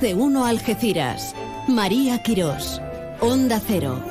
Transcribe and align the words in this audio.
De 0.00 0.14
uno 0.14 0.44
Algeciras. 0.44 1.34
María 1.68 2.22
Quirós. 2.22 2.80
Onda 3.20 3.60
Cero. 3.64 4.02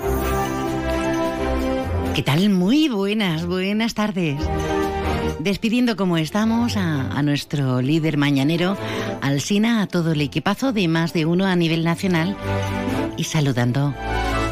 ¿Qué 2.16 2.22
tal? 2.24 2.50
Muy 2.50 2.90
buenas, 2.90 3.46
buenas 3.46 3.94
tardes. 3.94 4.40
Despidiendo 5.40 5.96
como 5.96 6.18
estamos 6.18 6.78
a, 6.78 7.10
a, 7.12 7.22
nuestro 7.22 7.82
líder 7.82 8.18
mañanero, 8.18 8.78
Alsina, 9.22 9.82
a 9.82 9.88
todo 9.88 10.14
el 10.14 10.22
equipazo 10.22 10.74
de 10.74 10.88
más 10.88 11.12
de 11.14 11.26
uno 11.26 11.46
a 11.46 11.56
nivel 11.56 11.84
nacional 11.84 12.38
y 13.18 13.26
saludando, 13.26 13.94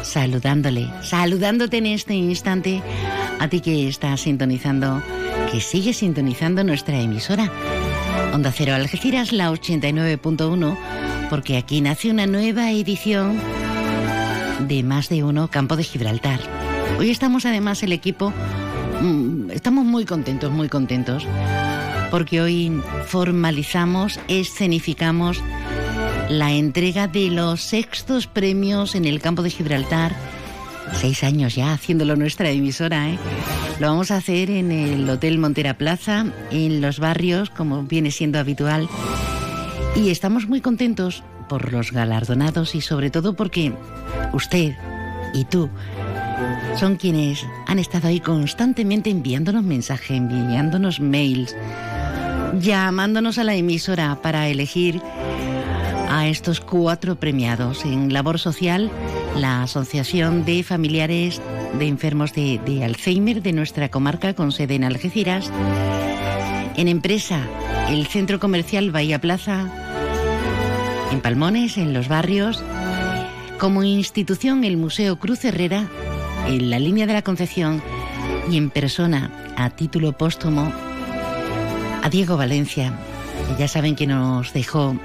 saludándole, 0.02 0.88
saludándote 1.02 1.78
en 1.78 1.86
este 1.86 2.14
instante 2.14 2.82
a 3.38 3.48
ti 3.48 3.60
que 3.60 3.88
estás 3.88 4.20
sintonizando, 4.22 5.02
que 5.50 5.60
sigue 5.60 5.92
sintonizando 5.92 6.62
nuestra 6.64 7.00
emisora. 7.00 7.50
Onda 8.32 8.50
Cero 8.50 8.74
Algeciras, 8.74 9.32
la 9.32 9.50
89.1, 9.50 10.76
porque 11.32 11.56
aquí 11.56 11.80
nace 11.80 12.10
una 12.10 12.26
nueva 12.26 12.72
edición 12.72 13.40
de 14.68 14.82
más 14.82 15.08
de 15.08 15.24
uno 15.24 15.48
Campo 15.48 15.76
de 15.76 15.82
Gibraltar. 15.82 16.38
Hoy 16.98 17.08
estamos 17.08 17.46
además 17.46 17.82
el 17.82 17.92
equipo, 17.92 18.34
mm, 19.00 19.50
estamos 19.50 19.86
muy 19.86 20.04
contentos, 20.04 20.52
muy 20.52 20.68
contentos, 20.68 21.26
porque 22.10 22.42
hoy 22.42 22.82
formalizamos, 23.06 24.20
escenificamos 24.28 25.42
la 26.28 26.52
entrega 26.52 27.08
de 27.08 27.30
los 27.30 27.62
sextos 27.62 28.26
premios 28.26 28.94
en 28.94 29.06
el 29.06 29.22
Campo 29.22 29.40
de 29.40 29.48
Gibraltar. 29.48 30.14
Seis 31.00 31.24
años 31.24 31.54
ya 31.54 31.72
haciéndolo 31.72 32.14
nuestra 32.14 32.50
emisora, 32.50 33.08
¿eh? 33.08 33.18
Lo 33.80 33.86
vamos 33.86 34.10
a 34.10 34.16
hacer 34.16 34.50
en 34.50 34.70
el 34.70 35.08
Hotel 35.08 35.38
Montera 35.38 35.78
Plaza, 35.78 36.26
en 36.50 36.82
los 36.82 36.98
barrios, 36.98 37.48
como 37.48 37.84
viene 37.84 38.10
siendo 38.10 38.38
habitual. 38.38 38.86
Y 39.96 40.10
estamos 40.10 40.48
muy 40.48 40.60
contentos 40.60 41.22
por 41.48 41.72
los 41.72 41.92
galardonados 41.92 42.74
y 42.74 42.80
sobre 42.80 43.10
todo 43.10 43.34
porque 43.34 43.72
usted 44.32 44.74
y 45.34 45.44
tú 45.44 45.68
son 46.76 46.96
quienes 46.96 47.44
han 47.66 47.78
estado 47.78 48.08
ahí 48.08 48.20
constantemente 48.20 49.10
enviándonos 49.10 49.62
mensajes, 49.62 50.10
enviándonos 50.10 51.00
mails, 51.00 51.54
llamándonos 52.58 53.38
a 53.38 53.44
la 53.44 53.54
emisora 53.54 54.18
para 54.22 54.48
elegir 54.48 55.00
a 56.08 56.28
estos 56.28 56.60
cuatro 56.60 57.16
premiados. 57.16 57.84
En 57.84 58.12
labor 58.12 58.38
social, 58.38 58.90
la 59.36 59.62
Asociación 59.62 60.44
de 60.44 60.62
Familiares 60.62 61.40
de 61.78 61.88
Enfermos 61.88 62.32
de, 62.34 62.60
Alzheimer 62.84 63.42
de 63.42 63.52
nuestra 63.52 63.88
comarca 63.90 64.34
con 64.34 64.52
sede 64.52 64.74
en 64.74 64.84
Algeciras, 64.84 65.50
en 66.76 66.88
empresa, 66.88 67.40
el 67.90 68.06
Centro 68.06 68.40
Comercial 68.40 68.90
Bahía 68.90 69.20
Plaza, 69.20 69.81
en 71.12 71.20
Palmones, 71.20 71.76
en 71.76 71.92
los 71.92 72.08
barrios, 72.08 72.64
como 73.58 73.84
institución 73.84 74.64
el 74.64 74.78
Museo 74.78 75.18
Cruz 75.18 75.44
Herrera, 75.44 75.86
en 76.46 76.70
la 76.70 76.78
línea 76.78 77.06
de 77.06 77.12
la 77.12 77.22
Concepción 77.22 77.82
y 78.50 78.56
en 78.56 78.70
persona, 78.70 79.30
a 79.56 79.68
título 79.70 80.12
póstumo, 80.16 80.72
a 82.02 82.08
Diego 82.08 82.38
Valencia, 82.38 82.94
que 83.46 83.60
ya 83.60 83.68
saben 83.68 83.94
que 83.94 84.06
nos 84.06 84.54
dejó 84.54 84.96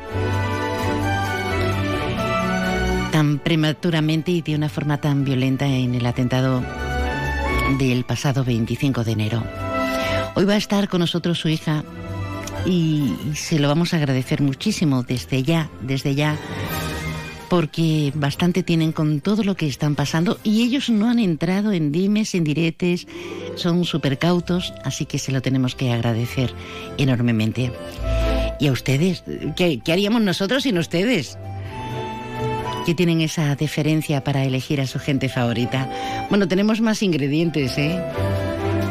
tan 3.11 3.39
prematuramente 3.39 4.31
y 4.31 4.41
de 4.41 4.55
una 4.55 4.69
forma 4.69 5.01
tan 5.01 5.25
violenta 5.25 5.67
en 5.67 5.93
el 5.93 6.05
atentado 6.05 6.63
del 7.79 8.05
pasado 8.05 8.45
25 8.45 9.03
de 9.03 9.11
enero. 9.11 9.43
Hoy 10.35 10.45
va 10.45 10.53
a 10.53 10.57
estar 10.57 10.87
con 10.87 11.01
nosotros 11.01 11.37
su 11.37 11.49
hija 11.49 11.83
y 12.67 13.15
se 13.33 13.59
lo 13.59 13.67
vamos 13.69 13.93
a 13.93 13.97
agradecer 13.97 14.41
muchísimo 14.41 15.03
desde 15.03 15.41
ya, 15.41 15.69
desde 15.81 16.15
ya, 16.15 16.37
porque 17.49 18.11
bastante 18.13 18.61
tienen 18.61 18.91
con 18.91 19.21
todo 19.21 19.43
lo 19.43 19.55
que 19.55 19.67
están 19.67 19.95
pasando 19.95 20.37
y 20.43 20.63
ellos 20.63 20.89
no 20.89 21.09
han 21.09 21.19
entrado 21.19 21.71
en 21.71 21.93
dimes, 21.93 22.35
en 22.35 22.43
diretes, 22.43 23.07
son 23.55 23.85
súper 23.85 24.17
cautos, 24.19 24.73
así 24.83 25.05
que 25.05 25.17
se 25.17 25.31
lo 25.31 25.41
tenemos 25.41 25.75
que 25.75 25.93
agradecer 25.93 26.53
enormemente. 26.97 27.71
¿Y 28.59 28.67
a 28.67 28.71
ustedes? 28.71 29.23
¿Qué, 29.55 29.81
haríamos 29.87 30.21
nosotros 30.21 30.63
sin 30.63 30.77
ustedes? 30.77 31.37
que 32.85 32.95
tienen 32.95 33.19
esa 33.19 33.53
deferencia 33.57 34.23
para 34.23 34.45
elegir 34.45 34.79
a 34.79 34.87
su 34.87 34.97
gente 34.97 35.27
favorita. 35.27 35.91
Bueno, 36.29 36.47
tenemos 36.47 36.79
más 36.79 37.03
ingredientes, 37.03 37.77
¿eh? 37.77 38.01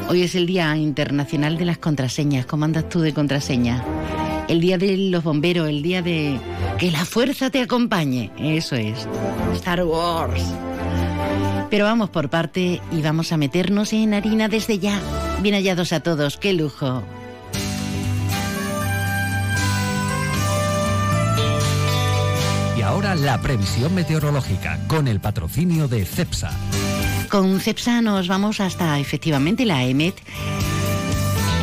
Hoy 0.08 0.22
es 0.22 0.34
el 0.36 0.46
Día 0.46 0.76
Internacional 0.76 1.58
de 1.58 1.64
las 1.64 1.78
Contraseñas. 1.78 2.46
¿Cómo 2.46 2.64
andas 2.64 2.88
tú 2.88 3.00
de 3.00 3.12
contraseña? 3.12 3.84
El 4.48 4.60
Día 4.60 4.78
de 4.78 4.96
los 4.96 5.24
Bomberos, 5.24 5.68
el 5.68 5.82
Día 5.82 6.00
de... 6.00 6.38
Que 6.78 6.92
la 6.92 7.04
fuerza 7.04 7.50
te 7.50 7.60
acompañe. 7.60 8.30
Eso 8.38 8.76
es. 8.76 9.08
Star 9.54 9.82
Wars. 9.84 10.44
Pero 11.70 11.84
vamos 11.84 12.10
por 12.10 12.30
parte 12.30 12.80
y 12.92 13.02
vamos 13.02 13.32
a 13.32 13.36
meternos 13.36 13.92
en 13.92 14.14
harina 14.14 14.48
desde 14.48 14.78
ya. 14.78 15.00
Bien 15.42 15.56
hallados 15.56 15.92
a 15.92 16.00
todos. 16.00 16.36
¡Qué 16.36 16.52
lujo! 16.52 17.02
ahora 22.86 23.16
la 23.16 23.40
previsión 23.40 23.94
meteorológica 23.94 24.78
con 24.86 25.08
el 25.08 25.20
patrocinio 25.20 25.88
de 25.88 26.04
CEPSA. 26.04 26.52
Con 27.30 27.60
CEPSA 27.60 28.02
nos 28.02 28.28
vamos 28.28 28.60
hasta 28.60 28.98
efectivamente 28.98 29.64
la 29.64 29.84
EMET. 29.84 30.14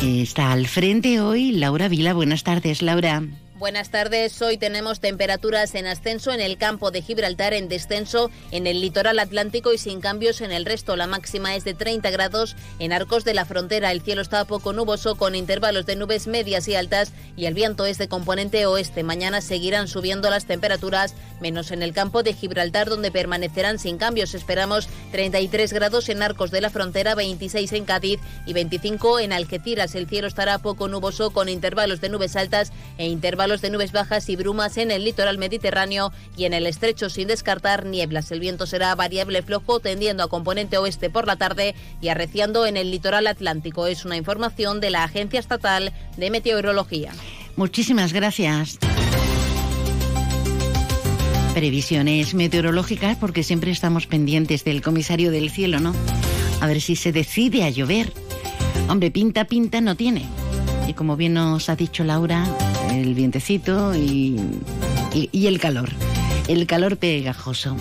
Está 0.01 0.51
al 0.51 0.67
frente 0.67 1.21
hoy 1.21 1.51
Laura 1.51 1.87
Vila. 1.87 2.13
Buenas 2.13 2.43
tardes, 2.43 2.81
Laura. 2.81 3.23
Buenas 3.63 3.91
tardes. 3.91 4.41
Hoy 4.41 4.57
tenemos 4.57 4.99
temperaturas 4.99 5.73
en 5.75 5.87
ascenso 5.87 6.33
en 6.33 6.41
el 6.41 6.57
campo 6.57 6.91
de 6.91 7.01
Gibraltar, 7.01 7.53
en 7.53 7.69
descenso 7.69 8.29
en 8.51 8.67
el 8.67 8.81
litoral 8.81 9.19
atlántico 9.19 9.71
y 9.71 9.77
sin 9.77 10.01
cambios 10.01 10.41
en 10.41 10.51
el 10.51 10.65
resto. 10.65 10.97
La 10.97 11.07
máxima 11.07 11.55
es 11.55 11.63
de 11.63 11.73
30 11.73 12.09
grados 12.09 12.57
en 12.79 12.91
Arcos 12.91 13.23
de 13.23 13.33
la 13.33 13.45
Frontera. 13.45 13.93
El 13.93 14.01
cielo 14.01 14.21
está 14.21 14.43
poco 14.43 14.73
nuboso 14.73 15.15
con 15.15 15.33
intervalos 15.33 15.85
de 15.85 15.95
nubes 15.95 16.27
medias 16.27 16.67
y 16.67 16.75
altas 16.75 17.13
y 17.37 17.45
el 17.45 17.53
viento 17.53 17.85
es 17.85 17.97
de 17.97 18.09
componente 18.09 18.65
oeste. 18.65 19.01
Mañana 19.01 19.39
seguirán 19.39 19.87
subiendo 19.87 20.29
las 20.29 20.45
temperaturas, 20.45 21.15
menos 21.39 21.71
en 21.71 21.83
el 21.83 21.93
campo 21.93 22.21
de 22.21 22.33
Gibraltar 22.33 22.89
donde 22.89 23.11
permanecerán 23.11 23.79
sin 23.79 23.97
cambios. 23.97 24.35
Esperamos 24.35 24.89
33 25.13 25.71
grados 25.71 26.09
en 26.09 26.21
Arcos 26.21 26.51
de 26.51 26.59
la 26.59 26.69
Frontera, 26.69 27.15
26 27.15 27.71
en 27.71 27.85
Cádiz 27.85 28.19
y 28.45 28.51
25 28.51 29.21
en 29.21 29.31
Algeciras. 29.31 29.95
El 29.95 30.09
cielo 30.09 30.27
estará 30.27 30.57
poco 30.57 30.89
nuboso 30.89 31.31
con 31.31 31.47
intervalos 31.47 32.01
de 32.01 32.09
nubes 32.09 32.35
altas 32.35 32.73
e 32.97 33.07
intervalos 33.07 33.52
de 33.61 33.69
nubes 33.69 33.91
bajas 33.91 34.29
y 34.29 34.35
brumas 34.35 34.77
en 34.77 34.91
el 34.91 35.03
litoral 35.03 35.37
mediterráneo 35.37 36.11
y 36.37 36.45
en 36.45 36.53
el 36.53 36.65
estrecho 36.67 37.09
sin 37.09 37.27
descartar 37.27 37.85
nieblas. 37.85 38.31
El 38.31 38.39
viento 38.39 38.65
será 38.65 38.93
variable 38.95 39.41
flojo 39.41 39.79
tendiendo 39.79 40.23
a 40.23 40.29
componente 40.29 40.77
oeste 40.77 41.09
por 41.09 41.27
la 41.27 41.35
tarde 41.35 41.75
y 42.01 42.09
arreciando 42.09 42.65
en 42.65 42.77
el 42.77 42.91
litoral 42.91 43.27
atlántico. 43.27 43.87
Es 43.87 44.05
una 44.05 44.17
información 44.17 44.79
de 44.81 44.89
la 44.89 45.03
Agencia 45.03 45.39
Estatal 45.39 45.93
de 46.17 46.29
Meteorología. 46.29 47.11
Muchísimas 47.55 48.13
gracias. 48.13 48.79
Previsiones 51.53 52.33
meteorológicas 52.33 53.15
porque 53.17 53.43
siempre 53.43 53.69
estamos 53.69 54.07
pendientes 54.07 54.63
del 54.63 54.81
comisario 54.81 55.29
del 55.29 55.51
cielo, 55.51 55.79
¿no? 55.79 55.93
A 56.61 56.67
ver 56.67 56.81
si 56.81 56.95
se 56.95 57.11
decide 57.11 57.63
a 57.63 57.69
llover. 57.69 58.11
Hombre, 58.89 59.11
pinta, 59.11 59.45
pinta 59.45 59.79
no 59.79 59.95
tiene. 59.95 60.25
Y 60.87 60.93
como 60.93 61.15
bien 61.15 61.35
nos 61.35 61.69
ha 61.69 61.75
dicho 61.75 62.03
Laura, 62.03 62.45
el 62.95 63.13
vientecito 63.13 63.95
y, 63.95 64.39
y, 65.13 65.29
y 65.31 65.47
el 65.47 65.59
calor, 65.59 65.89
el 66.47 66.65
calor 66.67 66.97
pegajoso. 66.97 67.77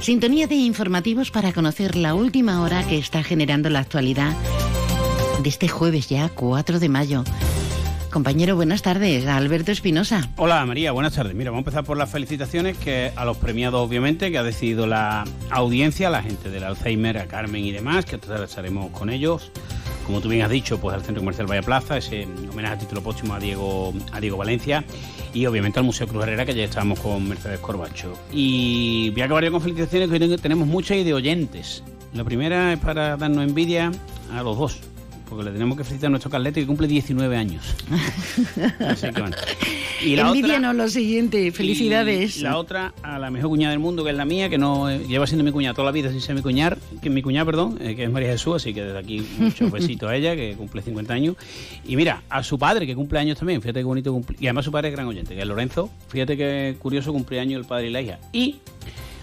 Sintonía 0.00 0.46
de 0.46 0.56
informativos 0.56 1.30
para 1.30 1.52
conocer 1.52 1.96
la 1.96 2.14
última 2.14 2.62
hora 2.62 2.86
que 2.86 2.98
está 2.98 3.22
generando 3.22 3.70
la 3.70 3.80
actualidad 3.80 4.34
de 5.42 5.48
este 5.48 5.68
jueves 5.68 6.08
ya, 6.08 6.28
4 6.28 6.78
de 6.78 6.88
mayo. 6.88 7.24
Compañero, 8.10 8.56
buenas 8.56 8.80
tardes. 8.80 9.26
Alberto 9.26 9.72
Espinosa. 9.72 10.30
Hola 10.36 10.64
María, 10.64 10.90
buenas 10.92 11.12
tardes. 11.12 11.34
Mira, 11.34 11.50
vamos 11.50 11.66
a 11.66 11.68
empezar 11.68 11.84
por 11.84 11.98
las 11.98 12.10
felicitaciones 12.10 12.78
que 12.78 13.12
a 13.14 13.24
los 13.26 13.36
premiados, 13.36 13.86
obviamente, 13.86 14.30
que 14.30 14.38
ha 14.38 14.42
decidido 14.42 14.86
la 14.86 15.24
audiencia, 15.50 16.08
la 16.08 16.22
gente 16.22 16.48
del 16.48 16.64
Alzheimer, 16.64 17.18
a 17.18 17.26
Carmen 17.26 17.64
y 17.64 17.72
demás, 17.72 18.06
que 18.06 18.16
estaremos 18.16 18.90
con 18.90 19.10
ellos. 19.10 19.52
Como 20.06 20.20
tú 20.20 20.28
bien 20.28 20.42
has 20.42 20.50
dicho, 20.50 20.78
pues 20.78 20.94
al 20.94 21.02
Centro 21.02 21.20
Comercial 21.20 21.48
Vaya 21.48 21.62
Plaza, 21.62 21.96
ese 21.96 22.28
homenaje 22.52 22.74
a 22.74 22.78
título 22.78 23.02
póstumo 23.02 23.34
a 23.34 23.40
Diego, 23.40 23.92
a 24.12 24.20
Diego 24.20 24.36
Valencia 24.36 24.84
y 25.34 25.46
obviamente 25.46 25.80
al 25.80 25.84
Museo 25.84 26.06
Cruz 26.06 26.22
Herrera, 26.22 26.46
que 26.46 26.54
ya 26.54 26.62
estábamos 26.62 27.00
con 27.00 27.28
Mercedes 27.28 27.58
Corbacho. 27.58 28.12
Y 28.32 29.10
voy 29.10 29.22
a 29.22 29.24
acabar 29.24 29.42
ya 29.42 29.50
con 29.50 29.60
felicitaciones, 29.60 30.08
que 30.08 30.24
hoy 30.24 30.38
tenemos 30.38 30.68
muchas 30.68 30.98
y 30.98 31.02
de 31.02 31.12
oyentes. 31.12 31.82
La 32.14 32.22
primera 32.22 32.72
es 32.72 32.78
para 32.78 33.16
darnos 33.16 33.44
envidia 33.44 33.90
a 34.32 34.42
los 34.44 34.56
dos, 34.56 34.78
porque 35.28 35.42
le 35.42 35.50
tenemos 35.50 35.76
que 35.76 35.82
felicitar 35.82 36.06
a 36.06 36.10
nuestro 36.10 36.30
Carlete 36.30 36.60
que 36.60 36.66
cumple 36.68 36.86
19 36.86 37.36
años. 37.36 37.74
Así 38.78 39.10
que 39.10 39.20
bueno. 39.20 39.36
Y 40.04 40.14
la 40.16 40.28
Envidia 40.28 40.56
otra- 40.56 40.58
no 40.60 40.72
lo 40.74 40.88
siguiente, 40.88 41.50
felicidades. 41.52 42.36
Y 42.38 42.40
la 42.42 42.58
otra 42.58 42.92
a 43.02 43.18
la 43.18 43.30
mejor 43.30 43.50
cuñada 43.50 43.70
del 43.70 43.80
mundo, 43.80 44.04
que 44.04 44.10
es 44.10 44.16
la 44.16 44.24
mía, 44.24 44.48
que 44.48 44.58
no 44.58 44.90
eh, 44.90 45.00
lleva 45.08 45.26
siendo 45.26 45.42
mi 45.44 45.52
cuñada 45.52 45.74
toda 45.74 45.86
la 45.86 45.92
vida 45.92 46.10
sin 46.10 46.20
ser 46.20 46.34
mi 46.34 46.42
cuñar, 46.42 46.76
que 47.00 47.08
mi 47.10 47.22
cuñada, 47.22 47.46
perdón, 47.46 47.78
eh, 47.80 47.96
que 47.96 48.04
es 48.04 48.10
María 48.10 48.28
Jesús, 48.30 48.56
así 48.56 48.74
que 48.74 48.82
desde 48.82 48.98
aquí 48.98 49.26
muchos 49.38 49.70
besitos 49.72 50.10
a 50.10 50.16
ella, 50.16 50.36
que 50.36 50.54
cumple 50.56 50.82
50 50.82 51.14
años. 51.14 51.36
Y 51.86 51.96
mira, 51.96 52.22
a 52.28 52.42
su 52.42 52.58
padre, 52.58 52.86
que 52.86 52.94
cumple 52.94 53.18
años 53.18 53.38
también, 53.38 53.60
fíjate 53.62 53.80
qué 53.80 53.84
bonito 53.84 54.12
cumple. 54.12 54.36
Y 54.40 54.46
además 54.46 54.64
su 54.66 54.72
padre 54.72 54.88
es 54.88 54.94
gran 54.94 55.06
oyente, 55.06 55.34
que 55.34 55.40
es 55.40 55.46
Lorenzo, 55.46 55.90
fíjate 56.08 56.36
qué 56.36 56.76
curioso 56.78 57.12
cumpleaños 57.12 57.60
el 57.60 57.66
padre 57.66 57.88
y 57.88 57.90
la 57.90 58.00
hija. 58.02 58.18
Y 58.32 58.56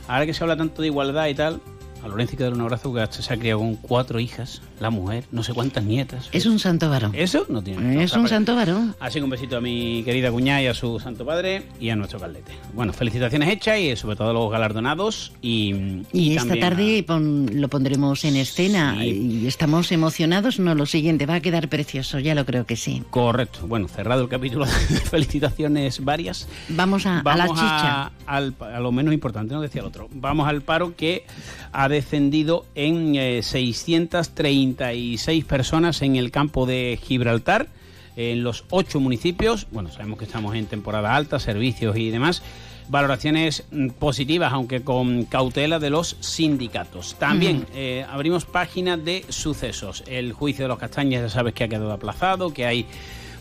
ahora 0.08 0.26
que 0.26 0.34
se 0.34 0.44
habla 0.44 0.58
tanto 0.58 0.82
de 0.82 0.88
igualdad 0.88 1.28
y 1.28 1.34
tal, 1.36 1.62
a 2.04 2.08
Lorenzo 2.08 2.32
hay 2.34 2.38
que 2.38 2.44
darle 2.44 2.58
un 2.58 2.62
abrazo 2.64 2.92
porque 2.92 3.22
se 3.22 3.34
ha 3.34 3.38
criado 3.38 3.60
con 3.60 3.76
cuatro 3.78 4.20
hijas, 4.20 4.62
la 4.80 4.90
mujer, 4.90 5.24
no 5.32 5.42
sé 5.44 5.54
cuántas 5.54 5.84
nietas. 5.84 6.30
Es 6.32 6.46
un 6.46 6.60
santo 6.60 6.90
varón. 6.90 7.12
Eso 7.16 7.46
no 7.50 7.62
tiene. 7.64 8.04
Es 8.04 8.14
un 8.14 8.28
santo 8.28 8.56
varón. 8.56 8.96
Así 9.00 9.20
que 9.20 9.24
un 9.24 9.30
besito 9.30 9.58
a 9.58 9.62
mi 9.62 10.04
querida 10.04 10.32
cuñada 10.32 10.62
y 10.62 10.68
a 10.68 10.74
su 10.74 11.00
santo 11.00 11.26
padre 11.26 11.64
y 11.80 11.90
a 11.90 11.96
nuestro 11.96 12.20
caldete. 12.20 12.52
Bueno, 12.74 12.92
felicitaciones 12.94 13.50
hechas 13.50 13.80
y 13.80 13.96
sobre 13.96 14.16
todo 14.16 14.30
a 14.30 14.34
los 14.34 14.52
galardonados 14.52 15.32
y... 15.42 16.04
Y, 16.12 16.36
esta 16.36 16.56
tarde 16.60 17.00
a- 17.00 17.06
pon- 17.06 17.50
lo 17.54 17.68
pondremos 17.70 18.26
en 18.26 18.36
escena 18.36 18.96
Sí. 19.00 19.42
y 19.44 19.48
estamos 19.48 19.92
emocionados. 19.92 20.60
No, 20.60 20.76
lo 20.76 20.86
siguiente, 20.86 21.26
va 21.26 21.36
a 21.36 21.40
quedar 21.40 21.70
precioso, 21.70 22.20
ya 22.20 22.36
lo 22.36 22.46
creo 22.46 22.66
que 22.66 22.76
sí. 22.76 23.04
Correcto. 23.10 23.66
Bueno, 23.68 23.88
cerrado 23.88 24.22
el 24.24 24.30
capítulo 24.30 24.66
de 24.66 24.72
felicitaciones 25.12 26.04
varias. 26.04 26.48
Vamos 26.70 27.06
a, 27.06 27.20
a 27.20 27.38
la 27.38 27.48
chicha. 27.48 28.04
a, 28.04 28.12
al- 28.28 28.56
a 28.60 28.80
lo 28.80 28.92
menos 28.92 29.14
importante, 29.14 29.54
no 29.54 29.62
decía 29.62 29.82
el 29.82 29.88
otro. 29.88 30.10
Vamos 30.12 30.48
al 30.48 30.62
paro 30.62 30.96
que 30.96 31.26
ha 31.72 31.88
descendido 31.94 32.66
en 32.76 33.16
eh, 33.16 33.42
636 33.44 35.46
personas 35.46 36.02
en 36.02 36.18
el 36.18 36.32
campo 36.32 36.66
de 36.66 37.00
Gibraltar, 37.02 37.70
en 38.16 38.44
los 38.44 38.66
ocho 38.70 39.00
municipios. 39.00 39.68
Bueno, 39.72 39.90
sabemos 39.92 40.20
que 40.20 40.26
estamos 40.26 40.54
en 40.56 40.66
temporada 40.66 41.16
alta, 41.16 41.40
servicios 41.40 41.96
y 41.96 42.10
demás. 42.10 42.42
Valoraciones 42.90 43.64
mm, 43.72 43.92
positivas, 43.92 44.52
aunque 44.52 44.82
con 44.82 45.24
cautela 45.26 45.78
de 45.80 45.92
los 45.92 46.18
sindicatos. 46.20 47.16
También 47.18 47.66
eh, 47.74 48.06
abrimos 48.10 48.44
página 48.46 48.98
de 48.98 49.24
sucesos. 49.30 50.04
El 50.08 50.34
juicio 50.34 50.66
de 50.66 50.70
los 50.70 50.80
castañas, 50.80 51.22
ya 51.22 51.30
sabes 51.30 51.54
que 51.54 51.64
ha 51.64 51.68
quedado 51.68 51.94
aplazado, 51.94 52.54
que 52.54 52.66
hay 52.66 52.88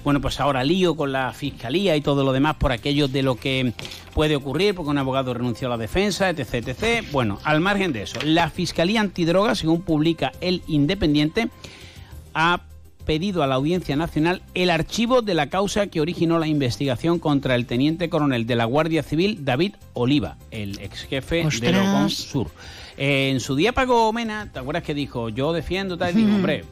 bueno, 0.05 0.21
pues 0.21 0.41
ahora 0.41 0.65
lío 0.65 0.97
con 0.97 1.13
la 1.13 1.33
fiscalía 1.33 1.97
y 1.97 2.01
todo 2.01 2.25
lo 2.25 2.33
demás 2.33 2.57
por 2.57 2.73
aquello 2.73 3.09
de 3.09 3.23
lo 3.23 3.37
que 3.37 3.73
puede 4.15 4.37
ocurrir, 4.37 4.75
porque 4.75 4.91
un 4.91 4.99
abogado 4.99 5.33
renunció 5.33 5.69
a 5.69 5.71
la 5.71 5.79
defensa, 5.79 6.31
etc, 6.31 6.55
etc. 6.55 7.07
Bueno, 7.13 7.39
al 7.45 7.61
margen 7.61 7.93
de 7.93 8.03
eso, 8.03 8.19
la 8.25 8.51
Fiscalía 8.51 9.01
Antidroga, 9.01 9.55
según 9.55 9.83
publica 9.83 10.33
El 10.41 10.63
Independiente, 10.67 11.49
ha 12.35 12.63
pedido 13.05 13.43
a 13.43 13.47
la 13.47 13.57
Audiencia 13.57 13.97
Nacional 13.97 14.43
el 14.55 14.71
archivo 14.71 15.23
de 15.23 15.35
la 15.35 15.49
causa 15.49 15.89
que 15.89 16.01
originó 16.01 16.39
la 16.39 16.47
investigación 16.47 17.19
contra 17.19 17.55
el 17.55 17.67
teniente 17.67 18.09
coronel 18.09 18.47
de 18.47 18.57
la 18.57 18.65
Guardia 18.65 19.03
Civil, 19.03 19.45
David 19.45 19.75
Oliva, 19.93 20.37
el 20.51 20.79
ex 20.81 21.05
jefe 21.05 21.45
de. 21.61 21.73
Locón 21.73 22.11
Sur. 22.11 22.51
Eh, 22.97 23.31
en 23.31 23.41
su 23.41 23.57
día 23.57 23.73
pagó 23.73 24.13
Mena, 24.13 24.51
¿te 24.53 24.59
acuerdas 24.59 24.85
que 24.85 24.95
dijo, 24.95 25.29
yo 25.29 25.53
defiendo 25.53 25.97
tal? 25.97 26.13
Y 26.13 26.23
digo, 26.23 26.37
hombre, 26.37 26.65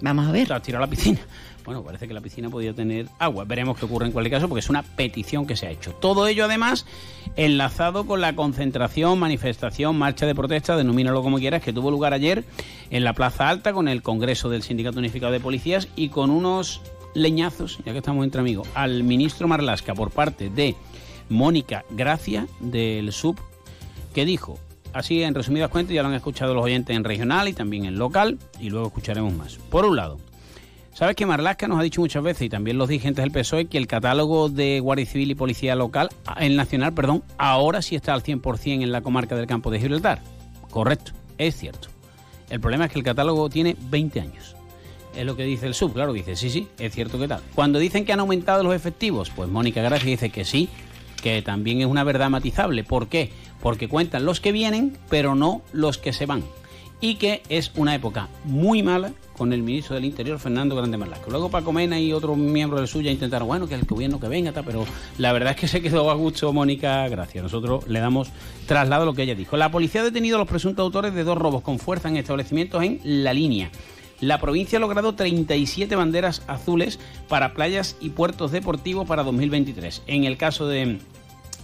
Vamos 0.00 0.26
a 0.26 0.32
ver. 0.32 0.46
te 0.46 0.54
has 0.54 0.62
tirado 0.62 0.84
a 0.84 0.86
la 0.86 0.90
piscina. 0.90 1.20
Bueno, 1.66 1.82
parece 1.82 2.06
que 2.06 2.14
la 2.14 2.20
piscina 2.20 2.48
podía 2.48 2.72
tener 2.72 3.08
agua. 3.18 3.44
Veremos 3.44 3.76
qué 3.76 3.86
ocurre 3.86 4.06
en 4.06 4.12
cualquier 4.12 4.34
caso, 4.34 4.48
porque 4.48 4.60
es 4.60 4.70
una 4.70 4.84
petición 4.84 5.46
que 5.46 5.56
se 5.56 5.66
ha 5.66 5.70
hecho. 5.70 5.92
Todo 5.94 6.28
ello, 6.28 6.44
además, 6.44 6.86
enlazado 7.34 8.06
con 8.06 8.20
la 8.20 8.36
concentración, 8.36 9.18
manifestación, 9.18 9.98
marcha 9.98 10.26
de 10.26 10.34
protesta, 10.36 10.76
denomínalo 10.76 11.24
como 11.24 11.38
quieras, 11.38 11.62
que 11.62 11.72
tuvo 11.72 11.90
lugar 11.90 12.12
ayer 12.12 12.44
en 12.90 13.02
la 13.02 13.14
Plaza 13.14 13.48
Alta 13.48 13.72
con 13.72 13.88
el 13.88 14.02
Congreso 14.02 14.48
del 14.48 14.62
Sindicato 14.62 15.00
Unificado 15.00 15.32
de 15.32 15.40
Policías 15.40 15.88
y 15.96 16.08
con 16.08 16.30
unos 16.30 16.82
leñazos, 17.14 17.78
ya 17.84 17.90
que 17.90 17.98
estamos 17.98 18.24
entre 18.24 18.40
amigos, 18.40 18.68
al 18.74 19.02
ministro 19.02 19.48
Marlasca 19.48 19.92
por 19.92 20.12
parte 20.12 20.50
de 20.50 20.76
Mónica 21.28 21.84
Gracia 21.90 22.46
del 22.60 23.12
SUB, 23.12 23.36
que 24.14 24.24
dijo, 24.24 24.60
así 24.92 25.24
en 25.24 25.34
resumidas 25.34 25.70
cuentas, 25.70 25.94
ya 25.94 26.02
lo 26.02 26.08
han 26.08 26.14
escuchado 26.14 26.54
los 26.54 26.64
oyentes 26.64 26.94
en 26.94 27.02
regional 27.02 27.48
y 27.48 27.54
también 27.54 27.86
en 27.86 27.98
local, 27.98 28.38
y 28.60 28.70
luego 28.70 28.86
escucharemos 28.86 29.32
más. 29.34 29.56
Por 29.56 29.84
un 29.84 29.96
lado, 29.96 30.18
Sabes 30.96 31.14
que 31.14 31.26
Marlaska 31.26 31.68
nos 31.68 31.78
ha 31.78 31.82
dicho 31.82 32.00
muchas 32.00 32.22
veces, 32.22 32.46
y 32.46 32.48
también 32.48 32.78
los 32.78 32.88
dirigentes 32.88 33.22
del 33.22 33.30
PSOE, 33.30 33.66
que 33.66 33.76
el 33.76 33.86
catálogo 33.86 34.48
de 34.48 34.80
Guardia 34.80 35.04
Civil 35.04 35.30
y 35.30 35.34
Policía 35.34 35.74
Local, 35.74 36.08
el 36.40 36.56
nacional, 36.56 36.94
perdón, 36.94 37.22
ahora 37.36 37.82
sí 37.82 37.96
está 37.96 38.14
al 38.14 38.22
100% 38.22 38.82
en 38.82 38.90
la 38.90 39.02
comarca 39.02 39.36
del 39.36 39.46
campo 39.46 39.70
de 39.70 39.78
Gibraltar. 39.78 40.22
Correcto, 40.70 41.12
es 41.36 41.54
cierto. 41.54 41.88
El 42.48 42.60
problema 42.60 42.86
es 42.86 42.92
que 42.92 42.98
el 42.98 43.04
catálogo 43.04 43.50
tiene 43.50 43.76
20 43.90 44.20
años. 44.22 44.56
Es 45.14 45.26
lo 45.26 45.36
que 45.36 45.42
dice 45.42 45.66
el 45.66 45.74
sub, 45.74 45.92
claro, 45.92 46.14
dice, 46.14 46.34
sí, 46.34 46.48
sí, 46.48 46.66
es 46.78 46.94
cierto 46.94 47.18
que 47.18 47.28
tal. 47.28 47.42
Cuando 47.54 47.78
dicen 47.78 48.06
que 48.06 48.14
han 48.14 48.20
aumentado 48.20 48.62
los 48.62 48.74
efectivos, 48.74 49.30
pues 49.36 49.50
Mónica 49.50 49.82
Gracia 49.82 50.08
dice 50.08 50.30
que 50.30 50.46
sí, 50.46 50.70
que 51.22 51.42
también 51.42 51.82
es 51.82 51.86
una 51.88 52.04
verdad 52.04 52.30
matizable. 52.30 52.84
¿Por 52.84 53.08
qué? 53.08 53.30
Porque 53.60 53.86
cuentan 53.86 54.24
los 54.24 54.40
que 54.40 54.50
vienen, 54.50 54.96
pero 55.10 55.34
no 55.34 55.60
los 55.74 55.98
que 55.98 56.14
se 56.14 56.24
van. 56.24 56.42
Y 57.00 57.16
que 57.16 57.42
es 57.48 57.70
una 57.76 57.94
época 57.94 58.28
muy 58.44 58.82
mala 58.82 59.12
con 59.36 59.52
el 59.52 59.62
ministro 59.62 59.94
del 59.94 60.06
Interior, 60.06 60.38
Fernando 60.38 60.74
Grande 60.74 60.96
Marlasco. 60.96 61.30
Luego 61.30 61.50
Paco 61.50 61.72
Mena 61.72 62.00
y 62.00 62.12
otros 62.12 62.38
miembros 62.38 62.80
del 62.80 62.88
suya 62.88 63.10
intentaron, 63.10 63.46
bueno, 63.48 63.68
que 63.68 63.74
el 63.74 63.84
gobierno 63.84 64.18
que 64.18 64.28
venga, 64.28 64.52
pero 64.62 64.86
la 65.18 65.32
verdad 65.32 65.52
es 65.52 65.60
que 65.60 65.68
se 65.68 65.82
quedó 65.82 66.10
a 66.10 66.14
gusto 66.14 66.52
Mónica 66.54 67.06
Gracia. 67.08 67.42
Nosotros 67.42 67.86
le 67.86 68.00
damos 68.00 68.30
traslado 68.66 69.02
a 69.02 69.06
lo 69.06 69.14
que 69.14 69.24
ella 69.24 69.34
dijo. 69.34 69.58
La 69.58 69.70
policía 69.70 70.00
ha 70.00 70.04
detenido 70.04 70.36
a 70.36 70.38
los 70.38 70.48
presuntos 70.48 70.82
autores 70.82 71.14
de 71.14 71.24
dos 71.24 71.36
robos 71.36 71.62
con 71.62 71.78
fuerza 71.78 72.08
en 72.08 72.16
establecimientos 72.16 72.82
en 72.82 73.00
La 73.02 73.34
Línea. 73.34 73.70
La 74.20 74.40
provincia 74.40 74.78
ha 74.78 74.80
logrado 74.80 75.14
37 75.14 75.94
banderas 75.94 76.42
azules 76.46 76.98
para 77.28 77.52
playas 77.52 77.96
y 78.00 78.10
puertos 78.10 78.50
deportivos 78.50 79.06
para 79.06 79.22
2023. 79.22 80.02
En 80.06 80.24
el 80.24 80.38
caso 80.38 80.66
de 80.66 80.98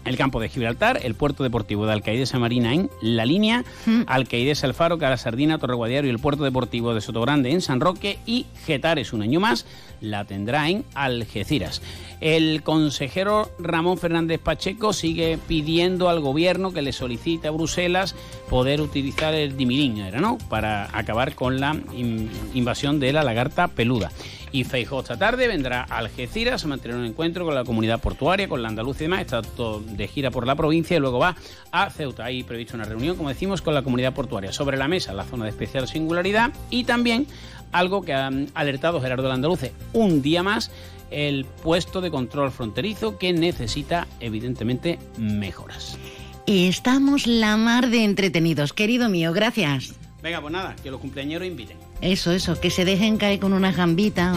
el 0.04 0.16
campo 0.16 0.40
de 0.40 0.48
Gibraltar, 0.48 1.00
el 1.02 1.14
puerto 1.14 1.42
deportivo 1.42 1.86
de 1.86 1.92
Alcaidesa 1.92 2.38
Marina 2.38 2.74
en 2.74 2.90
La 3.00 3.24
Línea, 3.24 3.64
Alcaidesa 4.06 4.66
El 4.66 4.74
Faro, 4.74 4.98
Cara 4.98 5.16
Sardina, 5.16 5.58
Torreguadiaro 5.58 6.06
y 6.06 6.10
el 6.10 6.18
puerto 6.18 6.44
deportivo 6.44 6.94
de 6.94 7.00
Sotogrande 7.00 7.50
en 7.50 7.60
San 7.60 7.80
Roque 7.80 8.18
y 8.26 8.46
Getares 8.64 9.12
un 9.12 9.22
año 9.22 9.40
más 9.40 9.66
la 10.02 10.26
tendrá 10.26 10.68
en 10.68 10.84
Algeciras. 10.94 11.80
El 12.20 12.62
consejero 12.62 13.50
Ramón 13.58 13.98
Fernández 13.98 14.38
Pacheco 14.38 14.92
sigue 14.92 15.38
pidiendo 15.48 16.08
al 16.08 16.20
gobierno 16.20 16.72
que 16.72 16.82
le 16.82 16.92
solicite 16.92 17.48
a 17.48 17.50
Bruselas 17.50 18.14
poder 18.48 18.80
utilizar 18.80 19.34
el 19.34 19.56
dimirín, 19.56 20.04
¿no? 20.20 20.38
Para 20.48 20.88
acabar 20.96 21.34
con 21.34 21.58
la 21.58 21.76
in- 21.96 22.30
invasión 22.54 23.00
de 23.00 23.12
la 23.12 23.24
lagarta 23.24 23.68
peluda. 23.68 24.12
Y 24.52 24.64
Feijóo 24.64 25.00
esta 25.00 25.16
tarde 25.16 25.48
vendrá 25.48 25.86
a 25.88 25.96
Algeciras 25.96 26.62
a 26.62 26.68
mantener 26.68 26.98
un 26.98 27.06
encuentro 27.06 27.44
con 27.46 27.54
la 27.54 27.64
comunidad 27.64 28.00
portuaria, 28.00 28.48
con 28.48 28.60
la 28.62 28.68
andalucía 28.68 29.06
y 29.06 29.08
demás. 29.08 29.20
Está 29.22 29.40
todo 29.40 29.80
de 29.80 30.06
gira 30.06 30.30
por 30.30 30.46
la 30.46 30.54
provincia 30.54 30.94
y 30.96 31.00
luego 31.00 31.18
va 31.18 31.34
a 31.72 31.88
Ceuta. 31.90 32.26
Hay 32.26 32.42
previsto 32.42 32.76
una 32.76 32.84
reunión, 32.84 33.16
como 33.16 33.30
decimos, 33.30 33.62
con 33.62 33.72
la 33.74 33.82
comunidad 33.82 34.12
portuaria. 34.12 34.52
Sobre 34.52 34.76
la 34.76 34.88
mesa, 34.88 35.14
la 35.14 35.24
zona 35.24 35.44
de 35.44 35.50
especial 35.50 35.88
singularidad 35.88 36.52
y 36.68 36.84
también 36.84 37.26
algo 37.72 38.02
que 38.02 38.12
ha 38.12 38.30
alertado 38.54 39.00
Gerardo 39.00 39.28
Landaluce 39.28 39.72
un 39.92 40.22
día 40.22 40.42
más, 40.42 40.70
el 41.10 41.44
puesto 41.44 42.00
de 42.00 42.10
control 42.10 42.50
fronterizo 42.50 43.18
que 43.18 43.32
necesita, 43.32 44.06
evidentemente, 44.20 44.98
mejoras. 45.18 45.98
Estamos 46.46 47.26
la 47.26 47.56
mar 47.56 47.88
de 47.88 48.04
entretenidos. 48.04 48.72
Querido 48.72 49.08
mío, 49.08 49.32
gracias. 49.32 49.94
Venga, 50.22 50.40
pues 50.40 50.52
nada, 50.52 50.76
que 50.82 50.90
los 50.90 51.00
cumpleañeros 51.00 51.46
inviten. 51.46 51.76
Eso, 52.00 52.32
eso, 52.32 52.60
que 52.60 52.70
se 52.70 52.84
dejen 52.84 53.16
caer 53.16 53.40
con 53.40 53.52
una 53.52 53.72
gambita. 53.72 54.34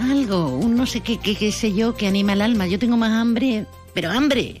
Algo, 0.00 0.48
un 0.48 0.76
no 0.76 0.86
sé 0.86 1.00
qué, 1.00 1.18
qué, 1.18 1.34
qué 1.34 1.52
sé 1.52 1.74
yo, 1.74 1.94
que 1.94 2.06
anima 2.06 2.32
el 2.32 2.42
alma. 2.42 2.66
Yo 2.66 2.78
tengo 2.78 2.96
más 2.96 3.12
hambre, 3.12 3.66
pero 3.94 4.10
hambre. 4.10 4.60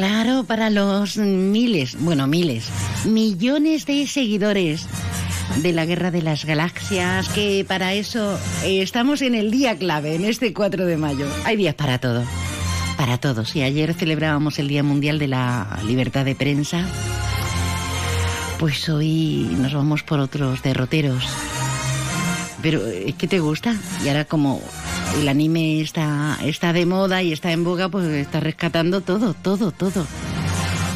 Claro, 0.00 0.44
para 0.44 0.70
los 0.70 1.18
miles, 1.18 1.94
bueno, 2.00 2.26
miles, 2.26 2.70
millones 3.04 3.84
de 3.84 4.06
seguidores 4.06 4.86
de 5.58 5.74
la 5.74 5.84
Guerra 5.84 6.10
de 6.10 6.22
las 6.22 6.46
Galaxias, 6.46 7.28
que 7.28 7.66
para 7.68 7.92
eso 7.92 8.40
eh, 8.64 8.80
estamos 8.80 9.20
en 9.20 9.34
el 9.34 9.50
día 9.50 9.76
clave, 9.76 10.14
en 10.14 10.24
este 10.24 10.54
4 10.54 10.86
de 10.86 10.96
mayo. 10.96 11.26
Hay 11.44 11.58
días 11.58 11.74
para 11.74 11.98
todo, 11.98 12.24
para 12.96 13.18
todos. 13.18 13.54
Y 13.54 13.60
ayer 13.60 13.92
celebrábamos 13.92 14.58
el 14.58 14.68
Día 14.68 14.82
Mundial 14.82 15.18
de 15.18 15.28
la 15.28 15.78
Libertad 15.86 16.24
de 16.24 16.34
Prensa. 16.34 16.86
Pues 18.58 18.88
hoy 18.88 19.54
nos 19.58 19.74
vamos 19.74 20.02
por 20.02 20.18
otros 20.18 20.62
derroteros. 20.62 21.28
Pero 22.62 22.86
es 22.86 23.16
que 23.16 23.28
te 23.28 23.38
gusta. 23.38 23.76
Y 24.02 24.08
ahora 24.08 24.24
como 24.24 24.62
el 25.18 25.28
anime 25.28 25.80
está, 25.80 26.38
está 26.44 26.72
de 26.72 26.86
moda 26.86 27.22
y 27.22 27.32
está 27.32 27.52
en 27.52 27.64
boga, 27.64 27.88
pues 27.88 28.06
está 28.06 28.40
rescatando 28.40 29.00
todo, 29.00 29.34
todo, 29.34 29.72
todo. 29.72 30.06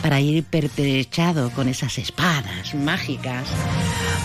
Para 0.02 0.20
ir 0.20 0.44
pertrechado 0.44 1.50
con 1.50 1.68
esas 1.68 1.98
espadas 1.98 2.74
mágicas. 2.74 3.46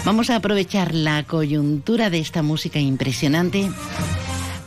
Vamos 0.05 0.29
a 0.29 0.35
aprovechar 0.35 0.93
la 0.93 1.23
coyuntura 1.23 2.09
de 2.09 2.19
esta 2.19 2.41
música 2.41 2.79
impresionante 2.79 3.69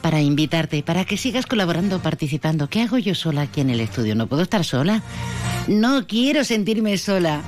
para 0.01 0.21
invitarte, 0.21 0.83
para 0.83 1.05
que 1.05 1.17
sigas 1.17 1.47
colaborando, 1.47 2.01
participando. 2.01 2.69
¿Qué 2.69 2.83
hago 2.83 2.99
yo 2.99 3.15
sola 3.15 3.43
aquí 3.43 3.61
en 3.61 3.71
el 3.71 3.81
estudio? 3.81 4.15
No 4.15 4.27
puedo 4.27 4.43
estar 4.43 4.65
sola. 4.65 5.03
No 5.69 6.07
quiero 6.07 6.45
sentirme 6.45 6.99
sola. 6.99 7.43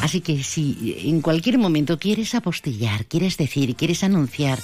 Así 0.00 0.20
que 0.20 0.42
si 0.44 0.96
en 1.04 1.20
cualquier 1.20 1.58
momento 1.58 1.98
quieres 1.98 2.34
apostillar, 2.34 3.06
quieres 3.06 3.36
decir, 3.36 3.74
quieres 3.74 4.04
anunciar, 4.04 4.58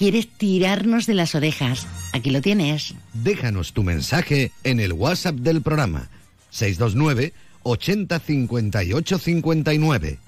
quieres 0.00 0.28
tirarnos 0.28 1.04
de 1.04 1.12
las 1.12 1.34
orejas, 1.34 1.86
aquí 2.14 2.30
lo 2.30 2.40
tienes. 2.40 2.94
Déjanos 3.12 3.74
tu 3.74 3.82
mensaje 3.82 4.50
en 4.64 4.80
el 4.80 4.94
WhatsApp 4.94 5.34
del 5.34 5.60
programa 5.60 6.08
629 6.48 7.34
80 7.64 8.18
58 8.18 9.18
59. 9.18 10.18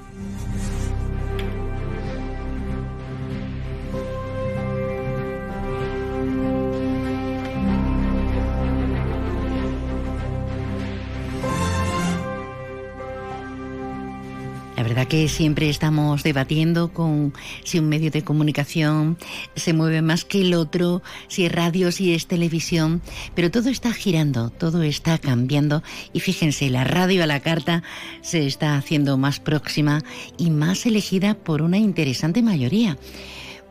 Que 15.07 15.29
siempre 15.29 15.69
estamos 15.69 16.23
debatiendo 16.23 16.93
con 16.93 17.33
si 17.65 17.79
un 17.79 17.89
medio 17.89 18.11
de 18.11 18.23
comunicación 18.23 19.19
se 19.57 19.73
mueve 19.73 20.03
más 20.03 20.25
que 20.25 20.41
el 20.41 20.55
otro, 20.55 21.03
si 21.29 21.45
es 21.45 21.53
radio, 21.53 21.93
si 21.93 22.15
es 22.15 22.27
televisión, 22.27 23.03
pero 23.35 23.51
todo 23.51 23.69
está 23.69 23.93
girando, 23.93 24.51
todo 24.51 24.83
está 24.83 25.19
cambiando 25.19 25.83
y 26.13 26.21
fíjense, 26.21 26.71
la 26.71 26.85
radio 26.85 27.23
a 27.23 27.27
la 27.27 27.41
carta 27.41 27.83
se 28.21 28.47
está 28.47 28.77
haciendo 28.77 29.17
más 29.19 29.41
próxima 29.41 30.03
y 30.39 30.51
más 30.51 30.87
elegida 30.87 31.35
por 31.35 31.63
una 31.63 31.79
interesante 31.79 32.43
mayoría. 32.43 32.97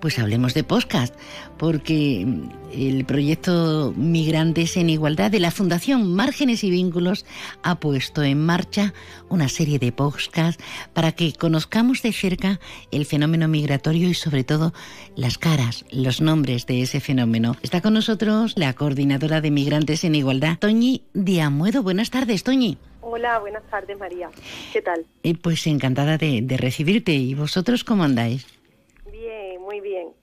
Pues 0.01 0.17
hablemos 0.17 0.55
de 0.55 0.63
podcast, 0.63 1.13
porque 1.59 2.25
el 2.73 3.05
proyecto 3.05 3.93
Migrantes 3.95 4.75
en 4.75 4.89
Igualdad 4.89 5.29
de 5.29 5.39
la 5.39 5.51
Fundación 5.51 6.15
Márgenes 6.15 6.63
y 6.63 6.71
Vínculos 6.71 7.23
ha 7.61 7.79
puesto 7.79 8.23
en 8.23 8.43
marcha 8.43 8.95
una 9.29 9.47
serie 9.47 9.77
de 9.77 9.91
podcasts 9.91 10.63
para 10.93 11.11
que 11.11 11.33
conozcamos 11.33 12.01
de 12.01 12.13
cerca 12.13 12.59
el 12.89 13.05
fenómeno 13.05 13.47
migratorio 13.47 14.09
y 14.09 14.15
sobre 14.15 14.43
todo 14.43 14.73
las 15.15 15.37
caras, 15.37 15.85
los 15.91 16.19
nombres 16.19 16.65
de 16.65 16.81
ese 16.81 16.99
fenómeno. 16.99 17.55
Está 17.61 17.81
con 17.81 17.93
nosotros 17.93 18.53
la 18.55 18.73
coordinadora 18.73 19.39
de 19.39 19.51
Migrantes 19.51 20.03
en 20.03 20.15
Igualdad, 20.15 20.57
Toñi 20.57 21.03
Diamuedo. 21.13 21.83
Buenas 21.83 22.09
tardes, 22.09 22.43
Toñi. 22.43 22.79
Hola, 23.01 23.37
buenas 23.37 23.63
tardes, 23.69 23.99
María. 23.99 24.31
¿Qué 24.73 24.81
tal? 24.81 25.05
Eh, 25.21 25.35
pues 25.35 25.67
encantada 25.67 26.17
de, 26.17 26.41
de 26.41 26.57
recibirte. 26.57 27.13
¿Y 27.13 27.35
vosotros 27.35 27.83
cómo 27.83 28.03
andáis? 28.03 28.47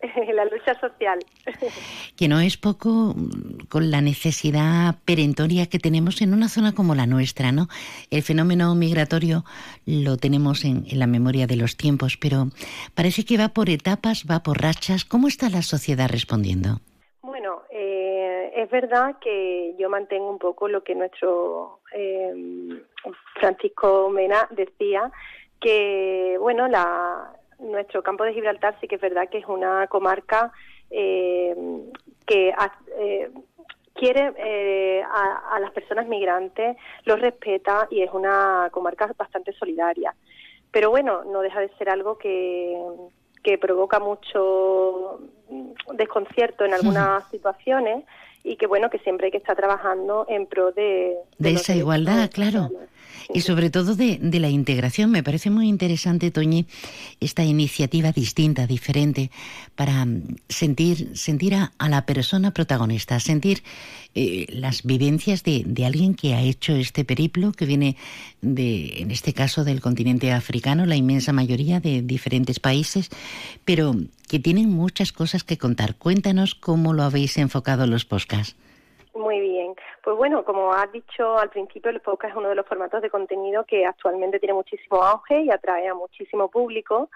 La 0.35 0.45
lucha 0.45 0.79
social. 0.81 1.19
que 2.17 2.29
no 2.29 2.41
es 2.41 2.57
poco 2.57 3.15
mm, 3.17 3.67
con 3.69 3.91
la 3.91 4.01
necesidad 4.01 4.97
perentoria 5.05 5.67
que 5.67 5.79
tenemos 5.79 6.21
en 6.23 6.35
una 6.35 6.49
zona 6.49 6.75
como 6.75 6.95
la 6.95 7.07
nuestra, 7.07 7.53
¿no? 7.53 7.69
El 8.11 8.23
fenómeno 8.23 8.75
migratorio 8.75 9.45
lo 9.87 10.17
tenemos 10.17 10.65
en, 10.65 10.85
en 10.89 10.99
la 10.99 11.07
memoria 11.07 11.47
de 11.47 11.57
los 11.57 11.77
tiempos, 11.77 12.17
pero 12.17 12.49
parece 12.95 13.25
que 13.25 13.39
va 13.39 13.49
por 13.49 13.71
etapas, 13.71 14.25
va 14.31 14.43
por 14.43 14.61
rachas. 14.61 15.05
¿Cómo 15.05 15.29
está 15.29 15.51
la 15.51 15.63
sociedad 15.63 16.09
respondiendo? 16.09 16.81
Bueno, 17.23 17.63
eh, 17.71 18.53
es 18.57 18.71
verdad 18.71 19.17
que 19.21 19.75
yo 19.79 19.91
mantengo 19.91 20.31
un 20.31 20.39
poco 20.39 20.69
lo 20.69 20.83
que 20.83 20.95
nuestro 20.95 21.81
eh, 21.93 22.83
Francisco 23.39 24.11
Mena 24.11 24.49
decía, 24.51 25.11
que 25.61 26.37
bueno, 26.41 26.69
la, 26.69 27.33
nuestro 27.59 28.03
campo 28.03 28.25
de 28.25 28.35
Gibraltar 28.35 28.77
sí 28.81 28.89
que 28.89 28.97
es 28.97 29.01
verdad 29.01 29.29
que 29.29 29.39
es 29.39 29.47
una 29.47 29.87
comarca 29.89 30.53
eh, 30.91 31.55
que 32.27 32.55
eh, 32.99 33.31
quiere 33.95 34.33
eh, 34.37 35.03
a, 35.03 35.55
a, 35.57 35.61
las 35.61 35.73
personas 35.73 36.07
migrantes, 36.07 36.77
los 37.05 37.21
respeta 37.21 37.89
y 37.91 38.03
es 38.03 38.11
una 38.13 38.69
comarca 38.71 39.11
bastante 39.17 39.53
solidaria. 39.53 40.15
Pero 40.71 40.91
bueno, 40.91 41.25
no 41.25 41.41
deja 41.41 41.61
de 41.61 41.71
ser 41.77 41.89
algo 41.89 42.19
que, 42.19 42.77
que 43.43 43.59
provoca 43.59 43.99
mucho 43.99 45.21
desconcierto 45.95 46.65
en 46.65 46.75
algunas 46.75 47.29
situaciones 47.31 48.05
y 48.49 48.57
que 48.57 48.67
bueno 48.67 48.89
que 48.91 48.99
siempre 48.99 49.27
hay 49.27 49.31
que 49.31 49.39
estar 49.39 49.57
trabajando 49.57 50.27
en 50.29 50.47
pro 50.47 50.73
de, 50.73 51.17
de, 51.39 51.51
de 51.51 51.53
esa 51.53 51.75
igualdad, 51.75 52.31
claro. 52.33 52.71
Y 53.35 53.43
sobre 53.43 53.69
todo 53.69 53.95
de, 53.95 54.19
de, 54.23 54.41
la 54.41 54.49
integración. 54.49 55.11
Me 55.11 55.23
parece 55.23 55.51
muy 55.51 55.69
interesante, 55.69 56.31
Toñi, 56.31 56.65
esta 57.21 57.45
iniciativa 57.45 58.11
distinta, 58.11 58.67
diferente, 58.67 59.31
para 59.75 60.07
sentir, 60.49 61.15
sentir 61.15 61.55
a, 61.55 61.73
a 61.77 61.91
la 61.91 62.07
persona 62.07 62.53
protagonista, 62.53 63.21
sentir 63.21 63.63
eh, 64.15 64.47
las 64.49 64.83
vivencias 64.83 65.43
de, 65.43 65.63
de, 65.67 65.85
alguien 65.85 66.15
que 66.15 66.35
ha 66.35 66.41
hecho 66.41 66.75
este 66.75 67.05
periplo, 67.05 67.53
que 67.53 67.67
viene 67.67 67.97
de, 68.41 68.95
en 69.03 69.11
este 69.11 69.35
caso, 69.35 69.63
del 69.63 69.83
continente 69.83 70.33
africano, 70.33 70.87
la 70.87 70.97
inmensa 70.97 71.35
mayoría 71.35 71.81
de 71.81 72.01
diferentes 72.01 72.61
países, 72.61 73.11
pero 73.67 73.95
que 74.29 74.39
tienen 74.39 74.69
muchas 74.69 75.13
cosas 75.13 75.43
que 75.43 75.59
contar. 75.59 75.97
Cuéntanos 75.97 76.55
cómo 76.55 76.93
lo 76.93 77.03
habéis 77.03 77.39
enfocado 77.39 77.87
los 77.87 78.05
podcasts. 78.05 78.57
Muy 79.15 79.41
bien. 79.41 79.75
Pues 80.05 80.17
bueno, 80.17 80.45
como 80.45 80.73
has 80.73 80.93
dicho 80.93 81.39
al 81.39 81.51
principio, 81.51 81.91
el 81.91 82.01
podcast 82.01 82.33
es 82.33 82.39
uno 82.39 82.49
de 82.49 82.55
los 82.55 82.67
formatos 82.67 83.03
de 83.03 83.11
contenido 83.11 83.65
que 83.65 83.85
actualmente 83.85 84.39
tiene 84.39 84.55
muchísimo 84.55 85.03
auge 85.03 85.43
y 85.43 85.51
atrae 85.51 85.89
a 85.89 85.95
muchísimo 85.95 86.49
público 86.51 87.11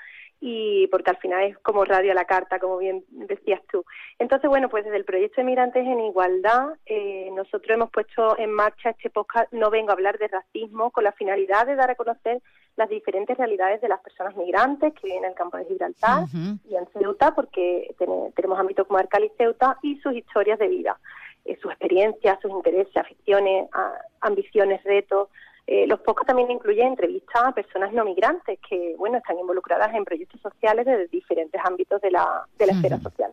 y 0.44 0.88
porque 0.88 1.10
al 1.10 1.18
final 1.18 1.44
es 1.44 1.58
como 1.58 1.84
radio 1.84 2.10
a 2.10 2.16
la 2.16 2.24
carta, 2.24 2.58
como 2.58 2.78
bien 2.78 3.04
decías 3.10 3.60
tú. 3.70 3.84
Entonces, 4.18 4.50
bueno, 4.50 4.68
pues 4.68 4.84
desde 4.84 4.96
el 4.96 5.04
proyecto 5.04 5.40
de 5.40 5.44
Migrantes 5.44 5.86
en 5.86 6.00
Igualdad, 6.00 6.70
eh, 6.84 7.30
nosotros 7.32 7.70
hemos 7.70 7.90
puesto 7.90 8.36
en 8.36 8.50
marcha 8.50 8.90
este 8.90 9.08
podcast 9.08 9.52
No 9.52 9.70
vengo 9.70 9.90
a 9.90 9.92
hablar 9.92 10.18
de 10.18 10.26
racismo 10.26 10.90
con 10.90 11.04
la 11.04 11.12
finalidad 11.12 11.64
de 11.66 11.76
dar 11.76 11.92
a 11.92 11.94
conocer 11.94 12.42
las 12.76 12.88
diferentes 12.88 13.36
realidades 13.36 13.80
de 13.80 13.88
las 13.88 14.00
personas 14.00 14.36
migrantes 14.36 14.94
que 14.94 15.06
viven 15.06 15.24
en 15.24 15.30
el 15.30 15.36
campo 15.36 15.56
de 15.56 15.66
Gibraltar 15.66 16.22
uh 16.22 16.26
-huh. 16.26 16.58
y 16.64 16.76
en 16.76 16.86
Ceuta, 16.92 17.34
porque 17.34 17.94
ten 17.98 18.32
tenemos 18.32 18.58
ámbito 18.58 18.86
comarcal 18.86 19.24
y 19.24 19.32
Ceuta, 19.36 19.78
y 19.82 19.98
sus 20.00 20.14
historias 20.14 20.58
de 20.58 20.68
vida, 20.68 20.98
eh, 21.44 21.56
sus 21.60 21.70
experiencias, 21.70 22.40
sus 22.40 22.50
intereses, 22.50 22.96
aficiones, 22.96 23.68
a, 23.72 23.92
ambiciones, 24.20 24.82
retos, 24.84 25.28
eh, 25.66 25.86
los 25.86 26.00
podcasts 26.00 26.26
también 26.26 26.50
incluyen 26.50 26.88
entrevistas 26.88 27.42
a 27.44 27.52
personas 27.52 27.92
no 27.92 28.04
migrantes 28.04 28.58
que, 28.68 28.96
bueno, 28.98 29.18
están 29.18 29.38
involucradas 29.38 29.94
en 29.94 30.04
proyectos 30.04 30.40
sociales 30.40 30.86
de 30.86 31.06
diferentes 31.06 31.60
ámbitos 31.64 32.00
de 32.00 32.10
la, 32.10 32.44
de 32.58 32.66
la 32.66 32.72
uh 32.72 32.76
-huh. 32.76 32.78
esfera 32.78 32.98
social 32.98 33.32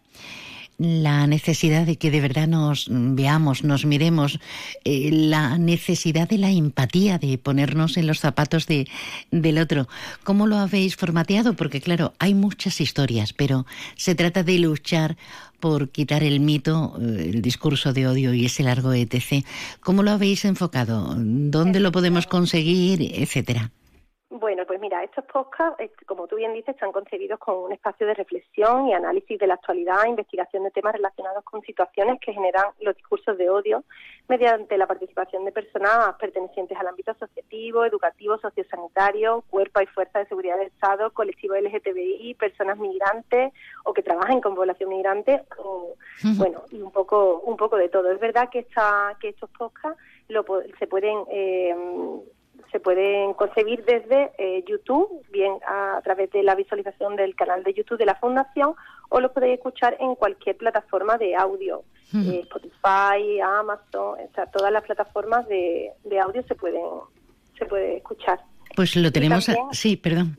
la 0.79 1.27
necesidad 1.27 1.85
de 1.85 1.97
que 1.97 2.09
de 2.09 2.21
verdad 2.21 2.47
nos 2.47 2.87
veamos, 2.89 3.63
nos 3.63 3.85
miremos, 3.85 4.39
eh, 4.85 5.09
la 5.11 5.57
necesidad 5.57 6.27
de 6.27 6.37
la 6.37 6.51
empatía, 6.51 7.19
de 7.19 7.37
ponernos 7.37 7.97
en 7.97 8.07
los 8.07 8.19
zapatos 8.19 8.65
de, 8.65 8.87
del 9.29 9.59
otro. 9.59 9.87
¿Cómo 10.23 10.47
lo 10.47 10.57
habéis 10.57 10.95
formateado? 10.95 11.53
Porque 11.53 11.81
claro, 11.81 12.13
hay 12.17 12.33
muchas 12.33 12.79
historias, 12.79 13.33
pero 13.33 13.65
se 13.95 14.15
trata 14.15 14.43
de 14.43 14.57
luchar 14.59 15.17
por 15.59 15.89
quitar 15.89 16.23
el 16.23 16.39
mito, 16.39 16.97
eh, 17.01 17.31
el 17.33 17.41
discurso 17.41 17.91
de 17.91 18.07
odio 18.07 18.33
y 18.33 18.45
ese 18.45 18.63
largo 18.63 18.93
etc. 18.93 19.45
¿Cómo 19.81 20.01
lo 20.01 20.11
habéis 20.11 20.45
enfocado? 20.45 21.13
¿Dónde 21.17 21.81
lo 21.81 21.91
podemos 21.91 22.25
conseguir? 22.25 23.01
Etcétera. 23.01 23.71
Bueno, 24.31 24.63
pues 24.67 24.79
mira, 24.79 25.03
estos 25.03 25.25
podcasts, 25.25 25.83
como 26.05 26.27
tú 26.27 26.35
bien 26.35 26.53
dices, 26.53 26.75
están 26.75 26.91
concebidos 26.91 27.39
con 27.39 27.55
un 27.63 27.71
espacio 27.71 28.05
de 28.05 28.13
reflexión 28.13 28.87
y 28.87 28.93
análisis 28.93 29.39
de 29.39 29.47
la 29.47 29.55
actualidad, 29.55 30.05
investigación 30.05 30.63
de 30.63 30.69
temas 30.69 30.93
relacionados 30.93 31.43
con 31.43 31.63
situaciones 31.63 32.19
que 32.19 32.33
generan 32.33 32.65
los 32.79 32.95
discursos 32.95 33.39
de 33.39 33.49
odio 33.49 33.83
mediante 34.27 34.77
la 34.77 34.85
participación 34.85 35.45
de 35.45 35.51
personas 35.51 36.13
pertenecientes 36.19 36.77
al 36.77 36.85
ámbito 36.85 37.09
asociativo, 37.09 37.83
educativo, 37.83 38.37
sociosanitario, 38.37 39.43
cuerpo 39.49 39.81
y 39.81 39.87
fuerza 39.87 40.19
de 40.19 40.27
seguridad 40.27 40.59
del 40.59 40.67
Estado, 40.67 41.11
colectivo 41.11 41.55
LGTBI, 41.55 42.35
personas 42.35 42.77
migrantes 42.77 43.51
o 43.83 43.93
que 43.93 44.03
trabajen 44.03 44.41
con 44.41 44.53
población 44.53 44.89
migrante, 44.89 45.41
o, 45.57 45.95
bueno, 46.37 46.61
y 46.69 46.83
un 46.83 46.91
poco, 46.91 47.39
un 47.39 47.57
poco 47.57 47.77
de 47.77 47.89
todo. 47.89 48.11
Es 48.11 48.19
verdad 48.19 48.49
que 48.51 48.59
esta, 48.59 49.17
que 49.19 49.29
estos 49.29 49.49
podcasts 49.49 49.99
lo, 50.27 50.45
se 50.77 50.85
pueden 50.85 51.17
eh, 51.31 51.75
se 52.71 52.79
pueden 52.79 53.33
concebir 53.33 53.83
desde 53.85 54.31
eh, 54.37 54.63
YouTube, 54.67 55.25
bien 55.31 55.53
a, 55.67 55.99
través 56.03 56.31
de 56.31 56.43
la 56.43 56.55
visualización 56.55 57.15
del 57.15 57.35
canal 57.35 57.63
de 57.63 57.73
YouTube 57.73 57.97
de 57.97 58.05
la 58.05 58.15
Fundación, 58.15 58.75
o 59.09 59.19
lo 59.19 59.33
podéis 59.33 59.55
escuchar 59.57 59.97
en 59.99 60.15
cualquier 60.15 60.57
plataforma 60.57 61.17
de 61.17 61.35
audio, 61.35 61.83
eh, 62.13 62.41
Spotify, 62.43 63.39
Amazon, 63.43 64.19
o 64.19 64.33
sea, 64.35 64.45
todas 64.47 64.71
las 64.71 64.83
plataformas 64.83 65.47
de, 65.47 65.91
de 66.03 66.19
audio 66.19 66.43
se 66.43 66.55
pueden 66.55 66.83
se 67.57 67.65
puede 67.65 67.97
escuchar. 67.97 68.39
Pues 68.75 68.95
lo 68.95 69.11
tenemos, 69.11 69.47
sí, 69.71 69.97
perdón. 69.97 70.37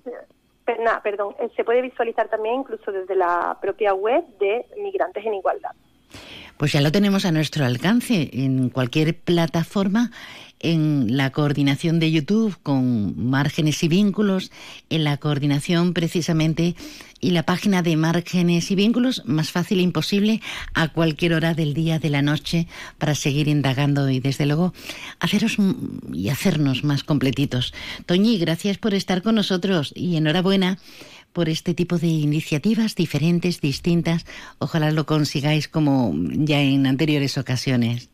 perdón, 1.03 1.35
eh, 1.39 1.50
se 1.55 1.65
puede 1.65 1.83
visualizar 1.83 2.29
también 2.29 2.57
incluso 2.61 2.91
desde 2.91 3.15
la 3.15 3.59
propia 3.61 3.93
web 3.95 4.25
de 4.39 4.65
Migrantes 4.83 5.25
en 5.25 5.35
Igualdad. 5.35 5.73
Pues 6.57 6.73
ya 6.73 6.81
lo 6.81 6.93
tenemos 6.93 7.25
a 7.25 7.33
nuestro 7.33 7.65
alcance 7.65 8.31
en 8.33 8.69
cualquier 8.71 9.19
plataforma 9.19 10.11
en 10.61 11.17
la 11.17 11.31
coordinación 11.31 11.99
de 11.99 12.12
YouTube 12.12 12.57
con 12.62 13.29
márgenes 13.31 13.83
y 13.83 13.88
vínculos, 13.88 14.52
en 14.90 15.05
la 15.05 15.17
coordinación 15.17 15.95
precisamente 15.95 16.76
y 17.21 17.31
la 17.31 17.45
página 17.45 17.83
de 17.83 17.97
márgenes 17.97 18.71
y 18.71 18.75
vínculos, 18.75 19.23
más 19.26 19.50
fácil 19.50 19.79
e 19.79 19.83
imposible 19.83 20.40
a 20.75 20.88
cualquier 20.88 21.35
hora 21.35 21.55
del 21.55 21.75
día, 21.75 21.99
de 21.99 22.11
la 22.11 22.23
noche, 22.23 22.67
para 22.99 23.14
seguir 23.14 23.49
indagando 23.49 24.09
y 24.09 24.21
desde 24.21 24.47
luego 24.47 24.73
haceros 25.19 25.57
y 26.12 26.29
hacernos 26.29 26.85
más 26.85 27.05
completitos. 27.05 27.75
Toñi, 28.07 28.38
gracias 28.38 28.79
por 28.79 28.95
estar 28.95 29.23
con 29.23 29.35
nosotros 29.35 29.93
y 29.95 30.17
enhorabuena 30.17 30.79
por 31.33 31.49
este 31.49 31.75
tipo 31.75 31.99
de 31.99 32.09
iniciativas 32.09 32.95
diferentes, 32.95 33.61
distintas. 33.61 34.26
Ojalá 34.59 34.90
lo 34.90 35.07
consigáis 35.07 35.69
como 35.69 36.12
ya 36.31 36.61
en 36.61 36.87
anteriores 36.87 37.38
ocasiones. 37.38 38.11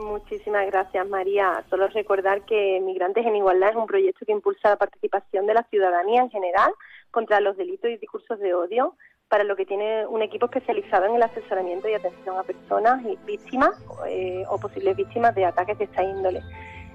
Muchísimas 0.00 0.66
gracias, 0.66 1.06
María. 1.08 1.62
Solo 1.68 1.88
recordar 1.88 2.42
que 2.44 2.80
Migrantes 2.80 3.26
en 3.26 3.36
Igualdad 3.36 3.70
es 3.70 3.76
un 3.76 3.86
proyecto 3.86 4.24
que 4.24 4.32
impulsa 4.32 4.70
la 4.70 4.76
participación 4.76 5.46
de 5.46 5.54
la 5.54 5.62
ciudadanía 5.64 6.22
en 6.22 6.30
general 6.30 6.72
contra 7.10 7.40
los 7.40 7.56
delitos 7.56 7.90
y 7.90 7.98
discursos 7.98 8.38
de 8.40 8.54
odio, 8.54 8.94
para 9.28 9.44
lo 9.44 9.56
que 9.56 9.66
tiene 9.66 10.06
un 10.06 10.22
equipo 10.22 10.46
especializado 10.46 11.04
en 11.06 11.14
el 11.14 11.22
asesoramiento 11.22 11.88
y 11.88 11.94
atención 11.94 12.36
a 12.36 12.42
personas 12.42 13.04
y 13.04 13.16
víctimas 13.26 13.70
eh, 14.08 14.42
o 14.48 14.58
posibles 14.58 14.96
víctimas 14.96 15.34
de 15.34 15.44
ataques 15.44 15.78
de 15.78 15.84
esta 15.84 16.02
índole. 16.02 16.40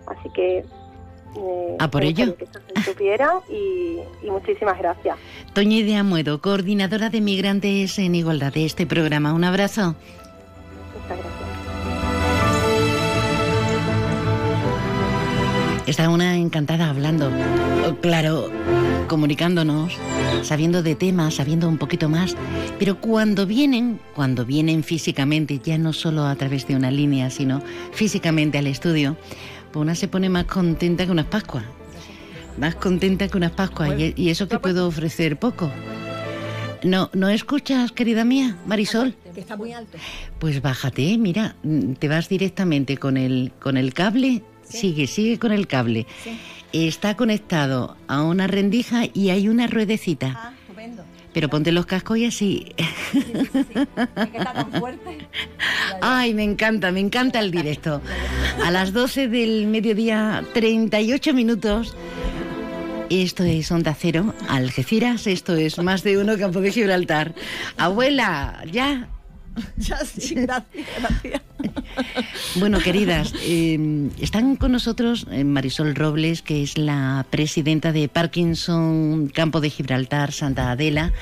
Así 0.08 0.30
que 0.32 0.58
eh, 0.58 1.76
a 1.80 1.90
por 1.90 2.04
ello. 2.04 2.36
Que 2.36 2.48
se 2.48 2.84
supiera 2.84 3.42
y, 3.50 4.00
y, 4.22 4.32
muchísimas 4.32 4.78
gracias. 4.78 5.18
Toñi 5.54 5.84
de 5.84 5.96
Amuedo, 5.96 6.42
coordinadora 6.42 7.10
de 7.10 7.22
Migrantes 7.22 8.00
en 8.00 8.16
Igualdad 8.16 8.54
de 8.54 8.66
este 8.66 8.86
programa. 8.86 9.34
Un 9.34 9.44
abrazo. 9.44 9.96
Muchas 10.94 11.18
gracias. 11.18 11.45
Está 15.88 16.10
una 16.10 16.36
encantada 16.38 16.90
hablando, 16.90 17.32
claro, 18.02 18.50
comunicándonos, 19.08 19.94
sabiendo 20.42 20.82
de 20.82 20.96
temas, 20.96 21.36
sabiendo 21.36 21.70
un 21.70 21.78
poquito 21.78 22.10
más, 22.10 22.36
pero 22.80 23.00
cuando 23.00 23.46
vienen, 23.46 24.00
cuando 24.16 24.46
vienen 24.46 24.84
físicamente, 24.84 25.62
ya 25.64 25.78
no 25.78 25.94
solo 25.94 26.26
a 26.26 26.36
través 26.36 26.68
de 26.68 26.76
una 26.76 26.90
línea, 26.90 27.30
sino 27.30 27.62
físicamente 27.92 28.58
al 28.58 28.66
estudio, 28.66 29.16
pues 29.72 29.82
una 29.82 29.94
se 29.94 30.08
pone 30.08 30.28
más 30.28 30.46
contenta 30.46 31.06
que 31.06 31.12
unas 31.12 31.28
Pascuas. 31.28 31.66
Más 32.58 32.74
contenta 32.74 33.28
que 33.28 33.38
unas 33.38 33.52
Pascuas. 33.52 33.94
y, 34.00 34.30
eso 34.30 34.48
que 34.48 34.58
puedo 34.58 34.88
ofrecer 34.88 35.38
poco. 35.38 35.70
No, 36.84 37.12
¿No 37.14 37.30
escuchas, 37.30 37.92
querida 37.92 38.26
mía, 38.26 38.58
Marisol? 38.66 39.16
Que 39.36 39.40
está 39.40 39.56
muy 39.56 39.72
alto. 39.74 39.98
Pues 40.40 40.62
bájate, 40.64 41.18
mira, 41.20 41.56
te 42.00 42.08
vas 42.08 42.28
directamente 42.28 42.98
con 42.98 43.18
el, 43.18 43.52
con 43.60 43.78
el 43.78 43.94
cable 43.94 44.42
Sigue, 44.68 45.08
sigue 45.08 45.40
con 45.40 45.52
el 45.52 45.68
cable. 45.68 46.06
Está 46.74 47.16
conectado 47.16 47.96
a 48.08 48.22
una 48.24 48.48
rendija 48.48 49.04
y 49.14 49.30
hay 49.30 49.48
una 49.48 49.68
ruedecita. 49.68 50.34
Ah, 50.36 50.54
Pero 51.34 51.50
ponte 51.50 51.72
los 51.72 51.86
cascos 51.86 52.18
y 52.18 52.26
así. 52.26 52.74
Ay, 56.02 56.34
me 56.34 56.44
encanta, 56.44 56.92
me 56.92 57.00
encanta 57.00 57.40
el 57.40 57.52
directo. 57.52 58.02
A 58.64 58.72
las 58.72 58.94
12 58.94 59.28
del 59.28 59.68
mediodía, 59.68 60.44
38 60.54 61.34
minutos. 61.34 61.96
Esto 63.10 63.44
es 63.44 63.72
Onda 63.72 63.96
Cero, 63.98 64.34
Algeciras, 64.50 65.28
esto 65.28 65.56
es 65.56 65.78
más 65.78 66.04
de 66.04 66.18
uno 66.18 66.38
Campo 66.40 66.60
de 66.60 66.72
Gibraltar. 66.72 67.36
Abuela, 67.78 68.64
ya, 68.72 69.10
Ya 69.78 69.98
sí, 70.06 70.36
gracias, 70.36 70.88
gracias. 71.00 71.42
Bueno, 72.56 72.80
queridas, 72.80 73.34
em, 73.46 74.10
están 74.20 74.56
con 74.56 74.72
nosotros 74.72 75.28
eh, 75.32 75.44
Marisol 75.44 75.96
Robles, 75.96 76.42
que 76.42 76.64
es 76.64 76.78
la 76.78 77.26
presidenta 77.30 77.92
de 77.92 78.08
Parkinson 78.08 79.30
Campo 79.34 79.62
de 79.62 79.70
Gibraltar, 79.70 80.32
Santa 80.32 80.72
Adela, 80.72 81.14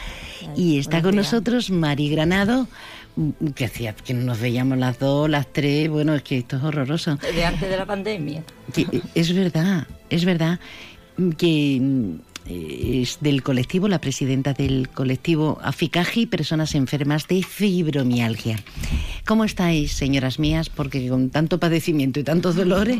y 0.55 0.79
está 0.79 1.01
con 1.01 1.15
nosotros 1.15 1.69
Mari 1.69 2.09
Granado, 2.09 2.67
que 3.55 3.65
hacía 3.65 3.93
que 3.93 4.13
no 4.13 4.23
nos 4.23 4.39
veíamos 4.39 4.77
las 4.77 4.99
dos, 4.99 5.29
las 5.29 5.51
tres, 5.51 5.89
bueno, 5.89 6.15
es 6.15 6.23
que 6.23 6.39
esto 6.39 6.57
es 6.57 6.63
horroroso. 6.63 7.17
De 7.17 7.45
antes 7.45 7.69
de 7.69 7.77
la 7.77 7.85
pandemia. 7.85 8.43
Eh, 8.75 9.01
es 9.13 9.33
verdad, 9.33 9.87
es 10.09 10.25
verdad 10.25 10.59
que 11.37 11.81
es 12.45 13.19
del 13.21 13.43
colectivo, 13.43 13.87
la 13.87 13.99
presidenta 13.99 14.53
del 14.53 14.89
colectivo 14.89 15.59
Aficaji, 15.63 16.25
personas 16.25 16.75
enfermas 16.75 17.27
de 17.27 17.43
fibromialgia. 17.43 18.57
¿Cómo 19.25 19.45
estáis, 19.45 19.93
señoras 19.93 20.39
mías? 20.39 20.69
Porque 20.69 21.07
con 21.07 21.29
tanto 21.29 21.59
padecimiento 21.59 22.19
y 22.19 22.23
tantos 22.23 22.55
dolores, 22.55 22.99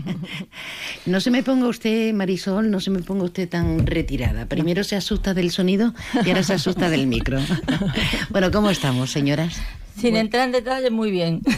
no 1.06 1.20
se 1.20 1.32
me 1.32 1.44
ponga 1.44 1.68
usted, 1.68 2.14
Marisol, 2.14 2.72
no 2.72 2.80
se 2.80 2.92
me 2.92 3.00
ponga 3.00 3.26
usted 3.26 3.50
tan 3.50 3.86
retirada. 3.86 4.46
Primero 4.46 4.84
se 4.84 4.96
asusta 4.96 5.34
del 5.34 5.52
sonido 5.52 5.94
y 6.26 6.30
ahora 6.30 6.44
se 6.44 6.54
asusta 6.54 6.90
del 6.90 7.08
micro. 7.08 7.40
bueno, 8.30 8.52
¿cómo 8.52 8.70
estamos, 8.70 9.12
señoras? 9.12 9.60
Sin 10.00 10.16
entrar 10.16 10.46
en 10.46 10.54
detalle, 10.54 10.90
muy 10.90 11.12
bien. 11.12 11.42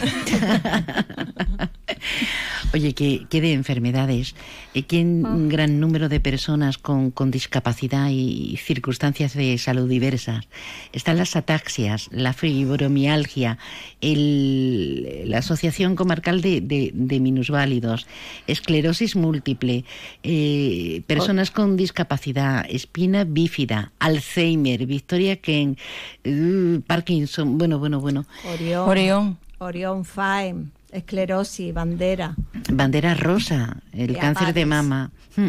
Oye, 2.74 2.94
¿qué, 2.94 3.40
de 3.40 3.52
enfermedades? 3.52 4.34
Eh, 4.74 4.82
¿Qué 4.82 5.00
ah. 5.24 5.34
gran 5.48 5.80
número 5.80 6.08
de 6.08 6.20
personas 6.20 6.78
con, 6.78 7.12
discapacidad 7.30 8.08
y 8.10 8.56
circunstancias 8.58 9.34
de 9.34 9.56
salud 9.58 9.88
diversas? 9.88 10.46
Están 10.92 11.18
las 11.18 11.36
ataxias, 11.36 12.08
la 12.10 12.32
fibromialgia, 12.32 13.58
la 14.00 15.38
Asociación 15.38 15.96
Comarcal 15.96 16.40
de, 16.40 16.92
Minusválidos, 17.20 18.06
esclerosis 18.46 19.16
múltiple, 19.16 19.84
eh, 20.22 21.02
personas 21.06 21.50
con 21.50 21.76
discapacidad, 21.76 22.66
espina 22.68 23.24
bífida, 23.24 23.92
Alzheimer, 23.98 24.86
Victoria 24.86 25.36
Ken, 25.36 25.76
uh, 26.24 26.80
Parkinson, 26.82 27.58
bueno, 27.58 27.78
bueno, 27.78 28.00
bueno. 28.00 28.26
Orión. 28.44 28.88
Orión. 28.88 29.38
Orión 29.58 30.04
Fine 30.04 30.75
esclerosis, 30.92 31.72
bandera. 31.74 32.34
Bandera 32.70 33.14
rosa, 33.14 33.78
el 33.92 34.16
cáncer 34.16 34.54
de 34.54 34.66
mama. 34.66 35.10
Hmm. 35.36 35.48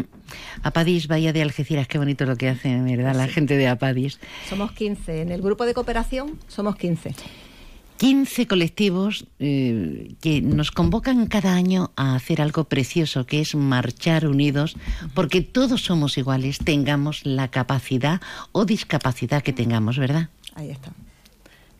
Apadis, 0.62 1.08
Bahía 1.08 1.32
de 1.32 1.42
Algeciras, 1.42 1.88
qué 1.88 1.98
bonito 1.98 2.26
lo 2.26 2.36
que 2.36 2.48
hacen, 2.48 2.84
¿verdad? 2.84 3.14
La 3.14 3.28
gente 3.28 3.56
de 3.56 3.68
Apadis. 3.68 4.18
Somos 4.48 4.72
15. 4.72 5.22
En 5.22 5.32
el 5.32 5.40
grupo 5.40 5.64
de 5.64 5.74
cooperación 5.74 6.38
somos 6.48 6.76
15. 6.76 7.14
15 7.98 8.46
colectivos 8.46 9.26
eh, 9.40 10.14
que 10.20 10.40
nos 10.40 10.70
convocan 10.70 11.26
cada 11.26 11.54
año 11.54 11.90
a 11.96 12.14
hacer 12.14 12.40
algo 12.40 12.64
precioso, 12.64 13.26
que 13.26 13.40
es 13.40 13.56
marchar 13.56 14.28
unidos, 14.28 14.76
porque 15.14 15.40
todos 15.42 15.82
somos 15.82 16.16
iguales, 16.16 16.58
tengamos 16.58 17.26
la 17.26 17.48
capacidad 17.48 18.20
o 18.52 18.64
discapacidad 18.64 19.42
que 19.42 19.52
tengamos, 19.52 19.98
¿verdad? 19.98 20.28
Ahí 20.54 20.70
está. 20.70 20.92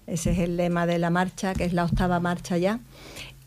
Ese 0.09 0.33
es 0.33 0.39
el 0.39 0.57
lema 0.57 0.87
de 0.87 0.99
la 0.99 1.11
marcha, 1.11 1.55
que 1.55 1.65
es 1.65 1.73
la 1.73 1.85
octava 1.85 2.19
marcha 2.19 2.59
ya. 2.59 2.81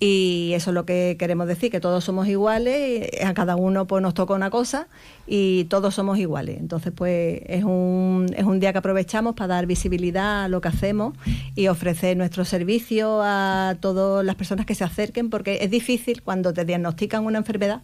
Y 0.03 0.53
eso 0.55 0.71
es 0.71 0.73
lo 0.73 0.83
que 0.83 1.15
queremos 1.19 1.45
decir, 1.45 1.69
que 1.69 1.79
todos 1.79 2.03
somos 2.03 2.27
iguales, 2.27 3.07
a 3.23 3.35
cada 3.35 3.55
uno 3.55 3.85
pues 3.85 4.01
nos 4.01 4.15
toca 4.15 4.33
una 4.33 4.49
cosa 4.49 4.87
y 5.27 5.65
todos 5.65 5.93
somos 5.93 6.17
iguales. 6.17 6.57
Entonces 6.59 6.91
pues 6.91 7.43
es 7.45 7.63
un, 7.63 8.25
es 8.35 8.43
un 8.43 8.59
día 8.59 8.71
que 8.71 8.79
aprovechamos 8.79 9.35
para 9.35 9.53
dar 9.53 9.67
visibilidad 9.67 10.45
a 10.45 10.47
lo 10.47 10.59
que 10.59 10.69
hacemos 10.69 11.15
y 11.53 11.67
ofrecer 11.67 12.17
nuestro 12.17 12.45
servicio 12.45 13.21
a 13.21 13.77
todas 13.79 14.25
las 14.25 14.33
personas 14.33 14.65
que 14.65 14.73
se 14.73 14.83
acerquen, 14.83 15.29
porque 15.29 15.59
es 15.61 15.69
difícil 15.69 16.23
cuando 16.23 16.51
te 16.51 16.65
diagnostican 16.65 17.23
una 17.23 17.37
enfermedad, 17.37 17.83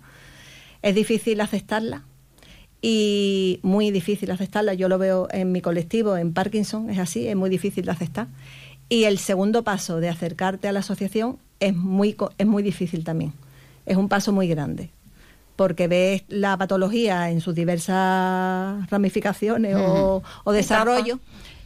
es 0.81 0.95
difícil 0.95 1.39
aceptarla 1.39 2.03
y 2.81 3.59
muy 3.61 3.91
difícil 3.91 4.31
aceptarla. 4.31 4.73
Yo 4.73 4.89
lo 4.89 4.97
veo 4.97 5.27
en 5.29 5.51
mi 5.51 5.61
colectivo, 5.61 6.17
en 6.17 6.33
Parkinson, 6.33 6.89
es 6.89 6.97
así, 6.97 7.27
es 7.27 7.35
muy 7.35 7.51
difícil 7.51 7.85
de 7.85 7.91
aceptar. 7.91 8.27
Y 8.89 9.03
el 9.03 9.19
segundo 9.19 9.63
paso 9.63 9.99
de 9.99 10.09
acercarte 10.09 10.67
a 10.67 10.71
la 10.71 10.79
asociación 10.79 11.37
es 11.59 11.75
muy, 11.75 12.15
es 12.37 12.47
muy 12.47 12.63
difícil 12.63 13.03
también. 13.03 13.33
Es 13.85 13.97
un 13.97 14.09
paso 14.09 14.31
muy 14.31 14.47
grande, 14.47 14.89
porque 15.55 15.87
ves 15.87 16.23
la 16.27 16.57
patología 16.57 17.29
en 17.29 17.41
sus 17.41 17.55
diversas 17.55 18.89
ramificaciones 18.89 19.75
o, 19.75 20.23
o, 20.43 20.51
desarrollo 20.51 21.19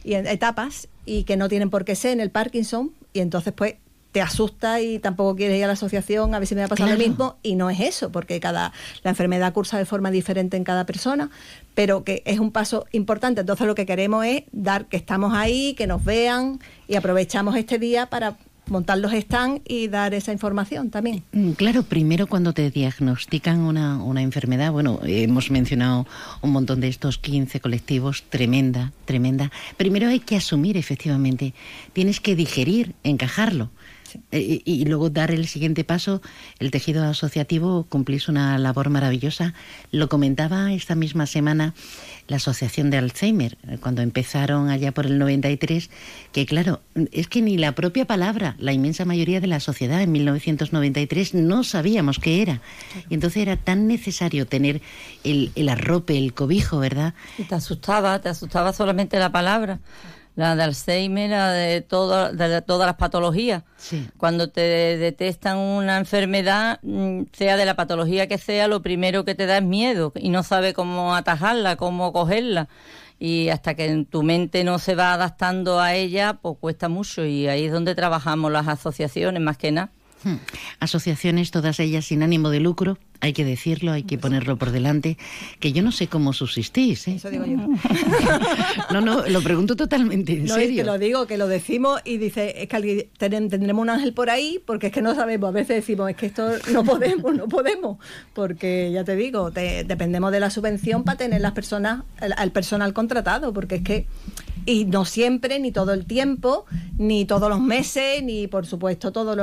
y 0.04 0.14
en 0.14 0.26
etapas 0.26 0.88
y 1.04 1.24
que 1.24 1.36
no 1.36 1.48
tienen 1.48 1.70
por 1.70 1.84
qué 1.84 1.94
ser 1.94 2.12
en 2.12 2.20
el 2.20 2.30
Parkinson 2.30 2.92
y 3.12 3.20
entonces 3.20 3.52
pues 3.52 3.74
te 4.12 4.20
asusta 4.20 4.80
y 4.80 4.98
tampoco 4.98 5.34
quieres 5.34 5.56
ir 5.56 5.64
a 5.64 5.68
la 5.68 5.72
asociación 5.72 6.34
a 6.34 6.38
ver 6.38 6.46
si 6.46 6.54
me 6.54 6.60
va 6.60 6.66
a 6.66 6.68
pasar 6.68 6.90
lo 6.90 6.98
mismo 6.98 7.36
y 7.42 7.54
no 7.54 7.70
es 7.70 7.80
eso, 7.80 8.12
porque 8.12 8.38
cada 8.40 8.72
la 9.02 9.10
enfermedad 9.10 9.52
cursa 9.54 9.78
de 9.78 9.86
forma 9.86 10.10
diferente 10.10 10.58
en 10.58 10.64
cada 10.64 10.84
persona, 10.84 11.30
pero 11.74 12.04
que 12.04 12.22
es 12.26 12.38
un 12.38 12.52
paso 12.52 12.84
importante. 12.92 13.40
Entonces 13.40 13.66
lo 13.66 13.74
que 13.74 13.86
queremos 13.86 14.24
es 14.26 14.44
dar 14.52 14.84
que 14.84 14.98
estamos 14.98 15.32
ahí, 15.32 15.74
que 15.74 15.86
nos 15.86 16.04
vean 16.04 16.60
y 16.86 16.96
aprovechamos 16.96 17.56
este 17.56 17.78
día 17.78 18.06
para 18.06 18.36
montar 18.66 18.98
los 18.98 19.12
stands 19.12 19.62
y 19.66 19.88
dar 19.88 20.14
esa 20.14 20.32
información 20.32 20.90
también. 20.90 21.22
Mm, 21.32 21.52
claro, 21.52 21.82
primero 21.82 22.26
cuando 22.26 22.52
te 22.52 22.70
diagnostican 22.70 23.60
una, 23.60 24.02
una, 24.02 24.22
enfermedad, 24.22 24.72
bueno, 24.72 25.00
hemos 25.04 25.50
mencionado 25.50 26.06
un 26.40 26.50
montón 26.50 26.80
de 26.80 26.88
estos 26.88 27.18
15 27.18 27.60
colectivos, 27.60 28.24
tremenda, 28.28 28.92
tremenda. 29.04 29.50
Primero 29.76 30.08
hay 30.08 30.20
que 30.20 30.36
asumir 30.36 30.76
efectivamente, 30.76 31.54
tienes 31.92 32.20
que 32.20 32.36
digerir, 32.36 32.94
encajarlo. 33.02 33.70
Eh, 34.30 34.60
y, 34.64 34.84
luego 34.84 35.10
dar 35.10 35.30
el 35.30 35.46
siguiente 35.46 35.84
paso, 35.84 36.22
el 36.58 36.70
tejido 36.70 37.04
asociativo 37.04 37.86
cumplís 37.88 38.28
una 38.28 38.58
labor 38.58 38.90
maravillosa. 38.90 39.54
Lo 39.90 40.08
comentaba 40.08 40.72
esta 40.72 40.94
misma 40.94 41.26
semana 41.26 41.74
la 42.32 42.36
Asociación 42.36 42.88
de 42.90 42.96
Alzheimer, 42.96 43.58
eh, 43.68 43.76
cuando 43.78 44.00
empezaron 44.00 44.70
allá 44.70 44.92
por 44.92 45.04
el 45.04 45.18
93, 45.18 45.90
que 46.32 46.46
claro, 46.46 46.80
es 47.12 47.28
que 47.28 47.42
ni 47.42 47.58
la 47.58 47.74
propia 47.74 48.06
palabra, 48.06 48.56
la 48.58 48.72
inmensa 48.72 49.04
mayoría 49.04 49.40
de 49.40 49.46
la 49.46 49.60
sociedad 49.60 50.00
en 50.00 50.10
1993 50.12 51.34
no 51.34 51.62
sabíamos 51.62 52.18
qué 52.18 52.40
era. 52.40 52.62
Y 53.10 53.14
entonces 53.14 53.42
era 53.42 53.58
tan 53.58 53.86
necesario 53.86 54.46
tener 54.46 54.80
el, 55.24 55.52
el 55.54 55.68
arrope, 55.68 56.16
el 56.16 56.32
cobijo, 56.32 56.78
¿verdad? 56.78 57.12
Y 57.36 57.44
te 57.44 57.54
asustaba, 57.54 58.18
te 58.20 58.30
asustaba 58.30 58.72
solamente 58.72 59.18
la 59.18 59.30
palabra 59.30 59.80
la 60.34 60.56
de 60.56 60.62
Alzheimer, 60.62 61.30
la 61.30 61.52
de, 61.52 61.80
todo, 61.82 62.32
de 62.32 62.62
todas 62.62 62.86
las 62.86 62.96
patologías. 62.96 63.64
Cuando 64.16 64.48
te 64.48 64.60
detectan 64.60 65.58
una 65.58 65.98
enfermedad, 65.98 66.80
mm, 66.82 67.24
sea 67.32 67.56
de 67.56 67.64
la 67.64 67.76
patología 67.76 68.26
que 68.26 68.38
sea, 68.38 68.68
lo 68.68 68.82
primero 68.82 69.24
que 69.24 69.34
te 69.34 69.46
da 69.46 69.58
es 69.58 69.64
miedo 69.64 70.12
y 70.16 70.30
no 70.30 70.42
sabe 70.42 70.72
cómo 70.72 71.14
atajarla, 71.14 71.76
cómo 71.76 72.12
cogerla. 72.12 72.68
Y 73.18 73.50
hasta 73.50 73.74
que 73.74 73.86
en 73.86 74.06
tu 74.06 74.22
mente 74.22 74.64
no 74.64 74.78
se 74.78 74.94
va 74.94 75.12
adaptando 75.12 75.80
a 75.80 75.94
ella, 75.94 76.38
pues 76.42 76.56
cuesta 76.58 76.88
mucho. 76.88 77.24
Y 77.24 77.46
ahí 77.46 77.66
es 77.66 77.72
donde 77.72 77.94
trabajamos 77.94 78.50
las 78.50 78.66
asociaciones, 78.66 79.40
más 79.40 79.58
que 79.58 79.70
nada. 79.70 79.90
Hmm. 80.24 80.36
Asociaciones, 80.80 81.50
todas 81.50 81.78
ellas 81.78 82.06
sin 82.06 82.22
ánimo 82.22 82.50
de 82.50 82.60
lucro, 82.60 82.98
hay 83.22 83.32
que 83.32 83.44
decirlo, 83.44 83.92
hay 83.92 84.02
que 84.02 84.18
ponerlo 84.18 84.56
por 84.56 84.72
delante, 84.72 85.16
que 85.60 85.72
yo 85.72 85.84
no 85.84 85.92
sé 85.92 86.08
cómo 86.08 86.32
subsistís. 86.32 87.06
¿eh? 87.06 87.14
Eso 87.14 87.30
digo 87.30 87.46
yo. 87.46 87.56
no, 88.92 89.00
no, 89.00 89.24
lo 89.28 89.42
pregunto 89.42 89.76
totalmente 89.76 90.32
en 90.32 90.46
no, 90.46 90.54
serio. 90.56 90.78
te 90.78 90.84
lo 90.84 90.98
digo, 90.98 91.28
que 91.28 91.38
lo 91.38 91.46
decimos 91.46 92.00
y 92.04 92.18
dice, 92.18 92.60
es 92.60 92.68
que 92.68 93.10
tendremos 93.16 93.80
un 93.80 93.90
ángel 93.90 94.12
por 94.12 94.28
ahí, 94.28 94.60
porque 94.66 94.88
es 94.88 94.92
que 94.92 95.02
no 95.02 95.14
sabemos, 95.14 95.50
a 95.50 95.52
veces 95.52 95.76
decimos, 95.76 96.10
es 96.10 96.16
que 96.16 96.26
esto 96.26 96.50
no 96.72 96.82
podemos, 96.82 97.32
no 97.36 97.46
podemos, 97.46 97.98
porque 98.34 98.90
ya 98.92 99.04
te 99.04 99.14
digo, 99.14 99.52
dependemos 99.52 100.32
de 100.32 100.40
la 100.40 100.50
subvención 100.50 101.04
para 101.04 101.18
tener 101.18 101.40
las 101.40 101.52
personas, 101.52 102.02
al 102.18 102.50
personal 102.50 102.92
contratado, 102.92 103.52
porque 103.52 103.76
es 103.76 103.82
que 103.82 104.06
y 104.64 104.84
no 104.84 105.04
siempre, 105.04 105.58
ni 105.58 105.72
todo 105.72 105.92
el 105.92 106.06
tiempo, 106.06 106.66
ni 106.98 107.24
todos 107.24 107.48
los 107.48 107.60
meses, 107.60 108.22
ni 108.22 108.46
por 108.46 108.66
supuesto 108.66 109.12
todas 109.12 109.36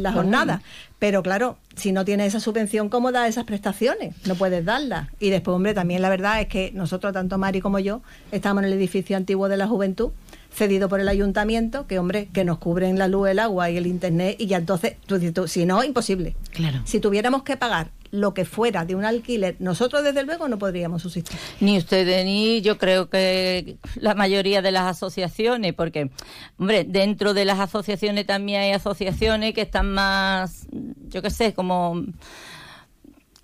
las 0.00 0.14
jornadas. 0.14 0.62
Pero 1.00 1.22
claro, 1.22 1.56
si 1.76 1.92
no 1.92 2.04
tienes 2.04 2.28
esa 2.28 2.40
subvención, 2.40 2.90
¿cómo 2.90 3.10
das 3.10 3.30
esas 3.30 3.44
prestaciones? 3.44 4.14
No 4.26 4.34
puedes 4.34 4.64
darlas. 4.66 5.08
Y 5.18 5.30
después, 5.30 5.54
hombre, 5.54 5.72
también 5.72 6.02
la 6.02 6.10
verdad 6.10 6.42
es 6.42 6.46
que 6.46 6.70
nosotros, 6.74 7.14
tanto 7.14 7.38
Mari 7.38 7.62
como 7.62 7.78
yo, 7.78 8.02
estamos 8.32 8.62
en 8.62 8.68
el 8.68 8.74
edificio 8.74 9.16
antiguo 9.16 9.48
de 9.48 9.56
la 9.56 9.66
juventud 9.66 10.10
cedido 10.52 10.88
por 10.88 11.00
el 11.00 11.08
ayuntamiento, 11.08 11.86
que 11.86 11.98
hombre, 11.98 12.28
que 12.32 12.44
nos 12.44 12.58
cubren 12.58 12.98
la 12.98 13.08
luz, 13.08 13.28
el 13.28 13.38
agua 13.38 13.70
y 13.70 13.76
el 13.76 13.86
internet, 13.86 14.36
y 14.38 14.46
ya 14.46 14.58
entonces, 14.58 14.96
tú, 15.06 15.48
si 15.48 15.66
no, 15.66 15.82
imposible. 15.84 16.36
Claro. 16.52 16.80
Si 16.84 17.00
tuviéramos 17.00 17.42
que 17.42 17.56
pagar 17.56 17.90
lo 18.10 18.34
que 18.34 18.44
fuera 18.44 18.84
de 18.84 18.96
un 18.96 19.04
alquiler, 19.04 19.54
nosotros 19.60 20.02
desde 20.02 20.24
luego 20.24 20.48
no 20.48 20.58
podríamos 20.58 21.02
subsistir. 21.02 21.38
Ni 21.60 21.78
ustedes 21.78 22.24
ni 22.24 22.60
yo 22.60 22.76
creo 22.76 23.08
que 23.08 23.76
la 23.94 24.14
mayoría 24.14 24.62
de 24.62 24.72
las 24.72 24.96
asociaciones, 24.96 25.74
porque, 25.74 26.10
hombre, 26.58 26.84
dentro 26.84 27.34
de 27.34 27.44
las 27.44 27.60
asociaciones 27.60 28.26
también 28.26 28.62
hay 28.62 28.72
asociaciones 28.72 29.54
que 29.54 29.62
están 29.62 29.92
más, 29.92 30.66
yo 31.08 31.22
qué 31.22 31.30
sé, 31.30 31.54
como, 31.54 32.04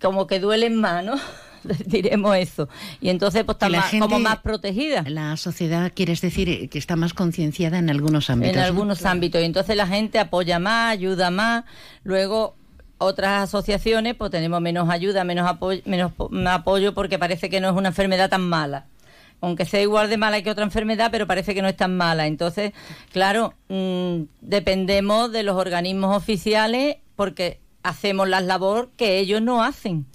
como 0.01 0.27
que 0.27 0.39
duelen 0.39 0.75
más, 0.75 1.03
¿no? 1.05 1.15
diremos 1.85 2.35
eso. 2.35 2.69
Y 3.01 3.09
entonces 3.09 3.43
pues 3.43 3.55
está 3.55 3.69
más, 3.69 3.91
como 3.99 4.19
más 4.19 4.39
protegida. 4.39 5.03
La 5.07 5.35
sociedad, 5.37 5.91
quieres 5.93 6.21
decir, 6.21 6.69
que 6.69 6.79
está 6.79 6.95
más 6.95 7.13
concienciada 7.13 7.77
en 7.79 7.89
algunos 7.89 8.29
ámbitos. 8.29 8.55
En 8.55 8.61
algunos 8.61 9.05
ámbitos. 9.05 9.41
Y 9.41 9.45
entonces 9.45 9.75
la 9.75 9.87
gente 9.87 10.19
apoya 10.19 10.59
más, 10.59 10.91
ayuda 10.91 11.31
más. 11.31 11.65
Luego 12.03 12.55
otras 12.97 13.43
asociaciones 13.43 14.15
pues 14.15 14.31
tenemos 14.31 14.61
menos 14.61 14.89
ayuda, 14.89 15.23
menos 15.23 15.47
apoyo, 15.47 15.81
menos 15.85 16.11
apoyo 16.47 16.93
porque 16.93 17.19
parece 17.19 17.49
que 17.49 17.59
no 17.59 17.69
es 17.69 17.75
una 17.75 17.89
enfermedad 17.89 18.29
tan 18.29 18.47
mala. 18.47 18.85
Aunque 19.39 19.65
sea 19.65 19.81
igual 19.81 20.09
de 20.09 20.17
mala 20.17 20.41
que 20.41 20.49
otra 20.49 20.63
enfermedad, 20.63 21.09
pero 21.11 21.27
parece 21.27 21.53
que 21.53 21.61
no 21.61 21.67
es 21.67 21.77
tan 21.77 21.95
mala. 21.95 22.25
Entonces, 22.25 22.73
claro, 23.11 23.53
mm, 23.69 24.23
dependemos 24.41 25.31
de 25.31 25.43
los 25.43 25.55
organismos 25.57 26.17
oficiales 26.17 26.97
porque 27.15 27.59
hacemos 27.83 28.27
la 28.27 28.41
labor 28.41 28.89
que 28.97 29.19
ellos 29.19 29.41
no 29.41 29.63
hacen. 29.63 30.07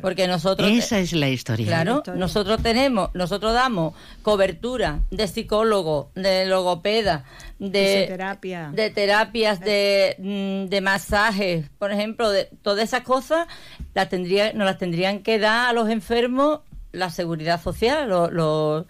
Porque 0.00 0.26
nosotros 0.26 0.70
esa 0.70 0.98
es 0.98 1.12
la 1.12 1.28
historia. 1.28 1.66
Claro, 1.66 2.02
nosotros 2.14 2.62
tenemos, 2.62 3.10
nosotros 3.14 3.52
damos 3.52 3.94
cobertura 4.22 5.00
de 5.10 5.26
psicólogo, 5.26 6.10
de 6.14 6.46
logopeda, 6.46 7.24
de 7.58 8.04
terapia, 8.08 8.70
de 8.72 8.90
terapias, 8.90 9.60
de, 9.60 10.16
mm, 10.18 10.68
de 10.68 10.80
masajes, 10.80 11.70
por 11.78 11.92
ejemplo, 11.92 12.30
de 12.30 12.48
todas 12.62 12.84
esas 12.84 13.02
cosas 13.02 13.46
las 13.94 14.08
tendría, 14.08 14.52
nos 14.52 14.66
las 14.66 14.78
tendrían 14.78 15.20
que 15.20 15.38
dar 15.38 15.70
a 15.70 15.72
los 15.72 15.88
enfermos 15.88 16.60
la 16.92 17.10
seguridad 17.10 17.60
social, 17.60 18.08
los, 18.08 18.86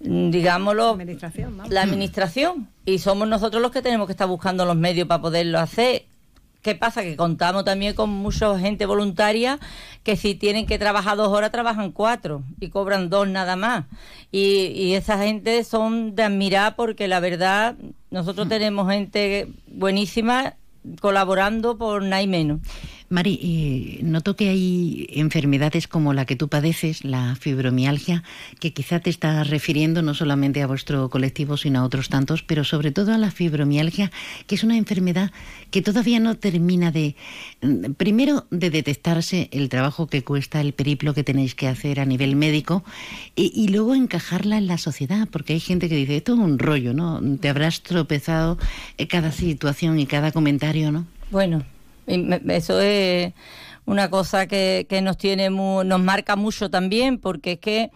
mm, 0.00 0.30
digámoslo, 0.30 0.84
la 0.84 0.90
administración, 0.90 1.62
la 1.68 1.82
administración. 1.82 2.68
Y 2.84 2.98
somos 2.98 3.28
nosotros 3.28 3.60
los 3.60 3.72
que 3.72 3.82
tenemos 3.82 4.06
que 4.06 4.12
estar 4.12 4.28
buscando 4.28 4.64
los 4.64 4.76
medios 4.76 5.08
para 5.08 5.20
poderlo 5.20 5.58
hacer. 5.58 6.06
¿Qué 6.62 6.74
pasa? 6.74 7.02
Que 7.02 7.16
contamos 7.16 7.64
también 7.64 7.94
con 7.94 8.10
mucha 8.10 8.58
gente 8.58 8.86
voluntaria 8.86 9.58
que 10.02 10.16
si 10.16 10.34
tienen 10.34 10.66
que 10.66 10.78
trabajar 10.78 11.16
dos 11.16 11.28
horas, 11.28 11.52
trabajan 11.52 11.92
cuatro 11.92 12.42
y 12.60 12.70
cobran 12.70 13.08
dos 13.08 13.28
nada 13.28 13.56
más. 13.56 13.84
Y, 14.32 14.72
y 14.74 14.94
esa 14.94 15.18
gente 15.18 15.62
son 15.64 16.14
de 16.14 16.24
admirar 16.24 16.74
porque 16.76 17.08
la 17.08 17.20
verdad, 17.20 17.76
nosotros 18.10 18.48
tenemos 18.48 18.90
gente 18.90 19.48
buenísima 19.68 20.54
colaborando 21.00 21.78
por 21.78 22.02
nada 22.02 22.22
y 22.22 22.26
menos. 22.26 22.60
Mari, 23.08 23.38
eh, 23.40 24.00
noto 24.02 24.34
que 24.34 24.48
hay 24.48 25.06
enfermedades 25.12 25.86
como 25.86 26.12
la 26.12 26.24
que 26.24 26.34
tú 26.34 26.48
padeces, 26.48 27.04
la 27.04 27.36
fibromialgia, 27.36 28.24
que 28.58 28.72
quizá 28.72 28.98
te 28.98 29.10
está 29.10 29.44
refiriendo 29.44 30.02
no 30.02 30.12
solamente 30.12 30.60
a 30.60 30.66
vuestro 30.66 31.08
colectivo, 31.08 31.56
sino 31.56 31.78
a 31.78 31.84
otros 31.84 32.08
tantos, 32.08 32.42
pero 32.42 32.64
sobre 32.64 32.90
todo 32.90 33.14
a 33.14 33.18
la 33.18 33.30
fibromialgia, 33.30 34.10
que 34.48 34.56
es 34.56 34.64
una 34.64 34.76
enfermedad 34.76 35.30
que 35.70 35.82
todavía 35.82 36.18
no 36.18 36.34
termina 36.34 36.90
de, 36.90 37.14
mm, 37.62 37.92
primero, 37.92 38.46
de 38.50 38.70
detectarse 38.70 39.50
el 39.52 39.68
trabajo 39.68 40.08
que 40.08 40.24
cuesta, 40.24 40.60
el 40.60 40.72
periplo 40.72 41.14
que 41.14 41.22
tenéis 41.22 41.54
que 41.54 41.68
hacer 41.68 42.00
a 42.00 42.06
nivel 42.06 42.34
médico, 42.34 42.82
y, 43.36 43.52
y 43.54 43.68
luego 43.68 43.94
encajarla 43.94 44.58
en 44.58 44.66
la 44.66 44.78
sociedad, 44.78 45.28
porque 45.30 45.52
hay 45.52 45.60
gente 45.60 45.88
que 45.88 45.94
dice, 45.94 46.16
esto 46.16 46.34
es 46.34 46.40
un 46.40 46.58
rollo, 46.58 46.92
¿no? 46.92 47.20
Te 47.38 47.48
habrás 47.48 47.82
tropezado 47.82 48.58
en 48.98 49.06
cada 49.06 49.30
situación 49.30 50.00
y 50.00 50.06
cada 50.06 50.32
comentario, 50.32 50.90
¿no? 50.90 51.06
Bueno, 51.30 51.64
eso 52.06 52.80
es 52.80 53.32
una 53.86 54.10
cosa 54.10 54.46
que, 54.46 54.86
que 54.88 55.00
nos 55.00 55.16
tiene 55.16 55.48
nos 55.48 56.00
marca 56.00 56.36
mucho 56.36 56.68
también, 56.68 57.18
porque 57.18 57.52
es 57.52 57.58
que 57.60 57.90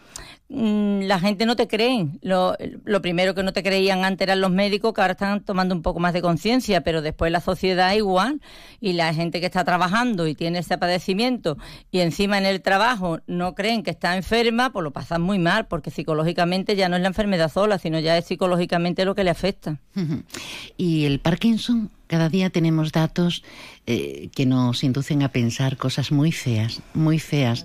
mm, 0.48 1.00
la 1.02 1.18
gente 1.18 1.46
no 1.46 1.56
te 1.56 1.66
cree. 1.66 2.06
Lo, 2.22 2.56
lo, 2.84 3.02
primero 3.02 3.34
que 3.34 3.42
no 3.42 3.52
te 3.52 3.64
creían 3.64 4.04
antes 4.04 4.26
eran 4.26 4.40
los 4.40 4.52
médicos, 4.52 4.94
que 4.94 5.00
ahora 5.00 5.12
están 5.12 5.40
tomando 5.42 5.74
un 5.74 5.82
poco 5.82 5.98
más 5.98 6.12
de 6.12 6.22
conciencia, 6.22 6.82
pero 6.82 7.02
después 7.02 7.32
la 7.32 7.40
sociedad 7.40 7.92
igual. 7.94 8.40
Y 8.80 8.92
la 8.92 9.12
gente 9.12 9.40
que 9.40 9.46
está 9.46 9.64
trabajando 9.64 10.28
y 10.28 10.36
tiene 10.36 10.60
ese 10.60 10.78
padecimiento 10.78 11.58
y 11.90 12.00
encima 12.00 12.38
en 12.38 12.46
el 12.46 12.62
trabajo 12.62 13.18
no 13.26 13.56
creen 13.56 13.82
que 13.82 13.90
está 13.90 14.16
enferma, 14.16 14.70
pues 14.70 14.84
lo 14.84 14.92
pasan 14.92 15.20
muy 15.22 15.40
mal, 15.40 15.66
porque 15.66 15.90
psicológicamente 15.90 16.76
ya 16.76 16.88
no 16.88 16.96
es 16.96 17.02
la 17.02 17.08
enfermedad 17.08 17.50
sola, 17.50 17.78
sino 17.78 17.98
ya 17.98 18.16
es 18.16 18.26
psicológicamente 18.26 19.04
lo 19.04 19.16
que 19.16 19.24
le 19.24 19.30
afecta. 19.30 19.80
¿Y 20.76 21.04
el 21.04 21.18
Parkinson? 21.18 21.90
Cada 22.10 22.28
día 22.28 22.50
tenemos 22.50 22.90
datos 22.90 23.44
eh, 23.86 24.30
que 24.34 24.44
nos 24.44 24.82
inducen 24.82 25.22
a 25.22 25.28
pensar 25.28 25.76
cosas 25.76 26.10
muy 26.10 26.32
feas, 26.32 26.82
muy 26.92 27.20
feas. 27.20 27.64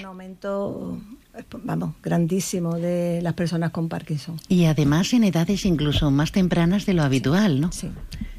Un 0.00 0.06
aumento, 0.06 0.98
vamos, 1.62 1.94
grandísimo 2.02 2.78
de 2.78 3.20
las 3.20 3.34
personas 3.34 3.72
con 3.72 3.90
Parkinson. 3.90 4.40
Y 4.48 4.64
además 4.64 5.12
en 5.12 5.24
edades 5.24 5.66
incluso 5.66 6.10
más 6.10 6.32
tempranas 6.32 6.86
de 6.86 6.94
lo 6.94 7.02
habitual, 7.02 7.60
¿no? 7.60 7.72
Sí. 7.72 7.90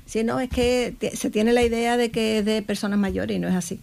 Sí, 0.07 0.23
no, 0.23 0.39
es 0.39 0.49
que 0.49 0.95
se 1.13 1.29
tiene 1.29 1.53
la 1.53 1.61
idea 1.61 1.95
de 1.95 2.09
que 2.09 2.39
es 2.39 2.45
de 2.45 2.63
personas 2.63 2.97
mayores 2.97 3.37
y 3.37 3.39
no 3.39 3.47
es 3.47 3.53
así. 3.53 3.81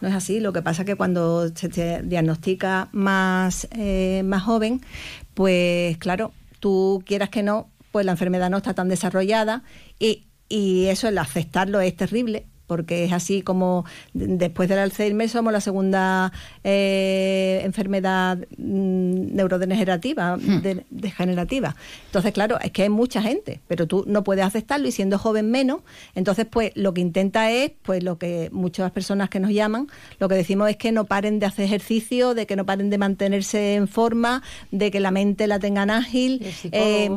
No 0.00 0.06
es 0.06 0.14
así. 0.14 0.38
Lo 0.38 0.52
que 0.52 0.62
pasa 0.62 0.82
es 0.82 0.86
que 0.86 0.94
cuando 0.94 1.48
se 1.48 2.02
diagnostica 2.04 2.88
más, 2.92 3.66
eh, 3.72 4.22
más 4.24 4.44
joven, 4.44 4.80
pues 5.34 5.98
claro, 5.98 6.32
tú 6.60 7.02
quieras 7.04 7.30
que 7.30 7.42
no, 7.42 7.68
pues 7.90 8.06
la 8.06 8.12
enfermedad 8.12 8.48
no 8.48 8.58
está 8.58 8.74
tan 8.74 8.88
desarrollada 8.88 9.64
y 9.98 10.26
y 10.50 10.86
eso, 10.88 11.08
el 11.08 11.16
aceptarlo 11.16 11.80
es 11.80 11.96
terrible, 11.96 12.44
porque 12.66 13.02
es 13.04 13.12
así 13.12 13.42
como 13.42 13.84
después 14.14 14.68
del 14.68 14.78
Alzheimer 14.78 15.28
somos 15.28 15.52
la 15.52 15.60
segunda 15.60 16.32
eh, 16.62 17.62
enfermedad 17.64 18.38
mm, 18.58 19.34
neurodegenerativa, 19.34 20.36
Hmm. 20.36 20.60
de- 20.62 20.84
degenerativa. 20.90 21.74
Entonces, 22.06 22.32
claro, 22.32 22.60
es 22.60 22.70
que 22.70 22.82
hay 22.84 22.88
mucha 22.88 23.22
gente, 23.22 23.60
pero 23.66 23.88
tú 23.88 24.04
no 24.06 24.22
puedes 24.22 24.44
aceptarlo 24.44 24.86
y 24.86 24.92
siendo 24.92 25.18
joven 25.18 25.50
menos. 25.50 25.80
Entonces, 26.14 26.46
pues 26.48 26.70
lo 26.76 26.94
que 26.94 27.00
intenta 27.00 27.50
es, 27.50 27.72
pues 27.82 28.04
lo 28.04 28.18
que 28.18 28.50
muchas 28.52 28.92
personas 28.92 29.30
que 29.30 29.40
nos 29.40 29.50
llaman, 29.50 29.88
lo 30.20 30.28
que 30.28 30.36
decimos 30.36 30.70
es 30.70 30.76
que 30.76 30.92
no 30.92 31.06
paren 31.06 31.40
de 31.40 31.46
hacer 31.46 31.64
ejercicio, 31.64 32.34
de 32.34 32.46
que 32.46 32.54
no 32.54 32.64
paren 32.66 32.88
de 32.90 32.98
mantenerse 32.98 33.74
en 33.74 33.88
forma, 33.88 34.42
de 34.70 34.92
que 34.92 35.00
la 35.00 35.10
mente 35.10 35.48
la 35.48 35.58
tengan 35.58 35.90
ágil. 35.90 36.46
Eh, 36.70 37.10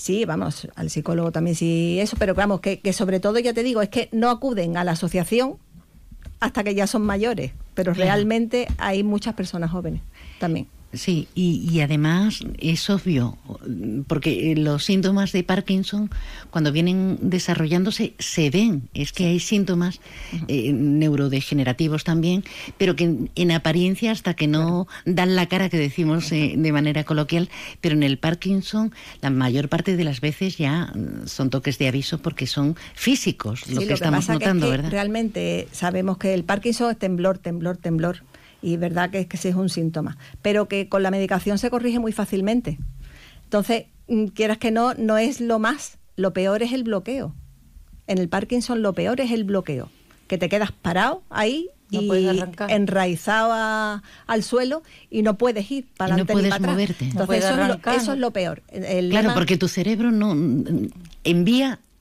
Sí, 0.00 0.24
vamos, 0.24 0.66
al 0.76 0.88
psicólogo 0.88 1.30
también 1.30 1.54
sí, 1.54 2.00
eso, 2.00 2.16
pero 2.18 2.34
vamos, 2.34 2.62
que, 2.62 2.80
que 2.80 2.94
sobre 2.94 3.20
todo 3.20 3.38
ya 3.38 3.52
te 3.52 3.62
digo, 3.62 3.82
es 3.82 3.90
que 3.90 4.08
no 4.12 4.30
acuden 4.30 4.78
a 4.78 4.82
la 4.84 4.92
asociación 4.92 5.58
hasta 6.40 6.64
que 6.64 6.74
ya 6.74 6.86
son 6.86 7.02
mayores, 7.02 7.52
pero 7.74 7.92
Claro. 7.92 8.06
realmente 8.06 8.66
hay 8.78 9.02
muchas 9.04 9.34
personas 9.34 9.70
jóvenes 9.70 10.00
también. 10.38 10.68
Sí, 10.92 11.28
y, 11.36 11.68
y 11.70 11.82
además 11.82 12.40
es 12.58 12.90
obvio, 12.90 13.38
porque 14.08 14.52
eh, 14.52 14.56
los 14.56 14.84
síntomas 14.84 15.30
de 15.30 15.44
Parkinson, 15.44 16.10
cuando 16.50 16.72
vienen 16.72 17.16
desarrollándose, 17.22 18.14
se 18.18 18.50
ven. 18.50 18.88
Es 18.92 19.12
que 19.12 19.26
hay 19.26 19.38
síntomas 19.38 20.00
eh, 20.48 20.72
neurodegenerativos 20.72 22.02
también, 22.02 22.42
pero 22.76 22.96
que 22.96 23.04
en, 23.04 23.30
en 23.36 23.52
apariencia, 23.52 24.10
hasta 24.10 24.34
que 24.34 24.48
no 24.48 24.88
dan 25.04 25.36
la 25.36 25.46
cara, 25.46 25.68
que 25.68 25.78
decimos 25.78 26.32
eh, 26.32 26.54
de 26.56 26.72
manera 26.72 27.04
coloquial, 27.04 27.50
pero 27.80 27.94
en 27.94 28.02
el 28.02 28.18
Parkinson, 28.18 28.92
la 29.20 29.30
mayor 29.30 29.68
parte 29.68 29.96
de 29.96 30.02
las 30.02 30.20
veces 30.20 30.58
ya 30.58 30.92
mm, 30.92 31.28
son 31.28 31.50
toques 31.50 31.78
de 31.78 31.86
aviso 31.86 32.18
porque 32.18 32.48
son 32.48 32.74
físicos, 32.94 33.68
lo 33.68 33.80
que 33.80 33.92
estamos 33.92 34.26
pasa 34.26 34.38
que 34.38 34.44
es 34.44 34.48
notando, 34.48 34.66
que 34.66 34.70
¿verdad? 34.72 34.90
Realmente 34.90 35.68
sabemos 35.70 36.18
que 36.18 36.34
el 36.34 36.42
Parkinson 36.42 36.90
es 36.90 36.98
temblor, 36.98 37.38
temblor, 37.38 37.76
temblor. 37.76 38.22
Y 38.62 38.76
verdad 38.76 39.10
que 39.10 39.20
es 39.20 39.26
que 39.26 39.36
ese 39.36 39.48
es 39.50 39.54
un 39.54 39.68
síntoma. 39.68 40.16
Pero 40.42 40.68
que 40.68 40.88
con 40.88 41.02
la 41.02 41.10
medicación 41.10 41.58
se 41.58 41.70
corrige 41.70 41.98
muy 41.98 42.12
fácilmente. 42.12 42.78
Entonces, 43.44 43.84
mm, 44.08 44.26
quieras 44.26 44.58
que 44.58 44.70
no, 44.70 44.94
no 44.94 45.18
es 45.18 45.40
lo 45.40 45.58
más. 45.58 45.98
Lo 46.16 46.32
peor 46.32 46.62
es 46.62 46.72
el 46.72 46.82
bloqueo. 46.84 47.34
En 48.06 48.18
el 48.18 48.28
Parkinson 48.28 48.82
lo 48.82 48.92
peor 48.92 49.20
es 49.20 49.30
el 49.32 49.44
bloqueo. 49.44 49.90
Que 50.26 50.36
te 50.38 50.48
quedas 50.48 50.72
parado 50.72 51.22
ahí 51.30 51.68
No 51.90 52.02
y 52.02 52.40
enraizado 52.68 53.50
a- 53.52 54.02
al 54.26 54.42
suelo 54.42 54.82
y 55.10 55.22
no 55.22 55.36
puedes 55.38 55.68
ir 55.70 55.88
para 55.96 56.10
no 56.16 56.22
adelante 56.22 56.34
ni 56.34 56.40
puedes 56.40 56.52
atrás. 56.52 56.70
moverte. 56.72 57.04
No 57.06 57.10
Entonces, 57.10 57.26
puedes 57.26 57.44
eso, 57.44 57.52
es 57.62 57.68
lo, 57.68 57.92
eso 57.92 58.06
¿no? 58.06 58.12
es 58.14 58.18
lo 58.20 58.30
peor. 58.32 58.62
El 58.68 59.10
Claro, 59.10 59.28
lema- 59.30 59.34
porque 59.34 59.56
tu 59.56 59.66
cerebro 59.68 60.10
no 60.12 60.34
mm, 60.34 60.88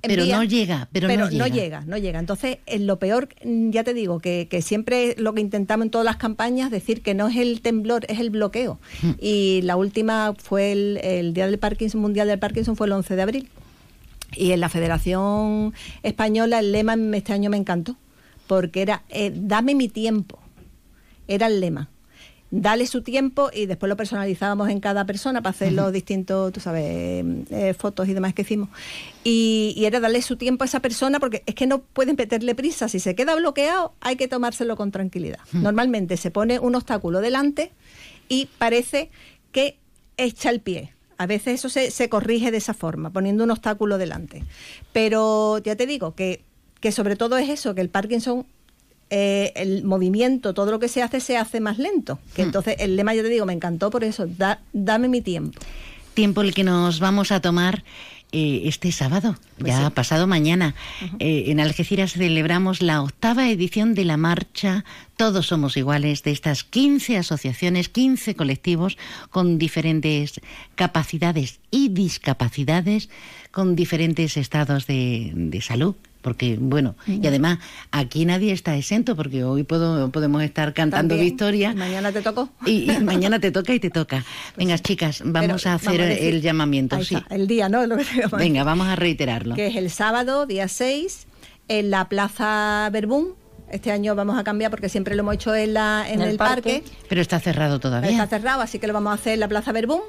envía, 0.01 0.25
pero 0.25 0.37
no 0.37 0.43
llega, 0.43 0.89
pero, 0.91 1.07
no 1.07 1.29
llega. 1.29 1.47
llega, 1.47 1.81
no 1.81 1.97
llega. 1.97 2.19
Entonces, 2.19 2.57
en 2.65 2.87
lo 2.87 2.99
peor, 2.99 3.29
mm, 3.43 3.71
ya 3.71 3.83
te 3.83 3.93
digo, 3.93 4.19
que, 4.19 4.47
que 4.49 4.61
siempre 4.61 5.15
lo 5.17 5.33
que 5.33 5.41
intentamos 5.41 5.85
en 5.85 5.91
todas 5.91 6.05
las 6.05 6.17
campañas, 6.17 6.71
decir 6.71 7.01
que 7.01 7.13
no 7.13 7.27
es 7.27 7.37
el 7.37 7.61
temblor, 7.61 8.05
es 8.09 8.19
el 8.19 8.29
bloqueo. 8.29 8.79
Hmm. 9.01 9.11
Y 9.19 9.61
la 9.63 9.75
última 9.75 10.33
fue 10.37 10.71
el, 10.71 10.99
el 11.03 11.33
Día 11.33 11.47
del 11.47 11.59
Parkinson, 11.59 12.01
Mundial 12.01 12.27
del 12.27 12.39
Parkinson, 12.39 12.75
fue 12.75 12.87
el 12.87 12.93
11 12.93 13.15
de 13.15 13.21
abril. 13.21 13.49
Y 14.35 14.51
en 14.51 14.59
la 14.59 14.69
Federación 14.69 15.73
Española 16.03 16.59
el 16.59 16.71
lema 16.71 16.95
este 17.13 17.33
año 17.33 17.49
me 17.49 17.57
encantó, 17.57 17.97
porque 18.47 18.81
era, 18.81 19.03
eh, 19.09 19.31
dame 19.35 19.75
mi 19.75 19.89
tiempo, 19.89 20.39
era 21.27 21.47
el 21.47 21.59
lema. 21.59 21.89
Dale 22.51 22.87
su 22.87 23.03
tiempo 23.03 23.51
y 23.53 23.67
después 23.67 23.89
lo 23.89 23.95
personalizábamos 23.95 24.69
en 24.69 24.79
cada 24.79 25.05
persona 25.05 25.41
para 25.41 25.51
hacer 25.51 25.73
los 25.73 25.93
distintos, 25.93 26.51
tú 26.51 26.59
sabes, 26.59 26.83
eh, 27.51 27.75
fotos 27.77 28.07
y 28.07 28.13
demás 28.13 28.33
que 28.33 28.41
hicimos. 28.41 28.69
Y, 29.23 29.73
y 29.77 29.85
era 29.85 29.99
darle 29.99 30.21
su 30.23 30.35
tiempo 30.35 30.63
a 30.63 30.65
esa 30.65 30.79
persona 30.79 31.19
porque 31.19 31.43
es 31.45 31.53
que 31.53 31.67
no 31.67 31.79
pueden 31.81 32.15
meterle 32.17 32.55
prisa. 32.55 32.89
Si 32.89 32.99
se 32.99 33.13
queda 33.13 33.35
bloqueado, 33.35 33.93
hay 34.01 34.15
que 34.15 34.27
tomárselo 34.27 34.75
con 34.75 34.91
tranquilidad. 34.91 35.39
Normalmente 35.53 36.17
se 36.17 36.31
pone 36.31 36.59
un 36.59 36.73
obstáculo 36.75 37.21
delante 37.21 37.71
y 38.29 38.47
parece 38.57 39.11
que 39.51 39.77
echa 40.17 40.49
el 40.49 40.59
pie. 40.59 40.93
A 41.17 41.27
veces 41.27 41.55
eso 41.55 41.69
se, 41.69 41.91
se 41.91 42.09
corrige 42.09 42.49
de 42.49 42.57
esa 42.57 42.73
forma, 42.73 43.11
poniendo 43.11 43.43
un 43.43 43.51
obstáculo 43.51 43.97
delante. 43.97 44.43
Pero 44.93 45.57
ya 45.59 45.75
te 45.75 45.85
digo 45.85 46.15
que, 46.15 46.43
que 46.79 46.91
sobre 46.91 47.15
todo 47.15 47.37
es 47.37 47.49
eso, 47.49 47.75
que 47.75 47.81
el 47.81 47.89
Parkinson 47.89 48.47
eh, 49.09 49.51
el 49.55 49.83
movimiento, 49.83 50.53
todo 50.53 50.71
lo 50.71 50.79
que 50.79 50.87
se 50.87 51.01
hace, 51.01 51.19
se 51.19 51.37
hace 51.37 51.59
más 51.59 51.77
lento. 51.77 52.19
Que 52.35 52.41
entonces 52.43 52.75
el 52.79 52.95
lema, 52.95 53.13
yo 53.15 53.23
te 53.23 53.29
digo, 53.29 53.45
me 53.45 53.53
encantó 53.53 53.89
por 53.89 54.03
eso, 54.03 54.25
da- 54.27 54.59
dame 54.73 55.07
mi 55.07 55.21
tiempo. 55.21 55.59
tiempo 56.13 56.41
el 56.41 56.53
que 56.53 56.63
nos 56.63 56.99
vamos 56.99 57.31
a 57.31 57.39
tomar 57.39 57.83
eh, 58.31 58.61
este 58.65 58.91
sábado, 58.91 59.35
Pues 59.57 59.73
ya 59.73 59.87
sí. 59.87 59.91
pasado 59.95 60.27
mañana. 60.27 60.75
Eh, 61.17 61.45
en 61.47 61.59
Algeciras 61.59 62.11
celebramos 62.13 62.81
la 62.83 63.01
octava 63.01 63.49
edición 63.49 63.95
de 63.95 64.05
la 64.05 64.17
marcha 64.17 64.85
Todos 65.17 65.47
Somos 65.47 65.77
Iguales, 65.77 66.21
de 66.21 66.29
estas 66.31 66.63
15 66.63 67.17
asociaciones, 67.17 67.89
15 67.89 68.35
colectivos 68.35 68.97
con 69.31 69.57
diferentes 69.57 70.41
capacidades 70.75 71.59
y 71.71 71.89
discapacidades, 71.89 73.09
con 73.51 73.75
diferentes 73.75 74.37
estados 74.37 74.85
de, 74.85 75.31
de 75.33 75.61
salud. 75.61 75.95
Porque, 76.21 76.57
bueno, 76.59 76.95
y 77.07 77.25
además 77.25 77.59
aquí 77.91 78.25
nadie 78.25 78.51
está 78.51 78.75
exento, 78.75 79.15
porque 79.15 79.43
hoy 79.45 79.63
puedo, 79.63 80.09
podemos 80.11 80.43
estar 80.43 80.73
cantando 80.73 81.15
También, 81.15 81.31
victoria. 81.31 81.73
Mañana 81.73 82.11
te 82.11 82.21
tocó. 82.21 82.49
Y, 82.65 82.91
y 82.91 82.99
mañana 82.99 83.39
te 83.39 83.51
toca 83.51 83.73
y 83.73 83.79
te 83.79 83.89
toca. 83.89 84.25
Venga, 84.57 84.77
chicas, 84.77 85.21
vamos 85.25 85.65
a 85.65 85.75
hacer 85.75 85.91
vamos 85.99 86.01
a 86.01 86.09
decir- 86.15 86.33
el 86.33 86.41
llamamiento. 86.41 86.97
Ahí 86.97 87.05
Sí. 87.05 87.15
está, 87.15 87.33
el 87.33 87.47
día, 87.47 87.69
¿no? 87.69 87.85
Lo 87.87 87.95
que 87.97 88.03
te- 88.03 88.35
Venga, 88.35 88.63
vamos 88.65 88.87
a 88.87 88.95
reiterarlo. 88.97 89.55
que 89.55 89.67
es 89.67 89.75
el 89.77 89.89
sábado, 89.89 90.45
día 90.45 90.67
6, 90.67 91.25
en 91.69 91.89
la 91.89 92.09
Plaza 92.09 92.89
Verbún. 92.91 93.29
Este 93.71 93.91
año 93.91 94.15
vamos 94.15 94.37
a 94.37 94.43
cambiar 94.43 94.71
porque 94.71 94.89
siempre 94.89 95.15
lo 95.15 95.21
hemos 95.21 95.35
hecho 95.35 95.53
en, 95.55 95.73
la, 95.73 96.05
en, 96.07 96.15
En 96.15 96.21
el 96.21 96.29
el 96.31 96.37
parque. 96.37 96.81
parque. 96.83 96.97
Pero 97.07 97.21
está 97.21 97.39
cerrado 97.39 97.75
Está 97.75 97.89
todavía. 97.89 98.27
cerrado, 98.27 98.61
así 98.61 98.79
que 98.79 98.87
lo 98.87 98.93
vamos 98.93 99.11
a 99.11 99.13
hacer 99.15 99.33
en 99.33 99.39
la 99.41 99.47
Plaza 99.47 99.71
Verbún. 99.71 100.01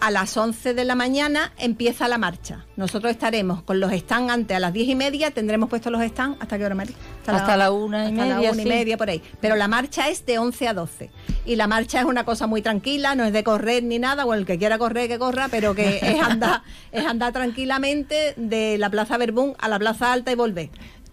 A 0.00 0.10
las 0.10 0.36
11 0.36 0.74
de 0.74 0.84
la 0.84 0.94
mañana 0.94 1.52
empieza 1.58 2.08
la 2.08 2.18
marcha. 2.18 2.64
Nosotros 2.76 3.10
estaremos 3.10 3.62
con 3.62 3.80
los 3.80 3.92
stands 3.92 4.32
antes 4.32 4.56
a 4.56 4.60
las 4.60 4.72
10 4.72 4.88
y 4.88 4.94
media. 4.94 5.30
Tendremos 5.30 5.68
puestos 5.68 5.90
los 5.92 6.02
stands. 6.02 6.36
¿Hasta 6.40 6.58
qué 6.58 6.64
hora, 6.64 6.74
Mari? 6.74 6.94
Hasta 7.26 7.56
la 7.56 7.70
una 7.70 8.04
y 8.04 8.12
hasta 8.12 8.22
media, 8.24 8.34
la 8.48 8.52
una 8.52 8.62
y 8.62 8.66
media, 8.66 8.96
por 8.96 9.10
ahí. 9.10 9.22
Pero 9.40 9.56
la 9.56 9.68
marcha 9.68 10.08
es 10.08 10.24
de 10.26 10.38
11 10.38 10.68
a 10.68 10.74
12. 10.74 11.10
Y 11.44 11.56
la 11.56 11.66
marcha 11.66 12.00
es 12.00 12.04
una 12.04 12.24
cosa 12.24 12.46
muy 12.46 12.62
tranquila, 12.62 13.14
no 13.14 13.24
es 13.24 13.32
de 13.32 13.42
correr 13.44 13.82
ni 13.84 13.98
nada. 13.98 14.24
O 14.24 14.34
el 14.34 14.46
que 14.46 14.58
quiera 14.58 14.78
correr, 14.78 15.08
que 15.08 15.18
corra, 15.18 15.48
pero 15.48 15.74
que 15.74 15.98
es 16.02 16.20
andar, 16.22 16.62
es 16.92 17.04
andar 17.04 17.32
tranquilamente 17.32 18.34
de 18.36 18.78
la 18.78 18.90
Plaza 18.90 19.16
Verbún 19.18 19.54
a 19.58 19.68
la 19.68 19.78
Plaza 19.78 20.12
Alta 20.12 20.32
y 20.32 20.34
volver. 20.34 20.70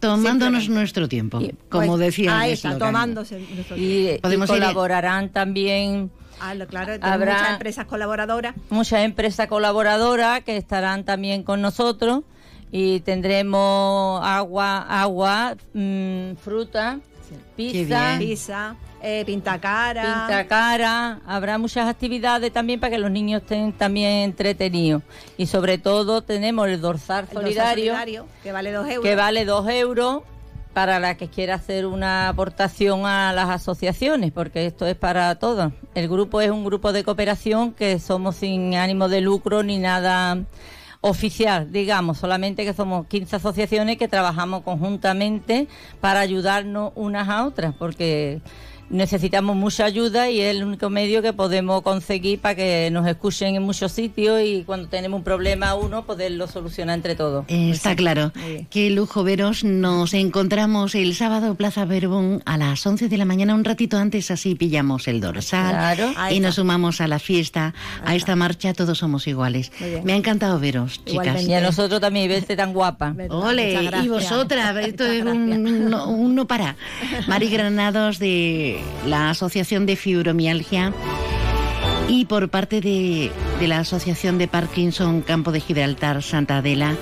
Tomándonos 0.08 0.70
nuestro 0.70 1.08
tiempo, 1.08 1.40
Y, 1.42 1.56
como 1.70 1.88
pues, 1.98 2.00
decía 2.00 2.40
Ahí 2.40 2.52
está, 2.54 2.78
tomándose. 2.78 3.40
nuestro 3.54 3.78
Y, 3.78 4.10
y 4.10 4.18
Podemos 4.20 4.50
ir- 4.50 4.54
colaborarán 4.56 5.30
también 5.30 6.12
Ah, 6.40 6.54
lo- 6.56 6.68
claro, 6.68 6.94
Habrá- 7.02 7.36
muchas 7.36 7.52
empresas 7.54 7.86
colaboradoras. 7.86 8.56
muchas 8.70 9.02
empresas 9.06 9.48
colaboradoras 9.48 10.42
que 10.44 10.58
estarán 10.58 11.04
también 11.06 11.44
con 11.44 11.62
nosotros 11.62 12.24
y 12.72 13.00
tendremos 13.02 14.20
agua, 14.26 14.80
agua, 14.90 15.56
mm, 15.74 16.34
fruta, 16.44 17.00
pizza. 17.56 18.16
Pizza, 18.20 18.76
eh, 19.02 19.24
pintacara. 19.26 20.02
pinta 20.02 20.48
cara, 20.48 21.20
habrá 21.26 21.58
muchas 21.58 21.88
actividades 21.88 22.52
también 22.52 22.80
para 22.80 22.92
que 22.92 22.98
los 22.98 23.12
niños 23.12 23.42
estén 23.42 23.74
también 23.74 24.24
entretenidos. 24.24 25.04
Y 25.38 25.48
sobre 25.48 25.78
todo 25.78 26.22
tenemos 26.22 26.68
el 26.68 26.82
dorsal 26.82 27.26
el 27.26 27.34
dorsal 27.34 27.44
solidario, 27.44 27.94
solidario, 27.94 28.28
que 28.42 28.52
vale 28.52 28.72
dos 28.72 28.88
euros. 28.88 29.04
que 29.04 29.16
vale 29.16 29.46
dos 29.46 29.70
euros 29.70 30.24
para 30.74 31.00
la 31.00 31.16
que 31.16 31.28
quiera 31.28 31.56
hacer 31.56 31.86
una 31.86 32.30
aportación 32.30 33.06
a 33.06 33.32
las 33.32 33.50
asociaciones, 33.50 34.32
porque 34.32 34.66
esto 34.66 34.88
es 34.88 34.96
para 34.96 35.36
todos. 35.36 35.72
El 35.94 36.10
grupo 36.10 36.42
es 36.42 36.50
un 36.50 36.66
grupo 36.66 36.92
de 36.94 37.04
cooperación 37.04 37.74
que 37.74 38.00
somos 38.00 38.38
sin 38.38 38.74
ánimo 38.76 39.08
de 39.08 39.22
lucro 39.22 39.64
ni 39.64 39.78
nada 39.78 40.40
oficial, 41.06 41.70
digamos, 41.70 42.18
solamente 42.18 42.64
que 42.64 42.74
somos 42.74 43.08
15 43.08 43.36
asociaciones 43.36 43.98
que 43.98 44.08
trabajamos 44.08 44.64
conjuntamente 44.64 45.68
para 46.00 46.22
ayudarnos 46.22 46.94
unas 46.96 47.28
a 47.28 47.46
otras, 47.46 47.76
porque 47.78 48.40
necesitamos 48.90 49.56
mucha 49.56 49.86
ayuda 49.86 50.30
y 50.30 50.42
es 50.42 50.56
el 50.56 50.64
único 50.64 50.90
medio 50.90 51.22
que 51.22 51.34
podemos 51.34 51.82
conseguir 51.82 52.40
para 52.40 52.56
que 52.56 52.90
nos 52.92 53.08
escuchen 53.08 53.56
en 53.56 53.64
muchos 53.64 53.92
sitios 53.92 54.42
y 54.44 54.64
cuando 54.66 54.88
tenemos 54.88 55.18
un 55.18 55.24
problema 55.24 55.76
uno 55.76 56.06
poderlo 56.06 56.48
solucionar 56.48 56.96
entre 56.96 57.16
todos. 57.16 57.46
Eh, 57.48 57.72
Está 57.72 57.96
claro. 57.96 58.32
Bien. 58.36 58.68
Qué 58.70 58.90
lujo 58.90 59.24
veros. 59.24 59.64
Nos 59.64 60.14
encontramos 60.14 60.96
el 60.96 61.16
sábado 61.16 61.56
Plaza 61.56 61.86
Verbón 61.86 62.42
a 62.46 62.58
las 62.58 62.86
11 62.86 63.10
de 63.10 63.18
la 63.18 63.26
mañana, 63.26 63.56
un 63.56 63.64
ratito 63.64 63.98
antes, 63.98 64.32
así 64.32 64.56
pillamos 64.56 65.08
el 65.08 65.22
dorsal 65.22 65.72
Claro. 65.72 66.14
Y 66.32 66.40
nos 66.40 66.56
sumamos 66.56 67.02
a 67.02 67.08
la 67.08 67.20
fiesta, 67.20 67.74
a 68.06 68.16
esta 68.16 68.36
marcha, 68.36 68.74
todos 68.74 68.98
somos 68.98 69.28
iguales. 69.28 69.72
Me 70.04 70.14
ha 70.14 70.16
encantado 70.16 70.60
veros, 70.60 70.94
chicas. 71.06 71.14
Igualmente. 71.14 71.52
Y 71.52 71.54
a 71.54 71.62
nosotros 71.62 72.00
también 72.00 72.30
verte 72.30 72.56
tan 72.56 72.74
guapa. 72.74 73.16
Ole, 73.30 73.90
y 74.04 74.08
vosotras, 74.08 74.76
esto 74.78 75.06
es 75.06 75.24
gracias. 75.24 75.36
un, 75.36 75.90
no, 75.90 76.10
un 76.10 76.36
no 76.36 76.46
para. 76.48 76.76
Mari 77.28 77.50
Granados 77.50 78.20
de 78.20 78.73
la 79.06 79.30
Asociación 79.30 79.86
de 79.86 79.96
Fibromialgia 79.96 80.94
Y 82.08 82.26
por 82.26 82.50
parte 82.50 82.82
de, 82.82 83.32
de 83.60 83.68
la 83.68 83.80
Asociación 83.80 84.38
de 84.38 84.48
Parkinson 84.48 85.22
Campo 85.22 85.52
de 85.52 85.60
Gibraltar 85.60 86.22
Santa 86.22 86.58
Adela, 86.58 86.96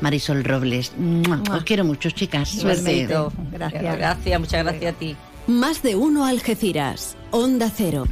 Marisol 0.00 0.44
Robles. 0.44 0.92
¡Mua! 0.96 1.42
Os 1.52 1.64
quiero 1.64 1.84
mucho, 1.84 2.10
chicas. 2.10 2.48
Suerte. 2.48 3.08
Gracias. 3.52 3.82
Gracias, 3.82 4.40
muchas 4.40 4.64
gracias 4.64 4.94
a 4.94 4.98
ti. 4.98 5.16
Más 5.46 5.82
de 5.82 5.96
uno 5.96 6.26
Algeciras. 6.26 7.16
Onda 7.30 7.70
Cero. 7.74 8.04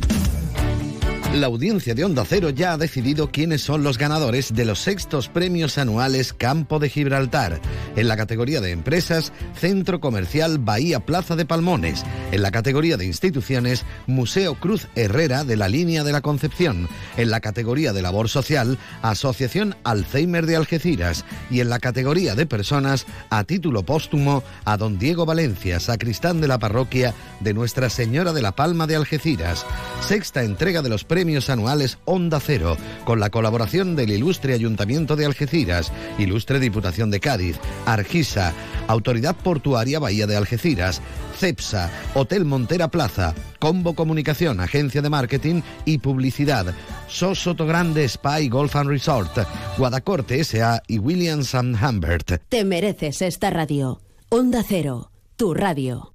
La 1.35 1.49
audiencia 1.49 1.95
de 1.95 2.03
Onda 2.03 2.25
Cero 2.25 2.49
ya 2.49 2.73
ha 2.73 2.79
decidido 2.79 3.31
quiénes 3.31 3.61
son 3.61 3.83
los 3.83 3.99
ganadores 3.99 4.55
de 4.55 4.65
los 4.65 4.79
sextos 4.79 5.29
premios 5.29 5.77
anuales 5.77 6.33
Campo 6.33 6.79
de 6.79 6.89
Gibraltar. 6.89 7.61
En 7.95 8.09
la 8.09 8.17
categoría 8.17 8.63
de 8.63 8.71
empresas, 8.71 9.33
Centro 9.55 10.01
Comercial 10.01 10.59
Bahía 10.59 11.01
Plaza 11.01 11.37
de 11.37 11.45
Palmones. 11.45 12.05
En 12.33 12.41
la 12.41 12.51
categoría 12.51 12.97
de 12.97 13.05
instituciones, 13.05 13.85
Museo 14.07 14.55
Cruz 14.55 14.89
Herrera 14.95 15.45
de 15.45 15.57
la 15.57 15.69
Línea 15.69 16.05
de 16.05 16.13
la 16.13 16.23
Concepción. 16.23 16.89
En 17.19 17.31
la 17.31 17.41
categoría 17.41 17.93
de 17.93 18.03
labor 18.03 18.31
social, 18.31 18.79
Asociación 19.03 19.77
Alzheimer 19.85 20.47
de 20.47 20.57
Algeciras. 20.57 21.27
Y 21.51 21.61
en 21.61 21.69
la 21.69 21.81
categoría 21.81 22.35
de 22.35 22.47
personas, 22.47 23.05
a 23.29 23.45
título 23.45 23.83
póstumo, 23.83 24.43
a 24.65 24.79
don 24.79 24.99
Diego 24.99 25.27
Valencia, 25.27 25.81
sacristán 25.81 26.41
de 26.41 26.49
la 26.49 26.59
parroquia 26.59 27.15
de 27.41 27.53
Nuestra 27.53 27.91
Señora 27.91 28.33
de 28.33 28.43
la 28.43 28.53
Palma 28.53 28.87
de 28.87 28.97
Algeciras. 28.97 29.67
Sexta 30.01 30.43
entrega 30.43 30.81
de 30.81 30.89
los 30.89 31.05
premios 31.05 31.16
anuales 31.49 31.99
Onda 32.05 32.41
Cero, 32.41 32.77
con 33.05 33.21
la 33.21 33.31
colaboración 33.31 33.97
del 33.97 34.11
Ilustre 34.11 34.53
Ayuntamiento 34.53 35.17
de 35.17 35.25
Algeciras, 35.25 35.91
Ilustre 36.19 36.61
Diputación 36.61 37.11
de 37.11 37.21
Cádiz, 37.21 37.59
Argisa, 37.87 38.53
Autoridad 38.87 39.35
Portuaria 39.35 39.99
Bahía 39.99 40.27
de 40.27 40.37
Algeciras, 40.37 41.01
CEPSA, 41.39 41.91
Hotel 42.15 42.45
Montera 42.45 42.89
Plaza, 42.89 43.35
Combo 43.59 43.95
Comunicación, 43.95 44.61
Agencia 44.61 45.01
de 45.01 45.09
Marketing 45.09 45.63
y 45.87 45.99
Publicidad, 45.99 46.75
SOS 47.09 47.39
Sotogrande 47.39 48.05
Spa 48.05 48.41
y 48.43 48.49
Golf 48.51 48.77
and 48.77 48.91
Resort, 48.91 49.39
Guadacorte 49.79 50.41
S.A. 50.41 50.83
y 50.87 50.99
Williams 50.99 51.55
and 51.55 51.83
Humbert. 51.83 52.43
Te 52.49 52.65
mereces 52.65 53.23
esta 53.23 53.49
radio. 53.49 54.01
Onda 54.29 54.63
Cero, 54.67 55.11
tu 55.37 55.55
radio. 55.55 56.13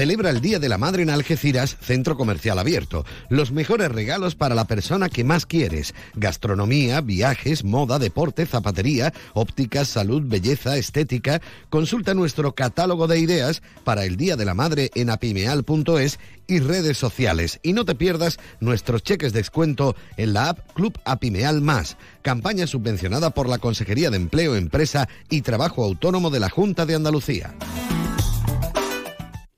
Celebra 0.00 0.30
el 0.30 0.40
Día 0.40 0.58
de 0.58 0.70
la 0.70 0.78
Madre 0.78 1.02
en 1.02 1.10
Algeciras, 1.10 1.76
centro 1.82 2.16
comercial 2.16 2.58
abierto. 2.58 3.04
Los 3.28 3.52
mejores 3.52 3.92
regalos 3.92 4.34
para 4.34 4.54
la 4.54 4.64
persona 4.64 5.10
que 5.10 5.24
más 5.24 5.44
quieres. 5.44 5.94
Gastronomía, 6.14 7.02
viajes, 7.02 7.64
moda, 7.64 7.98
deporte, 7.98 8.46
zapatería, 8.46 9.12
óptica, 9.34 9.84
salud, 9.84 10.22
belleza, 10.24 10.78
estética. 10.78 11.42
Consulta 11.68 12.14
nuestro 12.14 12.54
catálogo 12.54 13.08
de 13.08 13.18
ideas 13.18 13.60
para 13.84 14.06
el 14.06 14.16
Día 14.16 14.36
de 14.36 14.46
la 14.46 14.54
Madre 14.54 14.90
en 14.94 15.10
apimeal.es 15.10 16.18
y 16.46 16.60
redes 16.60 16.96
sociales. 16.96 17.60
Y 17.62 17.74
no 17.74 17.84
te 17.84 17.94
pierdas 17.94 18.38
nuestros 18.58 19.02
cheques 19.02 19.34
de 19.34 19.40
descuento 19.40 19.96
en 20.16 20.32
la 20.32 20.48
app 20.48 20.72
Club 20.72 20.98
Apimeal 21.04 21.60
Más. 21.60 21.98
Campaña 22.22 22.66
subvencionada 22.66 23.34
por 23.34 23.50
la 23.50 23.58
Consejería 23.58 24.08
de 24.08 24.16
Empleo, 24.16 24.56
Empresa 24.56 25.10
y 25.28 25.42
Trabajo 25.42 25.84
Autónomo 25.84 26.30
de 26.30 26.40
la 26.40 26.48
Junta 26.48 26.86
de 26.86 26.94
Andalucía. 26.94 27.54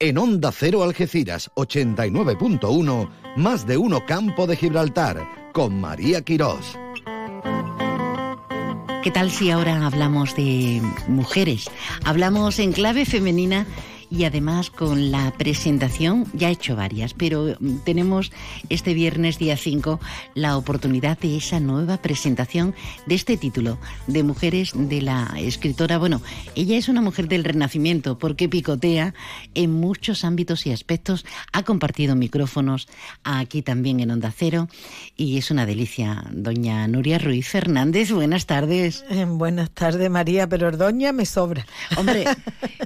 En 0.05 0.19
Onda 0.19 0.51
Cero 0.51 0.83
Algeciras 0.83 1.49
89.1, 1.55 3.09
más 3.37 3.65
de 3.69 3.77
uno 3.77 4.05
Campo 4.05 4.49
de 4.49 4.57
Gibraltar, 4.57 5.25
con 5.53 5.81
María 5.81 6.23
Quirós. 6.23 6.77
¿Qué 9.05 9.13
tal 9.13 9.31
si 9.31 9.53
ahora 9.53 9.87
hablamos 9.87 10.35
de 10.35 10.83
mujeres? 11.07 11.71
Hablamos 12.05 12.59
en 12.59 12.73
clave 12.73 13.05
femenina 13.05 13.65
y 14.13 14.25
además 14.25 14.71
con 14.71 15.11
la 15.11 15.33
presentación, 15.39 16.27
ya 16.35 16.51
he 16.51 16.53
hecho 16.53 16.77
varias, 16.77 17.15
pero 17.15 17.57
mm, 17.59 17.79
tenemos 17.79 18.31
este 18.69 18.93
viernes 18.93 19.39
día 19.39 19.57
5 19.57 20.01
la 20.35 20.59
oportunidad 20.59 21.19
de 21.19 21.39
esa 21.39 21.61
nueva 21.61 21.97
presentación 21.97 22.75
de 23.07 23.15
este 23.15 23.39
título, 23.39 23.79
de 24.07 24.23
Mujeres 24.23 24.73
de 24.75 25.01
la 25.01 25.33
escritora. 25.39 25.97
Bueno, 25.97 26.21
ella 26.55 26.77
es 26.77 26.89
una 26.89 27.01
mujer 27.01 27.27
del 27.27 27.43
Renacimiento 27.43 28.19
porque 28.19 28.51
picotea 28.51 29.15
en 29.55 29.73
muchos 29.73 30.25
ámbitos 30.25 30.67
y 30.67 30.73
aspectos, 30.73 31.25
ha 31.53 31.63
compartido 31.63 32.15
micrófonos 32.15 32.89
aquí 33.25 33.63
también 33.63 34.01
en 34.01 34.11
Onda 34.11 34.33
Cero 34.37 34.69
y 35.17 35.39
es 35.39 35.51
una 35.51 35.65
delicia. 35.65 36.25
Doña 36.33 36.87
Nuria 36.87 37.19
Ruiz 37.19 37.49
Fernández, 37.49 38.13
buenas 38.13 38.45
tardes. 38.45 39.07
Eh, 39.09 39.25
buenas 39.27 39.71
tardes, 39.71 40.11
María, 40.11 40.47
pero 40.47 40.69
Ordoña 40.69 41.13
me 41.13 41.25
sobra. 41.25 41.65
Hombre, 41.97 42.25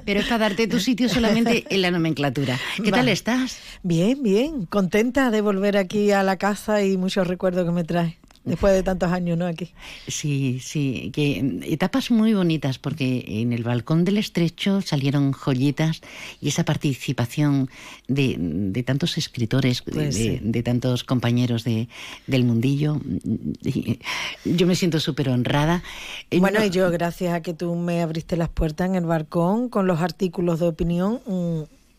pero 0.05 0.21
es 0.21 0.27
para 0.27 0.49
darte 0.49 0.67
tu 0.67 0.79
sitio 0.79 1.09
solamente 1.21 1.65
en 1.69 1.81
la 1.81 1.91
nomenclatura. 1.91 2.59
¿Qué 2.83 2.91
tal 2.91 3.09
estás? 3.09 3.59
Bien, 3.83 4.21
bien, 4.21 4.65
contenta 4.65 5.31
de 5.31 5.41
volver 5.41 5.77
aquí 5.77 6.11
a 6.11 6.23
la 6.23 6.37
casa 6.37 6.83
y 6.83 6.97
muchos 6.97 7.27
recuerdos 7.27 7.65
que 7.65 7.71
me 7.71 7.83
trae. 7.83 8.17
Después 8.47 8.73
de 8.73 8.83
tantos 8.83 9.11
años, 9.11 9.37
¿no? 9.37 9.45
Aquí. 9.45 9.69
Sí, 10.07 10.59
sí, 10.61 11.11
que 11.13 11.41
mm, 11.43 11.63
etapas 11.63 12.09
muy 12.11 12.33
bonitas 12.33 12.79
porque 12.79 13.23
en 13.27 13.53
el 13.53 13.63
balcón 13.63 14.05
del 14.05 14.17
estrecho 14.17 14.81
salieron 14.81 15.33
joyitas 15.33 16.01
y 16.41 16.47
esa 16.47 16.63
participación 16.65 17.69
de, 18.07 18.35
de 18.39 18.83
tantos 18.83 19.17
escritores, 19.17 19.81
Pues 19.81 20.15
de, 20.15 20.37
sí. 20.37 20.39
de 20.41 20.63
tantos 20.63 21.03
compañeros 21.03 21.63
de, 21.63 21.87
del 22.25 22.43
mundillo. 22.45 22.95
mm, 22.95 24.55
Yo 24.55 24.65
me 24.67 24.75
siento 24.75 24.99
súper 24.99 25.29
honrada. 25.29 25.83
Eh, 26.31 26.39
Bueno, 26.39 26.59
no- 26.59 26.65
y 26.65 26.69
yo, 26.69 26.89
gracias 26.91 27.33
a 27.33 27.41
que 27.41 27.53
tú 27.53 27.75
me 27.75 28.01
abriste 28.01 28.37
las 28.37 28.49
puertas 28.49 28.87
en 28.89 28.95
el 28.95 29.05
balcón 29.05 29.69
con 29.69 29.87
los 29.87 29.99
artículos 30.01 30.59
de 30.59 30.67
opinión, 30.67 31.19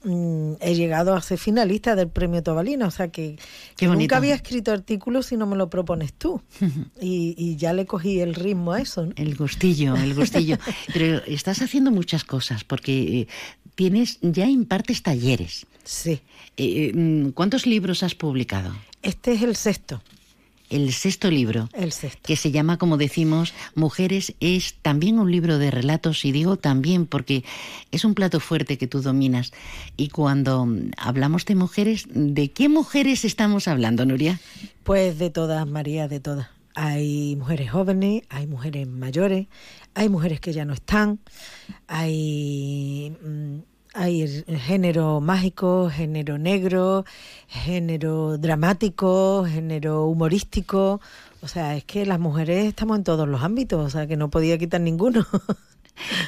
mm, 0.05 0.55
he 0.61 0.75
llegado 0.75 1.15
a 1.15 1.23
ser 1.23 1.39
finalista 1.39 1.95
del 1.95 2.09
premio 2.09 2.43
Tobalina. 2.43 2.87
O 2.87 2.91
sea 2.91 3.09
que, 3.09 3.39
nunca 3.81 4.17
había 4.17 4.35
escrito 4.35 4.73
artículos 4.73 5.27
si 5.27 5.37
no 5.37 5.47
me 5.47 5.57
lo 5.57 5.71
propones 5.71 6.13
tú. 6.13 6.41
y, 7.01 7.35
y 7.37 7.57
ya 7.57 7.73
le 7.73 7.87
cogí 7.87 8.21
el 8.21 8.35
ritmo 8.35 8.73
a 8.73 8.81
eso. 8.81 9.07
¿no? 9.07 9.13
El 9.17 9.37
gustillo, 9.37 9.97
el 9.97 10.15
gustillo. 10.15 10.59
Pero 10.93 11.23
estás 11.25 11.63
haciendo 11.63 11.91
muchas 11.91 12.25
cosas 12.25 12.65
porque 12.65 13.21
eh, 13.21 13.29
tienes, 13.75 14.19
ya 14.23 14.47
impartes 14.47 15.03
talleres. 15.03 15.67
Sí. 15.85 16.21
Eh, 16.57 16.93
mm, 16.95 17.31
¿Cuántos 17.31 17.67
libros 17.67 18.03
has 18.03 18.15
publicado? 18.15 18.75
Este 19.03 19.33
es 19.33 19.43
el 19.43 19.57
sexto. 19.57 20.03
El 20.71 20.93
sexto 20.93 21.31
libro. 21.31 21.69
El 21.73 21.93
sexto. 21.93 22.21
que 22.23 22.37
se 22.37 22.51
llama, 22.51 22.77
como 22.79 22.97
decimos, 22.97 23.55
Mujeres, 23.75 24.35
es 24.41 24.75
también 24.83 25.19
un 25.19 25.31
libro 25.31 25.59
de 25.59 25.71
relatos, 25.71 26.25
y 26.25 26.33
digo 26.33 26.57
también 26.57 27.07
porque 27.07 27.45
es 27.91 28.05
un 28.05 28.15
plato 28.15 28.41
fuerte 28.41 28.79
que 28.79 28.87
tú 28.87 29.01
dominas. 29.01 29.53
Y 29.97 30.09
cuando 30.09 30.69
hablamos 30.97 31.45
de 31.47 31.55
mujeres, 31.55 32.07
¿de 32.11 32.51
qué 32.51 32.69
mujeres 32.69 33.25
estamos 33.25 33.69
hablando, 33.69 34.05
Nuria? 34.05 34.41
Pues 34.85 35.19
de 35.19 35.31
todas, 35.31 35.67
María, 35.67 36.09
de 36.09 36.21
todas. 36.21 36.49
Hay 36.75 37.35
mujeres 37.37 37.71
jóvenes, 37.71 38.23
hay 38.29 38.47
mujeres 38.47 38.87
mayores, 38.87 39.47
hay 39.95 40.09
mujeres 40.09 40.41
que 40.41 40.53
ya 40.53 40.65
no 40.65 40.75
están, 40.75 41.19
hay, 41.89 43.17
mm, 43.21 43.59
hay 43.95 44.45
género 44.67 45.21
mágico, 45.21 45.91
género 45.91 46.39
negro, 46.39 47.05
género 47.49 48.39
dramático, 48.39 49.45
género 49.45 50.07
humorístico. 50.07 51.01
O 51.41 51.49
sea, 51.49 51.77
es 51.77 51.85
que 51.85 52.05
las 52.07 52.19
mujeres 52.21 52.67
estamos 52.67 52.99
en 52.99 53.05
todos 53.05 53.29
los 53.29 53.43
ámbitos, 53.43 53.85
o 53.87 53.91
sea, 53.91 54.07
que 54.07 54.17
no 54.17 54.31
podía 54.31 54.59
quitar 54.59 54.81
ninguno. 54.81 55.27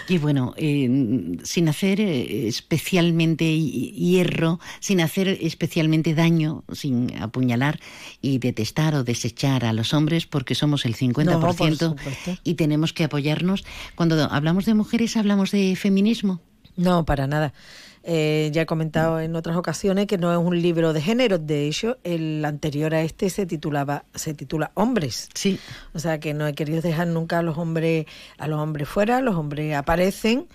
Y 0.09 0.19
bueno, 0.19 0.53
eh, 0.57 1.39
sin 1.45 1.69
hacer 1.69 2.01
eh, 2.01 2.49
especialmente 2.49 3.45
hi- 3.45 3.93
hierro, 3.93 4.59
sin 4.81 5.01
hacer 5.01 5.29
especialmente 5.29 6.15
daño, 6.15 6.65
sin 6.73 7.17
apuñalar 7.23 7.79
y 8.21 8.39
detestar 8.39 8.97
o 8.97 9.05
desechar 9.05 9.65
a 9.65 9.73
los 9.73 9.95
hombres, 9.95 10.27
porque 10.27 10.57
somos 10.57 10.85
el 10.87 10.97
50% 10.97 11.25
No, 11.25 11.39
por 11.39 12.37
y 12.43 12.55
tenemos 12.55 12.93
que 12.93 13.05
apoyarnos. 13.05 13.65
Cuando 13.95 14.21
hablamos 14.25 14.65
de 14.65 14.75
mujeres, 14.75 15.17
hablamos 15.17 15.53
de 15.53 15.77
feminismo. 15.77 16.41
No, 16.81 17.05
para 17.05 17.27
nada. 17.27 17.53
Eh, 18.03 18.49
ya 18.55 18.63
he 18.63 18.67
comentado 18.67 19.21
en 19.21 19.37
otras 19.37 19.57
ocasiones 19.59 20.07
que 20.07 20.17
no 20.17 20.33
es 20.33 20.39
un 20.39 20.61
libro 20.61 20.95
de 20.95 21.03
género. 21.03 21.39
De 21.39 21.69
hecho, 21.69 21.99
el 22.05 22.43
anterior 22.47 22.95
a 22.95 23.03
este 23.03 23.29
se 23.29 23.45
titulaba, 23.45 24.05
se 24.15 24.33
titula 24.33 24.71
Hombres. 24.75 25.29
Sí. 25.35 25.61
O 25.93 25.99
sea 25.99 26.19
que 26.19 26.33
no 26.33 26.47
he 26.47 26.55
querido 26.55 26.81
dejar 26.81 27.09
nunca 27.09 27.41
a 27.41 27.43
los 27.43 27.59
hombres, 27.59 28.07
a 28.39 28.47
los 28.47 28.59
hombres 28.59 28.89
fuera. 28.89 29.21
Los 29.21 29.37
hombres 29.37 29.77
aparecen 29.77 30.49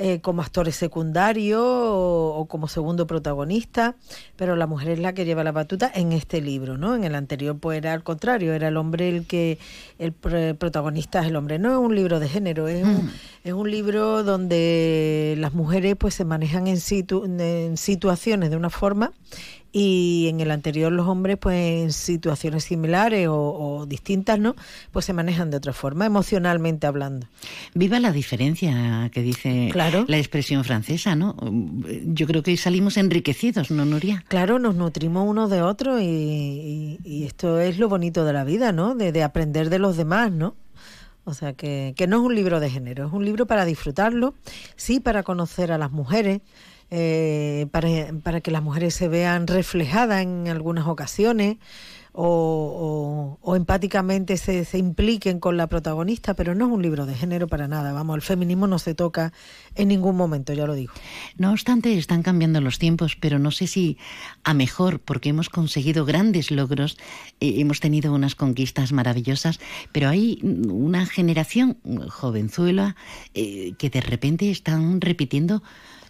eh, 0.00 0.20
como 0.20 0.42
actores 0.42 0.76
secundarios 0.76 1.60
o, 1.60 2.34
o 2.36 2.46
como 2.46 2.68
segundo 2.68 3.06
protagonista, 3.06 3.96
pero 4.36 4.54
la 4.56 4.66
mujer 4.68 4.90
es 4.90 4.98
la 5.00 5.12
que 5.12 5.24
lleva 5.24 5.42
la 5.42 5.50
batuta 5.52 5.90
en 5.94 6.12
este 6.12 6.40
libro, 6.40 6.78
¿no? 6.78 6.94
En 6.94 7.02
el 7.04 7.14
anterior 7.16 7.58
pues 7.58 7.78
era 7.78 7.92
al 7.92 8.02
contrario, 8.04 8.54
era 8.54 8.68
el 8.68 8.76
hombre 8.76 9.08
el 9.08 9.26
que 9.26 9.58
el 9.98 10.12
pr- 10.18 10.56
protagonista 10.56 11.20
es 11.20 11.26
el 11.26 11.36
hombre. 11.36 11.58
No 11.58 11.72
es 11.72 11.78
un 11.78 11.94
libro 11.94 12.20
de 12.20 12.28
género, 12.28 12.68
es 12.68 12.84
un, 12.84 13.10
es 13.42 13.52
un 13.52 13.70
libro 13.70 14.22
donde 14.22 15.34
las 15.38 15.52
mujeres 15.52 15.96
pues 15.98 16.14
se 16.14 16.24
manejan 16.24 16.66
en, 16.68 16.76
situ- 16.76 17.24
en 17.26 17.76
situaciones 17.76 18.50
de 18.50 18.56
una 18.56 18.70
forma 18.70 19.12
y 19.72 20.26
en 20.28 20.40
el 20.40 20.50
anterior 20.50 20.90
los 20.90 21.06
hombres 21.06 21.36
pues 21.38 21.82
en 21.82 21.92
situaciones 21.92 22.64
similares 22.64 23.28
o, 23.30 23.86
distintas 23.86 24.38
no 24.38 24.54
pues 24.92 25.04
se 25.04 25.12
manejan 25.12 25.50
de 25.50 25.56
otra 25.56 25.72
forma 25.72 26.06
emocionalmente 26.06 26.86
hablando. 26.86 27.26
Viva 27.74 28.00
la 28.00 28.12
diferencia 28.12 29.10
que 29.12 29.22
dice 29.22 29.68
claro. 29.72 30.04
la 30.08 30.18
expresión 30.18 30.64
francesa 30.64 31.14
no 31.14 31.36
yo 32.04 32.26
creo 32.26 32.42
que 32.42 32.56
salimos 32.56 32.96
enriquecidos 32.96 33.70
no 33.70 33.84
Nuria 33.84 34.24
claro 34.28 34.58
nos 34.58 34.74
nutrimos 34.74 35.28
uno 35.28 35.48
de 35.48 35.62
otro 35.62 36.00
y, 36.00 36.98
esto 37.26 37.60
es 37.60 37.78
lo 37.78 37.88
bonito 37.88 38.24
de 38.24 38.32
la 38.32 38.44
vida 38.44 38.72
no 38.72 38.94
de, 38.94 39.12
de 39.12 39.22
aprender 39.22 39.70
de 39.70 39.78
los 39.78 39.96
demás 39.96 40.32
no 40.32 40.54
o 41.24 41.34
sea 41.34 41.52
que, 41.52 41.92
que, 41.94 42.06
no 42.06 42.16
es 42.16 42.22
un 42.22 42.34
libro 42.34 42.58
de 42.58 42.70
género, 42.70 43.06
es 43.06 43.12
un 43.12 43.22
libro 43.22 43.46
para 43.46 43.66
disfrutarlo, 43.66 44.32
sí 44.76 44.98
para 44.98 45.22
conocer 45.22 45.72
a 45.72 45.76
las 45.76 45.90
mujeres, 45.90 46.40
eh, 46.90 47.66
para, 47.70 47.88
para, 48.22 48.40
que 48.40 48.50
las 48.50 48.62
mujeres 48.62 48.94
se 48.94 49.08
vean 49.08 49.46
reflejadas 49.46 50.22
en 50.22 50.48
algunas 50.48 50.86
ocasiones 50.86 51.58
o, 52.20 53.38
o, 53.42 53.54
empáticamente 53.54 54.36
se, 54.38 54.64
se, 54.64 54.76
impliquen 54.76 55.38
con 55.38 55.56
la 55.56 55.68
protagonista, 55.68 56.34
pero 56.34 56.52
no 56.54 56.66
es 56.66 56.72
un 56.72 56.82
libro 56.82 57.06
de 57.06 57.14
género 57.14 57.46
para 57.46 57.68
nada. 57.68 57.92
Vamos, 57.92 58.16
el 58.16 58.22
feminismo 58.22 58.66
no 58.66 58.80
se 58.80 58.94
toca 58.94 59.32
en 59.76 59.86
ningún 59.86 60.16
momento, 60.16 60.52
ya 60.52 60.66
lo 60.66 60.74
digo. 60.74 60.92
No 61.36 61.52
obstante, 61.52 61.96
están 61.96 62.24
cambiando 62.24 62.60
los 62.60 62.80
tiempos, 62.80 63.14
pero 63.14 63.38
no 63.38 63.52
sé 63.52 63.68
si 63.68 63.98
a 64.42 64.52
mejor, 64.52 64.98
porque 64.98 65.28
hemos 65.28 65.48
conseguido 65.48 66.04
grandes 66.04 66.50
logros, 66.50 66.98
eh, 67.38 67.60
hemos 67.60 67.78
tenido 67.78 68.12
unas 68.12 68.34
conquistas 68.34 68.90
maravillosas, 68.90 69.60
pero 69.92 70.08
hay 70.08 70.40
una 70.42 71.06
generación 71.06 71.78
jovenzuela 72.08 72.96
eh, 73.34 73.74
que 73.78 73.90
de 73.90 74.00
repente 74.00 74.50
están 74.50 75.00
repitiendo 75.00 75.62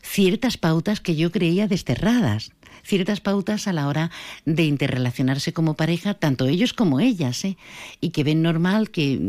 ciertas 0.09 0.57
pautas 0.57 1.01
que 1.01 1.15
yo 1.15 1.31
creía 1.31 1.69
desterradas, 1.69 2.51
ciertas 2.85 3.21
pautas 3.21 3.69
a 3.69 3.73
la 3.73 3.89
hora 3.89 4.11
de 4.45 4.65
interrelacionarse 4.65 5.53
como 5.53 5.75
pareja, 5.75 6.15
tanto 6.15 6.47
ellos 6.47 6.73
como 6.73 7.01
ellas, 7.01 7.45
¿eh? 7.45 7.57
y 8.01 8.11
que 8.11 8.25
ven 8.25 8.43
normal 8.43 8.91
que, 8.91 9.21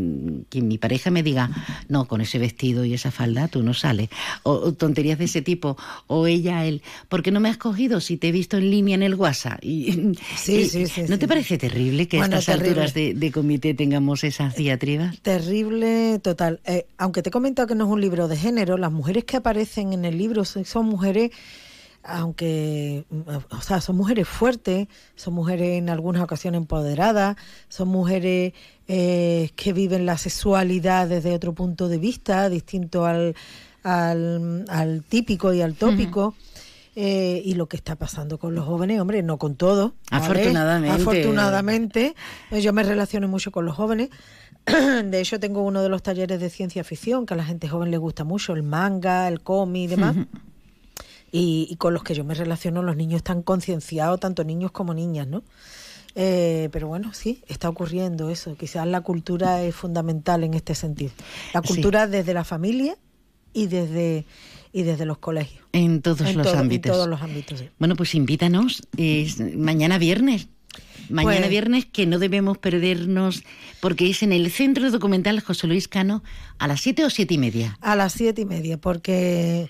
que, 0.48 0.62
mi 0.62 0.78
pareja 0.78 1.10
me 1.10 1.22
diga, 1.22 1.50
no, 1.88 2.06
con 2.06 2.20
ese 2.20 2.38
vestido 2.38 2.84
y 2.84 2.94
esa 2.94 3.10
falda 3.10 3.48
tú 3.48 3.62
no 3.62 3.74
sales, 3.74 4.08
o, 4.42 4.72
tonterías 4.72 5.18
de 5.18 5.24
ese 5.24 5.42
tipo, 5.42 5.76
o 6.06 6.26
ella, 6.26 6.64
él, 6.64 6.82
¿por 7.08 7.22
qué 7.22 7.30
no 7.30 7.40
me 7.40 7.48
has 7.48 7.56
cogido 7.56 8.00
si 8.00 8.16
te 8.16 8.28
he 8.28 8.32
visto 8.32 8.56
en 8.56 8.70
línea 8.70 8.94
en 8.94 9.02
el 9.02 9.14
WhatsApp? 9.14 9.62
Y, 9.64 10.16
sí, 10.36 10.66
sí, 10.66 10.86
sí, 10.86 11.02
¿No 11.08 11.18
te 11.18 11.28
parece 11.28 11.58
terrible 11.58 12.08
que 12.08 12.20
a 12.20 12.24
estas 12.24 12.48
alturas 12.48 12.94
de, 12.94 13.30
comité 13.32 13.74
tengamos 13.74 14.24
esas 14.24 14.56
diatribas? 14.56 15.20
Terrible, 15.20 16.18
total. 16.20 16.60
Eh, 16.64 16.86
aunque 16.98 17.22
te 17.22 17.28
he 17.28 17.32
comentado 17.32 17.68
que 17.68 17.74
no 17.74 17.84
es 17.84 17.90
un 17.90 18.00
libro 18.00 18.26
de 18.26 18.36
género, 18.36 18.76
las 18.76 18.90
mujeres 18.90 19.24
que 19.24 19.36
aparecen 19.36 19.92
en 19.92 20.04
el 20.04 20.18
libro 20.18 20.44
son 20.44 20.64
son 20.64 20.86
mujeres 20.86 21.30
aunque, 22.02 23.04
o 23.50 23.60
sea, 23.60 23.80
son 23.80 23.96
mujeres 23.96 24.26
fuertes, 24.26 24.88
son 25.16 25.34
mujeres 25.34 25.78
en 25.78 25.90
algunas 25.90 26.22
ocasiones 26.22 26.58
empoderadas, 26.58 27.36
son 27.68 27.88
mujeres 27.88 28.54
eh, 28.88 29.50
que 29.54 29.72
viven 29.72 30.06
la 30.06 30.16
sexualidad 30.16 31.08
desde 31.08 31.34
otro 31.34 31.52
punto 31.52 31.88
de 31.88 31.98
vista, 31.98 32.48
distinto 32.48 33.04
al, 33.04 33.34
al, 33.82 35.04
típico 35.08 35.52
y 35.52 35.60
al 35.60 35.74
tópico. 35.74 36.34
Eh, 36.96 37.40
y 37.44 37.54
lo 37.54 37.68
que 37.68 37.76
está 37.76 37.94
pasando 37.94 38.38
con 38.38 38.54
los 38.54 38.66
jóvenes, 38.66 39.00
hombre, 39.00 39.22
no 39.22 39.38
con 39.38 39.54
todos. 39.54 39.92
Afortunadamente. 40.10 41.00
Afortunadamente. 41.00 42.14
Yo 42.50 42.72
me 42.72 42.82
relaciono 42.82 43.28
mucho 43.28 43.52
con 43.52 43.64
los 43.64 43.76
jóvenes. 43.76 44.10
De 44.66 45.20
hecho, 45.20 45.38
tengo 45.38 45.62
uno 45.62 45.82
de 45.82 45.88
los 45.88 46.02
talleres 46.02 46.40
de 46.40 46.50
ciencia 46.50 46.82
ficción 46.82 47.26
que 47.26 47.34
a 47.34 47.36
la 47.36 47.44
gente 47.44 47.68
joven 47.68 47.90
le 47.90 47.98
gusta 47.98 48.24
mucho, 48.24 48.54
el 48.54 48.64
manga, 48.64 49.28
el 49.28 49.40
cómic 49.40 49.84
y 49.84 49.86
demás 49.86 50.16
y, 51.32 51.76
con 51.76 51.94
los 51.94 52.02
que 52.02 52.14
yo 52.14 52.24
me 52.24 52.34
relaciono, 52.34 52.82
los 52.82 52.96
niños 52.96 53.18
están 53.18 53.42
concienciados, 53.42 54.20
tanto 54.20 54.44
niños 54.44 54.72
como 54.72 54.94
niñas, 54.94 55.26
¿no? 55.26 55.42
Eh, 56.16 56.68
pero 56.72 56.88
bueno, 56.88 57.14
sí, 57.14 57.42
está 57.46 57.68
ocurriendo 57.68 58.30
eso. 58.30 58.56
Quizás 58.56 58.86
la 58.86 59.00
cultura 59.00 59.62
es 59.62 59.74
fundamental 59.74 60.42
en 60.42 60.54
este 60.54 60.74
sentido. 60.74 61.12
La 61.54 61.62
cultura 61.62 62.08
desde 62.08 62.34
la 62.34 62.42
familia 62.42 62.96
y 63.52 63.66
desde 63.66 64.26
y 64.72 64.82
desde 64.82 65.04
los 65.04 65.18
colegios. 65.18 65.64
En 65.72 66.02
todos 66.02 66.34
los 66.34 66.46
ámbitos. 66.54 66.90
En 66.90 66.96
todos 66.96 67.08
los 67.08 67.22
ámbitos. 67.22 67.64
Bueno, 67.78 67.96
pues 67.96 68.14
invítanos. 68.14 68.82
Mañana 69.56 69.98
viernes. 69.98 70.48
Mañana 71.08 71.38
pues 71.38 71.50
viernes 71.50 71.86
que 71.86 72.06
no 72.06 72.18
debemos 72.18 72.58
perdernos 72.58 73.42
porque 73.80 74.08
es 74.08 74.22
en 74.22 74.32
el 74.32 74.50
Centro 74.50 74.90
Documental 74.90 75.40
José 75.40 75.66
Luis 75.66 75.88
Cano 75.88 76.22
a 76.58 76.68
las 76.68 76.80
siete 76.80 77.04
o 77.04 77.10
siete 77.10 77.34
y 77.34 77.38
media. 77.38 77.76
A 77.80 77.96
las 77.96 78.12
siete 78.12 78.42
y 78.42 78.44
media, 78.44 78.78
porque, 78.78 79.68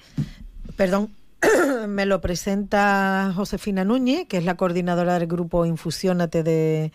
perdón, 0.76 1.11
me 1.88 2.07
lo 2.07 2.20
presenta 2.20 3.32
Josefina 3.34 3.84
Núñez, 3.84 4.26
que 4.26 4.36
es 4.36 4.45
la 4.45 4.57
coordinadora 4.57 5.18
del 5.18 5.28
grupo 5.28 5.64
Infusiónate 5.64 6.43
de, 6.43 6.93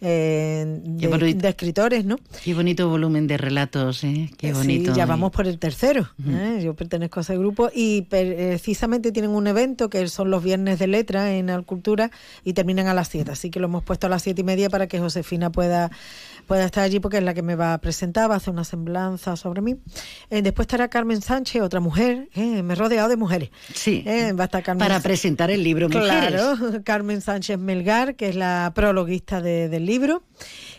eh, 0.00 0.80
de, 0.82 1.48
escritores, 1.48 2.04
¿no? 2.04 2.18
Qué 2.44 2.54
bonito 2.54 2.88
volumen 2.88 3.26
de 3.26 3.36
relatos, 3.38 4.04
¿eh? 4.04 4.30
Qué 4.36 4.52
bonito. 4.52 4.92
Sí, 4.92 4.96
ya 4.98 5.06
vamos 5.06 5.32
por 5.32 5.46
el 5.46 5.58
tercero. 5.58 6.08
¿eh? 6.28 6.60
Yo 6.62 6.74
pertenezco 6.74 7.20
a 7.20 7.22
ese 7.22 7.36
grupo 7.38 7.70
y 7.74 8.02
precisamente 8.02 9.12
tienen 9.12 9.30
un 9.30 9.46
evento 9.46 9.88
que 9.88 10.06
son 10.08 10.30
los 10.30 10.42
viernes 10.42 10.78
de 10.78 10.86
letra 10.86 11.32
en 11.34 11.50
Alcultura 11.50 12.10
y 12.44 12.52
terminan 12.52 12.88
a 12.88 12.94
las 12.94 13.08
7. 13.08 13.30
Así 13.30 13.50
que 13.50 13.60
lo 13.60 13.66
hemos 13.66 13.82
puesto 13.82 14.06
a 14.06 14.10
las 14.10 14.22
siete 14.22 14.42
y 14.42 14.44
media 14.44 14.68
para 14.68 14.86
que 14.86 14.98
Josefina 14.98 15.50
pueda 15.50 15.90
pueda 16.46 16.64
estar 16.64 16.84
allí 16.84 17.00
porque 17.00 17.18
es 17.18 17.22
la 17.22 17.34
que 17.34 17.42
me 17.42 17.56
va 17.56 17.74
a 17.74 17.78
presentar, 17.78 18.30
va 18.30 18.34
a 18.34 18.36
hacer 18.38 18.52
una 18.52 18.64
semblanza 18.64 19.36
sobre 19.36 19.60
mí. 19.60 19.76
Eh, 20.30 20.42
después 20.42 20.66
estará 20.66 20.88
Carmen 20.88 21.20
Sánchez, 21.20 21.62
otra 21.62 21.80
mujer, 21.80 22.28
eh, 22.34 22.62
me 22.62 22.74
he 22.74 22.76
rodeado 22.76 23.08
de 23.08 23.16
mujeres. 23.16 23.50
Sí, 23.74 24.02
eh, 24.06 24.32
va 24.32 24.44
a 24.44 24.46
estar 24.46 24.62
Carmen 24.62 24.86
para 24.86 25.00
presentar 25.00 25.50
el 25.50 25.62
libro 25.62 25.88
Mujeres. 25.88 26.08
Claro, 26.08 26.56
Carmen 26.84 27.20
Sánchez 27.20 27.58
Melgar, 27.58 28.14
que 28.14 28.28
es 28.28 28.36
la 28.36 28.72
prologuista 28.74 29.40
del 29.42 29.84
libro. 29.84 30.22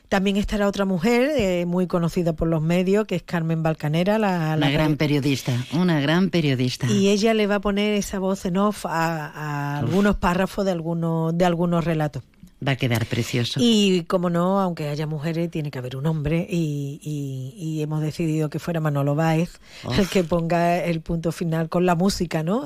También 0.10 0.38
estará 0.38 0.68
otra 0.68 0.86
mujer 0.86 1.66
muy 1.68 1.86
conocida 1.86 2.32
por 2.32 2.48
los 2.48 2.62
medios, 2.62 3.06
que 3.06 3.16
es 3.16 3.24
Carmen 3.24 3.62
Balcanera, 3.62 4.18
la, 4.18 4.54
una 4.56 4.70
gran 4.70 4.96
periodista, 4.96 5.52
una 5.74 6.00
gran 6.00 6.30
periodista. 6.30 6.88
Y 6.88 7.10
ella 7.10 7.34
le 7.34 7.46
va 7.46 7.56
a 7.56 7.60
poner 7.60 7.94
esa 7.94 8.18
voz 8.18 8.46
en 8.46 8.56
off 8.56 8.86
a, 8.86 9.80
algunos 9.80 10.16
párrafos 10.16 10.64
de 10.64 10.72
algunos 10.72 11.38
de 11.38 11.44
algunos 11.44 11.84
relatos. 11.84 12.24
Va 12.66 12.72
a 12.72 12.76
quedar 12.76 13.06
precioso. 13.06 13.60
Y 13.62 14.04
como 14.06 14.30
no, 14.30 14.60
aunque 14.60 14.88
haya 14.88 15.06
mujeres, 15.06 15.52
tiene 15.52 15.70
que 15.70 15.78
haber 15.78 15.96
un 15.96 16.08
hombre 16.08 16.48
y, 16.50 17.80
hemos 17.82 18.02
decidido 18.02 18.50
que 18.50 18.60
fuera 18.60 18.80
Manolo 18.80 19.14
Báez 19.14 19.60
el 19.98 20.10
que 20.10 20.24
ponga 20.24 20.84
el 20.84 21.02
punto 21.02 21.32
final 21.32 21.70
con 21.70 21.86
la 21.86 21.96
música, 21.96 22.42
¿no? 22.44 22.64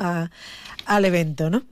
al 0.85 1.05
evento, 1.05 1.49
¿no? 1.49 1.63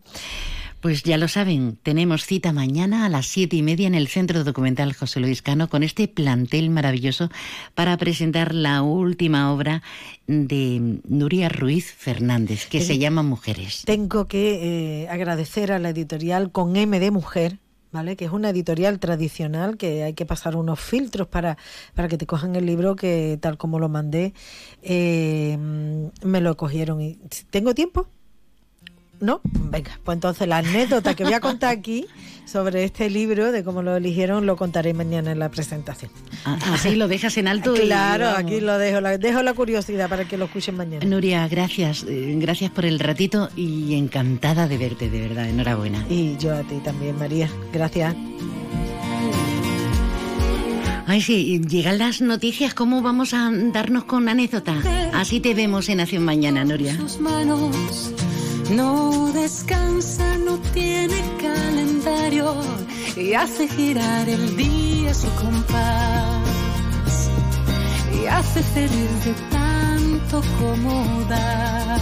Pues 0.81 1.03
ya 1.03 1.17
lo 1.17 1.27
saben, 1.27 1.77
tenemos 1.83 2.25
cita 2.25 2.53
mañana 2.53 3.05
a 3.05 3.09
las 3.09 3.27
siete 3.27 3.57
y 3.57 3.61
media 3.61 3.85
en 3.85 3.95
el 3.95 4.07
Centro 4.07 4.45
Documental 4.45 4.93
José 4.93 5.19
Luis 5.19 5.41
Cano 5.41 5.67
con 5.67 5.83
este 5.83 6.07
plantel 6.07 6.69
maravilloso 6.69 7.29
para 7.75 7.97
presentar 7.97 8.55
la 8.55 8.81
última 8.81 9.51
obra 9.51 9.83
de 10.27 11.01
Nuria 11.05 11.49
Ruiz 11.49 11.91
Fernández, 11.91 12.67
que 12.67 12.79
se 12.79 12.97
llama 12.97 13.23
Mujeres. 13.23 13.83
Tengo 13.85 14.25
que 14.27 15.03
eh, 15.03 15.09
agradecer 15.09 15.73
a 15.73 15.79
la 15.79 15.89
editorial 15.89 16.49
con 16.53 16.77
M 16.77 16.97
de 16.97 17.11
Mujer, 17.11 17.59
¿vale? 17.91 18.15
Que 18.15 18.25
es 18.25 18.31
una 18.31 18.49
editorial 18.49 18.99
tradicional 18.99 19.77
que 19.77 20.03
hay 20.03 20.13
que 20.13 20.25
pasar 20.25 20.55
unos 20.55 20.79
filtros 20.79 21.27
para, 21.27 21.57
para 21.93 22.07
que 22.07 22.17
te 22.17 22.25
cojan 22.25 22.55
el 22.55 22.65
libro 22.65 22.95
que 22.95 23.37
tal 23.41 23.57
como 23.57 23.79
lo 23.79 23.89
mandé, 23.89 24.33
eh, 24.81 25.57
me 25.57 26.41
lo 26.41 26.57
cogieron. 26.57 27.17
¿Tengo 27.49 27.73
tiempo? 27.73 28.07
¿No? 29.19 29.41
Venga, 29.43 29.99
pues 30.03 30.15
entonces 30.15 30.47
la 30.47 30.57
anécdota 30.57 31.13
que 31.13 31.23
voy 31.23 31.33
a 31.33 31.39
contar 31.39 31.71
aquí 31.71 32.07
sobre 32.45 32.83
este 32.83 33.09
libro, 33.09 33.51
de 33.51 33.63
cómo 33.63 33.81
lo 33.83 33.95
eligieron, 33.95 34.45
lo 34.45 34.55
contaré 34.55 34.93
mañana 34.93 35.31
en 35.31 35.39
la 35.39 35.49
presentación. 35.49 36.11
Ah, 36.45 36.57
así 36.73 36.95
lo 36.95 37.07
dejas 37.07 37.37
en 37.37 37.47
alto. 37.47 37.73
claro, 37.75 38.29
aquí 38.29 38.59
lo 38.59 38.77
dejo, 38.77 39.01
la, 39.01 39.17
dejo 39.17 39.43
la 39.43 39.53
curiosidad 39.53 40.09
para 40.09 40.25
que 40.25 40.37
lo 40.37 40.45
escuchen 40.45 40.75
mañana. 40.75 41.05
Nuria, 41.05 41.47
gracias, 41.47 42.05
eh, 42.07 42.35
gracias 42.37 42.71
por 42.71 42.85
el 42.85 42.99
ratito 42.99 43.49
y 43.55 43.95
encantada 43.95 44.67
de 44.67 44.77
verte, 44.77 45.09
de 45.09 45.21
verdad, 45.21 45.47
enhorabuena. 45.47 46.05
Y 46.09 46.37
yo 46.37 46.55
a 46.55 46.63
ti 46.63 46.79
también, 46.83 47.17
María, 47.17 47.49
gracias. 47.71 48.15
Ay, 51.05 51.21
sí, 51.21 51.59
llegan 51.67 51.97
las 51.97 52.21
noticias, 52.21 52.75
¿cómo 52.75 53.01
vamos 53.01 53.33
a 53.33 53.49
darnos 53.51 54.03
con 54.03 54.29
anécdota? 54.29 54.75
Así 55.13 55.39
te 55.39 55.55
vemos 55.55 55.89
en 55.89 55.97
Nación 55.97 56.23
Mañana, 56.23 56.63
Nuria. 56.63 56.97
No 58.71 59.31
descansa, 59.33 60.37
no 60.37 60.59
tiene 60.73 61.23
calendario 61.41 62.53
y 63.17 63.33
hace 63.33 63.67
girar 63.67 64.29
el 64.29 64.55
día 64.55 65.11
su 65.11 65.27
compás 65.41 66.49
y 68.13 68.27
hace 68.27 68.61
feliz 68.61 69.25
de 69.25 69.33
tanto 69.49 70.43
como 70.59 71.23
da. 71.27 71.97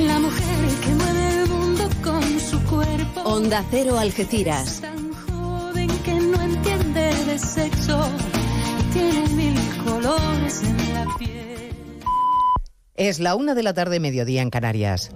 La 0.00 0.18
mujer 0.18 0.66
que 0.82 0.94
mueve 0.94 1.42
el 1.42 1.48
mundo 1.48 1.88
con 2.02 2.40
su 2.40 2.60
cuerpo. 2.64 3.20
Onda 3.20 3.64
Cero 3.70 3.98
Algeciras. 3.98 4.80
Tan 4.80 5.12
joven 5.12 5.88
que 6.04 6.14
no 6.14 6.42
entiende 6.42 7.14
de 7.24 7.38
sexo 7.38 8.04
y 8.80 8.92
tiene 8.92 9.28
mil 9.28 9.84
colores 9.84 10.62
en 10.64 10.94
la 10.94 11.16
piel. 11.18 11.35
Es 12.96 13.20
la 13.20 13.34
una 13.34 13.54
de 13.54 13.62
la 13.62 13.74
tarde, 13.74 14.00
mediodía 14.00 14.40
en 14.40 14.48
Canarias. 14.48 15.10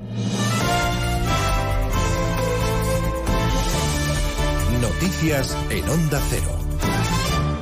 Noticias 4.83 5.57
en 5.71 5.89
Onda 5.89 6.21
Cero. 6.29 6.59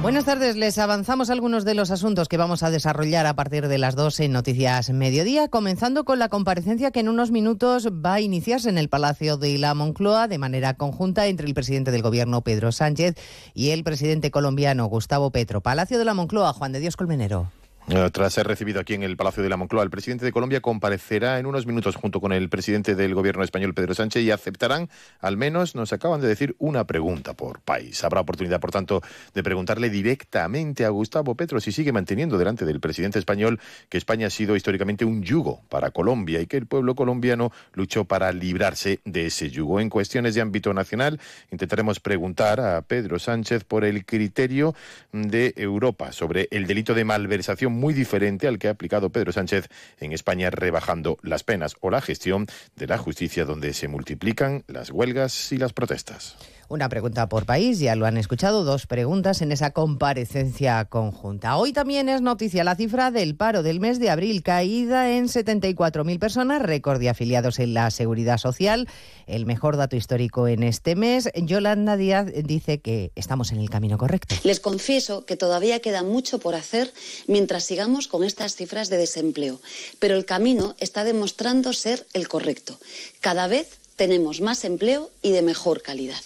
Buenas 0.03 0.25
tardes, 0.25 0.57
les 0.57 0.79
avanzamos 0.79 1.31
algunos 1.31 1.65
de 1.65 1.75
los 1.75 1.93
asuntos 1.93 2.29
que 2.29 2.37
vamos 2.37 2.65
a 2.65 2.71
desarrollar 2.71 3.27
a 3.27 3.35
partir 3.35 3.69
de 3.69 3.79
las 3.79 3.95
2 3.95 4.21
en 4.21 4.33
Noticias 4.33 4.91
Mediodía, 4.91 5.49
comenzando 5.49 6.05
con 6.05 6.19
la 6.19 6.29
comparecencia 6.29 6.91
que 6.91 7.01
en 7.01 7.09
unos 7.09 7.31
minutos 7.31 7.89
va 7.89 8.15
a 8.15 8.21
iniciarse 8.21 8.69
en 8.71 8.79
el 8.79 8.89
Palacio 8.89 9.37
de 9.37 9.57
la 9.59 9.75
Moncloa 9.75 10.27
de 10.27 10.39
manera 10.39 10.75
conjunta 10.75 11.27
entre 11.27 11.47
el 11.47 11.55
presidente 11.55 11.91
del 11.91 12.03
Gobierno, 12.03 12.43
Pedro 12.43 12.73
Sánchez, 12.73 13.15
y 13.55 13.71
el 13.71 13.85
presidente 13.85 14.31
colombiano, 14.31 14.87
Gustavo 14.87 15.31
Petro. 15.31 15.61
Palacio 15.61 15.99
de 15.99 16.05
la 16.05 16.15
Moncloa, 16.15 16.53
Juan 16.53 16.73
de 16.73 16.81
Dios 16.81 16.97
Colmenero. 16.97 17.51
Eh, 17.91 18.11
tras 18.13 18.35
ser 18.35 18.47
recibido 18.47 18.81
aquí 18.81 18.93
en 18.93 19.03
el 19.03 19.17
Palacio 19.17 19.43
de 19.43 19.49
la 19.49 19.57
Moncloa, 19.57 19.83
el 19.83 19.89
presidente 19.89 20.23
de 20.23 20.31
Colombia 20.31 20.61
comparecerá 20.61 21.39
en 21.39 21.47
unos 21.47 21.65
minutos 21.65 21.97
junto 21.97 22.21
con 22.21 22.33
el 22.33 22.51
presidente 22.51 22.95
del 22.95 23.15
gobierno 23.15 23.43
español, 23.43 23.73
Pedro 23.73 23.95
Sánchez, 23.95 24.25
y 24.25 24.31
aceptarán, 24.31 24.91
al 25.21 25.39
menos 25.39 25.75
nos 25.75 25.95
acaban 25.95 26.21
de 26.21 26.29
decir, 26.29 26.55
una 26.59 26.87
pregunta 26.87 27.33
por 27.33 27.61
país. 27.61 28.05
Habrá 28.05 28.21
oportunidad, 28.21 28.61
por 28.61 28.73
tanto, 28.73 29.01
de 29.33 29.43
preguntarle 29.43 29.89
directamente 29.89 30.85
a 30.85 30.91
Gustavo 30.91 31.35
Petro 31.35 31.61
si 31.61 31.73
sigue 31.73 31.91
manteniendo 31.91 32.37
delante 32.37 32.67
del 32.67 32.79
presidente 32.79 33.19
español 33.19 33.59
que 33.89 33.97
España 33.97 34.27
ha 34.27 34.31
sido 34.31 34.55
históricamente 34.55 35.07
un 35.07 35.23
yugo 35.23 35.63
para 35.71 35.91
Colombia 35.91 36.43
y 36.43 36.47
que 36.47 36.59
el 36.59 36.67
pueblo 36.67 36.95
colombiano 36.95 37.53
luchó 37.73 38.05
para 38.05 38.33
librarse 38.33 39.01
de 39.07 39.27
ese 39.27 39.49
yugo. 39.49 39.81
En 39.81 39.89
cuestiones 39.89 40.35
de 40.35 40.43
ámbito 40.43 40.75
nacional, 40.75 41.19
intentaremos 41.51 42.01
preguntar 42.01 42.61
a 42.61 42.83
Pedro 42.83 43.19
Sánchez 43.19 43.65
por 43.65 43.87
el 43.87 44.05
criterio 44.05 44.75
de 45.11 45.55
Europa 45.57 46.13
sobre 46.13 46.49
el 46.51 46.67
delito 46.67 46.93
de 46.93 47.07
malversación 47.07 47.78
muy 47.79 47.95
diferente 47.95 48.47
al 48.47 48.59
que 48.59 48.69
ha 48.69 48.73
aplicado 48.73 49.11
Pedro 49.11 49.33
Sánchez 49.33 49.69
en 49.99 50.13
España, 50.13 50.51
rebajando 50.51 51.19
las 51.23 51.45
penas 51.45 51.77
o 51.81 51.91
la 51.91 52.01
gestión 52.01 52.47
de 52.77 52.87
la 52.87 52.99
justicia 52.99 53.45
donde 53.45 53.73
se 53.73 53.89
multiplican 53.89 54.65
las 54.67 54.91
huelgas 54.91 55.53
y 55.53 55.59
las 55.59 55.73
protestas. 55.73 56.37
Una 56.71 56.91
pregunta 56.91 57.31
por 57.31 57.47
país, 57.47 57.79
ya 57.79 57.97
lo 57.97 58.05
han 58.05 58.19
escuchado, 58.19 58.63
dos 58.63 58.87
preguntas 58.87 59.41
en 59.41 59.53
esa 59.53 59.71
comparecencia 59.71 60.85
conjunta. 60.85 61.57
Hoy 61.57 61.73
también 61.73 62.11
es 62.11 62.21
noticia 62.21 62.63
la 62.63 62.77
cifra 62.77 63.11
del 63.11 63.37
paro 63.37 63.63
del 63.63 63.81
mes 63.81 63.99
de 63.99 64.11
abril, 64.11 64.43
caída 64.43 65.11
en 65.11 65.29
74.000 65.29 66.19
personas, 66.19 66.61
récord 66.61 67.01
de 67.01 67.09
afiliados 67.09 67.59
en 67.59 67.73
la 67.73 67.91
seguridad 67.91 68.37
social, 68.37 68.87
el 69.27 69.47
mejor 69.47 69.79
dato 69.79 69.97
histórico 69.97 70.47
en 70.47 70.63
este 70.63 70.95
mes. 70.95 71.31
Yolanda 71.37 71.97
Díaz 71.97 72.27
dice 72.45 72.81
que 72.81 73.13
estamos 73.15 73.51
en 73.53 73.61
el 73.61 73.71
camino 73.71 73.97
correcto. 73.97 74.35
Les 74.45 74.61
confieso 74.61 75.25
que 75.25 75.37
todavía 75.37 75.81
queda 75.81 76.03
mucho 76.03 76.39
por 76.39 76.55
hacer 76.55 76.93
mientras 77.27 77.65
sigamos 77.65 78.09
con 78.09 78.25
estas 78.25 78.57
cifras 78.57 78.91
de 78.91 78.99
desempleo, 78.99 79.59
pero 80.01 80.17
el 80.17 80.27
camino 80.27 80.75
está 80.81 81.05
demostrando 81.05 81.73
ser 81.73 82.07
el 82.13 82.29
correcto. 82.29 82.79
Cada 83.21 83.47
vez 83.47 83.79
tenemos 83.97 84.43
más 84.43 84.67
empleo 84.67 85.11
y 85.23 85.31
de 85.31 85.41
mejor 85.41 85.81
calidad. 85.81 86.21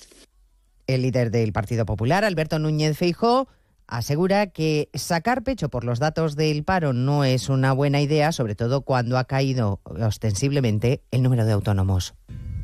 El 0.87 1.03
líder 1.03 1.31
del 1.31 1.53
Partido 1.53 1.87
Popular, 1.87 2.25
Alberto 2.25 2.59
Núñez 2.59 2.97
Feijó, 2.97 3.49
asegura 3.87 4.49
que 4.49 4.89
sacar 4.95 5.43
pecho 5.43 5.69
por 5.69 5.85
los 5.85 5.99
datos 5.99 6.35
del 6.37 6.65
paro 6.65 6.93
no 6.93 7.25
es 7.25 7.49
una 7.49 7.73
buena 7.73 8.01
idea, 8.01 8.33
sobre 8.33 8.55
todo 8.55 8.83
cuando 8.83 9.19
ha 9.19 9.25
caído 9.25 9.81
ostensiblemente 9.85 11.03
el 11.11 11.23
número 11.23 11.45
de 11.45 11.53
autónomos. 11.53 12.15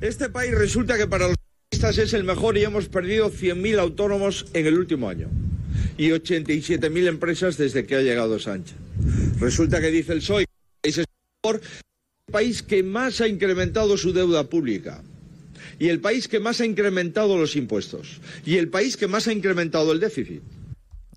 Este 0.01 0.31
país 0.31 0.57
resulta 0.57 0.97
que 0.97 1.07
para 1.07 1.29
los 1.29 1.37
periodistas 1.71 2.05
es 2.05 2.15
el 2.15 2.25
mejor 2.25 2.57
y 2.57 2.65
hemos 2.65 2.89
perdido 2.89 3.31
100.000 3.31 3.79
autónomos 3.79 4.47
en 4.55 4.67
el 4.67 4.79
último 4.79 5.09
año 5.09 5.29
y 5.97 6.11
87.000 6.11 7.09
empresas 7.09 7.57
desde 7.57 7.85
que 7.85 7.97
ha 7.97 8.01
llegado 8.01 8.39
Sánchez. 8.39 8.77
Resulta 9.41 9.81
que 9.81 9.91
dice 9.91 10.13
el 10.13 10.21
PSOE 10.21 10.47
que 10.83 10.91
es 10.91 10.99
el 10.99 11.05
país 12.31 12.63
que 12.63 12.83
más 12.83 13.21
ha 13.21 13.29
incrementado 13.29 13.97
su 13.97 14.13
deuda 14.13 14.45
pública 14.49 15.03
y 15.79 15.89
el 15.89 16.01
país 16.01 16.29
que 16.29 16.41
más 16.41 16.61
ha 16.61 16.67
incrementado 16.67 17.39
los 17.39 17.57
impuestos 17.57 18.21
y 18.45 18.57
el 18.57 18.69
país 18.69 18.97
que 18.97 19.07
más 19.07 19.29
ha 19.29 19.33
incrementado 19.33 19.93
el 19.93 20.01
déficit. 20.01 20.43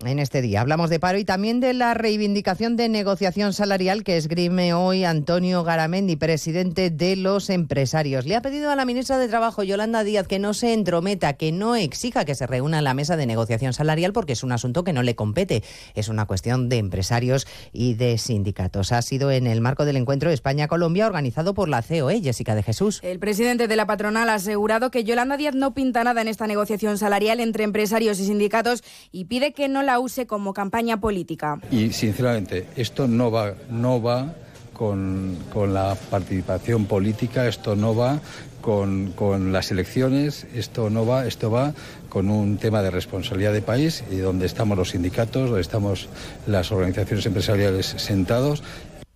En 0.04 0.18
este 0.18 0.42
día 0.42 0.60
hablamos 0.60 0.90
de 0.90 0.98
paro 0.98 1.18
y 1.18 1.24
también 1.24 1.60
de 1.60 1.74
la 1.74 1.94
reivindicación 1.94 2.76
de 2.76 2.88
negociación 2.88 3.52
salarial 3.52 4.02
que 4.02 4.16
esgrime 4.16 4.74
hoy 4.74 5.04
Antonio 5.04 5.62
Garamendi, 5.62 6.16
presidente 6.16 6.90
de 6.90 7.14
los 7.14 7.50
empresarios. 7.50 8.26
Le 8.26 8.34
ha 8.34 8.42
pedido 8.42 8.70
a 8.70 8.76
la 8.76 8.84
ministra 8.84 9.18
de 9.18 9.28
Trabajo, 9.28 9.62
Yolanda 9.62 10.02
Díaz, 10.02 10.26
que 10.26 10.40
no 10.40 10.54
se 10.54 10.72
entrometa, 10.72 11.34
que 11.34 11.52
no 11.52 11.76
exija 11.76 12.24
que 12.24 12.34
se 12.34 12.48
reúna 12.48 12.78
en 12.78 12.84
la 12.84 12.94
mesa 12.94 13.16
de 13.16 13.26
negociación 13.26 13.72
salarial 13.74 14.12
porque 14.12 14.32
es 14.32 14.42
un 14.42 14.50
asunto 14.50 14.82
que 14.82 14.92
no 14.92 15.04
le 15.04 15.14
compete. 15.14 15.62
Es 15.94 16.08
una 16.08 16.26
cuestión 16.26 16.68
de 16.68 16.78
empresarios 16.78 17.46
y 17.72 17.94
de 17.94 18.18
sindicatos. 18.18 18.90
Ha 18.90 19.02
sido 19.02 19.30
en 19.30 19.46
el 19.46 19.60
marco 19.60 19.84
del 19.84 19.96
encuentro 19.96 20.30
España-Colombia 20.30 21.06
organizado 21.06 21.54
por 21.54 21.68
la 21.68 21.80
COE, 21.80 22.20
Jessica 22.20 22.56
de 22.56 22.64
Jesús. 22.64 22.98
El 23.04 23.20
presidente 23.20 23.68
de 23.68 23.76
la 23.76 23.86
patronal 23.86 24.30
ha 24.30 24.34
asegurado 24.34 24.90
que 24.90 25.04
Yolanda 25.04 25.36
Díaz 25.36 25.54
no 25.54 25.74
pinta 25.74 26.02
nada 26.02 26.22
en 26.22 26.28
esta 26.28 26.48
negociación 26.48 26.98
salarial 26.98 27.38
entre 27.38 27.62
empresarios 27.62 28.18
y 28.18 28.26
sindicatos 28.26 28.82
y 29.12 29.26
pide 29.26 29.52
que 29.52 29.68
no 29.68 29.82
la 29.82 29.91
use 29.98 30.26
como 30.26 30.52
campaña 30.52 31.00
política. 31.00 31.60
Y 31.70 31.92
sinceramente, 31.92 32.66
esto 32.76 33.08
no 33.08 33.30
va, 33.30 33.54
no 33.70 34.02
va 34.02 34.34
con, 34.72 35.38
con 35.52 35.74
la 35.74 35.94
participación 35.94 36.86
política, 36.86 37.46
esto 37.46 37.76
no 37.76 37.94
va 37.94 38.20
con, 38.60 39.12
con, 39.12 39.52
las 39.52 39.70
elecciones, 39.70 40.46
esto 40.54 40.88
no 40.88 41.04
va, 41.04 41.26
esto 41.26 41.50
va 41.50 41.74
con 42.08 42.30
un 42.30 42.58
tema 42.58 42.82
de 42.82 42.90
responsabilidad 42.90 43.52
de 43.52 43.62
país 43.62 44.04
y 44.10 44.16
donde 44.16 44.46
estamos 44.46 44.78
los 44.78 44.90
sindicatos, 44.90 45.48
donde 45.48 45.60
estamos 45.60 46.08
las 46.46 46.70
organizaciones 46.72 47.26
empresariales 47.26 47.86
sentados 47.86 48.62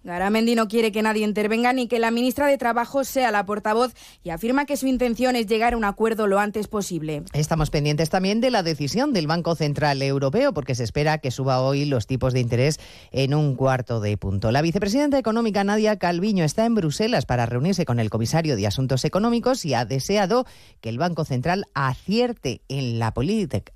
Garamendi 0.06 0.54
no 0.54 0.68
quiere 0.68 0.92
que 0.92 1.02
nadie 1.02 1.24
intervenga 1.24 1.72
ni 1.72 1.88
que 1.88 1.98
la 1.98 2.12
ministra 2.12 2.46
de 2.46 2.56
Trabajo 2.56 3.02
sea 3.02 3.32
la 3.32 3.44
portavoz 3.44 3.92
y 4.22 4.30
afirma 4.30 4.64
que 4.64 4.76
su 4.76 4.86
intención 4.86 5.34
es 5.34 5.46
llegar 5.46 5.74
a 5.74 5.76
un 5.76 5.84
acuerdo 5.84 6.28
lo 6.28 6.38
antes 6.38 6.68
posible. 6.68 7.24
Estamos 7.32 7.70
pendientes 7.70 8.08
también 8.08 8.40
de 8.40 8.52
la 8.52 8.62
decisión 8.62 9.12
del 9.12 9.26
Banco 9.26 9.56
Central 9.56 10.00
Europeo 10.00 10.54
porque 10.54 10.76
se 10.76 10.84
espera 10.84 11.18
que 11.18 11.32
suba 11.32 11.60
hoy 11.60 11.86
los 11.86 12.06
tipos 12.06 12.32
de 12.32 12.40
interés 12.40 12.78
en 13.10 13.34
un 13.34 13.56
cuarto 13.56 14.00
de 14.00 14.16
punto. 14.16 14.52
La 14.52 14.62
vicepresidenta 14.62 15.18
económica 15.18 15.64
Nadia 15.64 15.98
Calviño 15.98 16.44
está 16.44 16.66
en 16.66 16.76
Bruselas 16.76 17.26
para 17.26 17.44
reunirse 17.46 17.84
con 17.84 17.98
el 17.98 18.08
comisario 18.08 18.54
de 18.54 18.68
Asuntos 18.68 19.04
Económicos 19.04 19.64
y 19.64 19.74
ha 19.74 19.84
deseado 19.84 20.46
que 20.80 20.88
el 20.88 20.98
Banco 20.98 21.24
Central 21.24 21.64
acierte 21.74 22.62
en 22.68 23.00
la, 23.00 23.12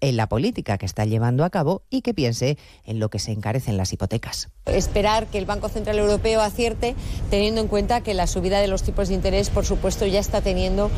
en 0.00 0.16
la 0.16 0.28
política 0.28 0.78
que 0.78 0.86
está 0.86 1.04
llevando 1.04 1.44
a 1.44 1.50
cabo 1.50 1.82
y 1.90 2.02
que 2.02 2.14
piense 2.14 2.56
en 2.84 3.00
lo 3.00 3.10
que 3.10 3.18
se 3.18 3.32
encarecen 3.32 3.76
las 3.76 3.92
hipotecas. 3.92 4.48
Esperar 4.66 5.26
que 5.26 5.38
el 5.38 5.46
Banco 5.46 5.68
Central 5.68 5.98
Europeo 5.98 6.19
europeo 6.20 6.42
acierte, 6.42 6.94
teniendo 7.30 7.60
en 7.60 7.68
cuenta 7.68 8.02
que 8.02 8.14
la 8.14 8.26
subida 8.26 8.60
de 8.60 8.68
los 8.68 8.82
tipos 8.82 9.08
de 9.08 9.14
interés, 9.14 9.48
por 9.50 9.64
supuesto, 9.64 10.06
ya 10.06 10.20
está 10.20 10.40
teniendo 10.42 10.90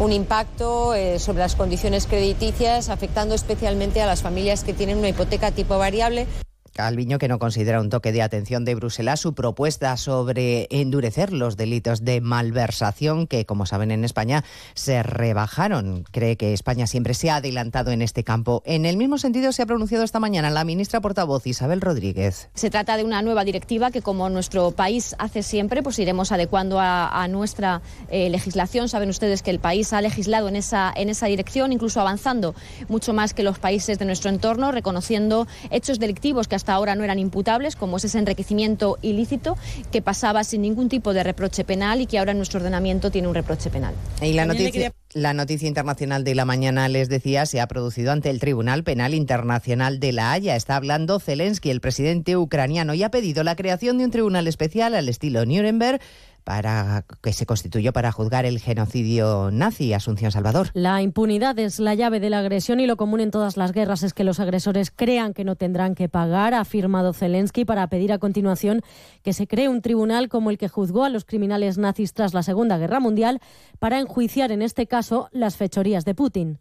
un 0.00 0.12
impacto 0.12 0.94
eh, 0.94 1.18
sobre 1.18 1.38
las 1.40 1.54
condiciones 1.54 2.06
crediticias, 2.06 2.88
afectando 2.88 3.34
especialmente 3.34 4.02
a 4.02 4.06
las 4.06 4.22
familias 4.22 4.64
que 4.64 4.72
tienen 4.72 4.98
una 4.98 5.08
hipoteca 5.08 5.52
tipo 5.52 5.78
variable. 5.78 6.26
Calviño, 6.74 7.18
que 7.18 7.28
no 7.28 7.38
considera 7.38 7.80
un 7.80 7.88
toque 7.88 8.10
de 8.10 8.20
atención 8.20 8.64
de 8.64 8.74
Bruselas 8.74 9.20
su 9.20 9.32
propuesta 9.32 9.96
sobre 9.96 10.66
endurecer 10.70 11.32
los 11.32 11.56
delitos 11.56 12.04
de 12.04 12.20
malversación 12.20 13.28
que, 13.28 13.46
como 13.46 13.64
saben 13.64 13.92
en 13.92 14.04
España, 14.04 14.44
se 14.74 15.04
rebajaron. 15.04 16.04
Cree 16.10 16.36
que 16.36 16.52
España 16.52 16.88
siempre 16.88 17.14
se 17.14 17.30
ha 17.30 17.36
adelantado 17.36 17.92
en 17.92 18.02
este 18.02 18.24
campo. 18.24 18.62
En 18.66 18.86
el 18.86 18.96
mismo 18.96 19.18
sentido 19.18 19.52
se 19.52 19.62
ha 19.62 19.66
pronunciado 19.66 20.02
esta 20.02 20.18
mañana 20.18 20.50
la 20.50 20.64
ministra 20.64 21.00
portavoz 21.00 21.46
Isabel 21.46 21.80
Rodríguez. 21.80 22.50
Se 22.54 22.70
trata 22.70 22.96
de 22.96 23.04
una 23.04 23.22
nueva 23.22 23.44
directiva 23.44 23.92
que, 23.92 24.02
como 24.02 24.28
nuestro 24.28 24.72
país 24.72 25.14
hace 25.18 25.44
siempre, 25.44 25.82
pues 25.82 26.00
iremos 26.00 26.32
adecuando 26.32 26.80
a, 26.80 27.22
a 27.22 27.28
nuestra 27.28 27.82
eh, 28.08 28.28
legislación. 28.30 28.88
Saben 28.88 29.10
ustedes 29.10 29.42
que 29.42 29.50
el 29.50 29.60
país 29.60 29.92
ha 29.92 30.00
legislado 30.00 30.48
en 30.48 30.56
esa, 30.56 30.92
en 30.96 31.08
esa 31.08 31.26
dirección, 31.26 31.72
incluso 31.72 32.00
avanzando 32.00 32.56
mucho 32.88 33.12
más 33.12 33.32
que 33.32 33.44
los 33.44 33.60
países 33.60 34.00
de 34.00 34.06
nuestro 34.06 34.30
entorno, 34.30 34.72
reconociendo 34.72 35.46
hechos 35.70 36.00
delictivos 36.00 36.48
que 36.48 36.56
hasta 36.64 36.72
ahora 36.72 36.94
no 36.94 37.04
eran 37.04 37.18
imputables, 37.18 37.76
como 37.76 37.98
es 37.98 38.06
ese 38.06 38.18
enriquecimiento 38.18 38.96
ilícito 39.02 39.58
que 39.92 40.00
pasaba 40.00 40.44
sin 40.44 40.62
ningún 40.62 40.88
tipo 40.88 41.12
de 41.12 41.22
reproche 41.22 41.62
penal 41.62 42.00
y 42.00 42.06
que 42.06 42.18
ahora 42.18 42.30
en 42.30 42.38
nuestro 42.38 42.58
ordenamiento 42.58 43.10
tiene 43.10 43.28
un 43.28 43.34
reproche 43.34 43.68
penal. 43.68 43.92
Y 44.22 44.32
la 44.32 44.46
noticia, 44.46 44.90
la 45.12 45.34
noticia 45.34 45.68
internacional 45.68 46.24
de 46.24 46.34
la 46.34 46.46
mañana, 46.46 46.88
les 46.88 47.10
decía, 47.10 47.44
se 47.44 47.60
ha 47.60 47.66
producido 47.66 48.12
ante 48.12 48.30
el 48.30 48.40
Tribunal 48.40 48.82
Penal 48.82 49.12
Internacional 49.12 50.00
de 50.00 50.12
La 50.12 50.32
Haya. 50.32 50.56
Está 50.56 50.76
hablando 50.76 51.20
Zelensky, 51.20 51.68
el 51.68 51.82
presidente 51.82 52.34
ucraniano, 52.34 52.94
y 52.94 53.02
ha 53.02 53.10
pedido 53.10 53.44
la 53.44 53.56
creación 53.56 53.98
de 53.98 54.06
un 54.06 54.10
tribunal 54.10 54.48
especial 54.48 54.94
al 54.94 55.10
estilo 55.10 55.44
Nuremberg 55.44 56.00
para 56.44 57.04
que 57.22 57.32
se 57.32 57.46
constituyó 57.46 57.92
para 57.92 58.12
juzgar 58.12 58.44
el 58.44 58.60
genocidio 58.60 59.50
nazi, 59.50 59.92
Asunción 59.94 60.30
Salvador. 60.30 60.68
La 60.74 61.02
impunidad 61.02 61.58
es 61.58 61.78
la 61.78 61.94
llave 61.94 62.20
de 62.20 62.30
la 62.30 62.38
agresión 62.40 62.80
y 62.80 62.86
lo 62.86 62.96
común 62.96 63.20
en 63.20 63.30
todas 63.30 63.56
las 63.56 63.72
guerras 63.72 64.02
es 64.02 64.14
que 64.14 64.24
los 64.24 64.40
agresores 64.40 64.90
crean 64.90 65.34
que 65.34 65.44
no 65.44 65.56
tendrán 65.56 65.94
que 65.94 66.08
pagar, 66.08 66.54
ha 66.54 66.60
afirmado 66.60 67.12
Zelensky 67.12 67.64
para 67.64 67.88
pedir 67.88 68.12
a 68.12 68.18
continuación 68.18 68.82
que 69.22 69.32
se 69.32 69.46
cree 69.46 69.68
un 69.68 69.82
tribunal 69.82 70.28
como 70.28 70.50
el 70.50 70.58
que 70.58 70.68
juzgó 70.68 71.04
a 71.04 71.08
los 71.08 71.24
criminales 71.24 71.78
nazis 71.78 72.12
tras 72.12 72.34
la 72.34 72.42
Segunda 72.42 72.78
Guerra 72.78 73.00
Mundial 73.00 73.40
para 73.78 73.98
enjuiciar 73.98 74.52
en 74.52 74.62
este 74.62 74.86
caso 74.86 75.28
las 75.32 75.56
fechorías 75.56 76.04
de 76.04 76.14
Putin. 76.14 76.58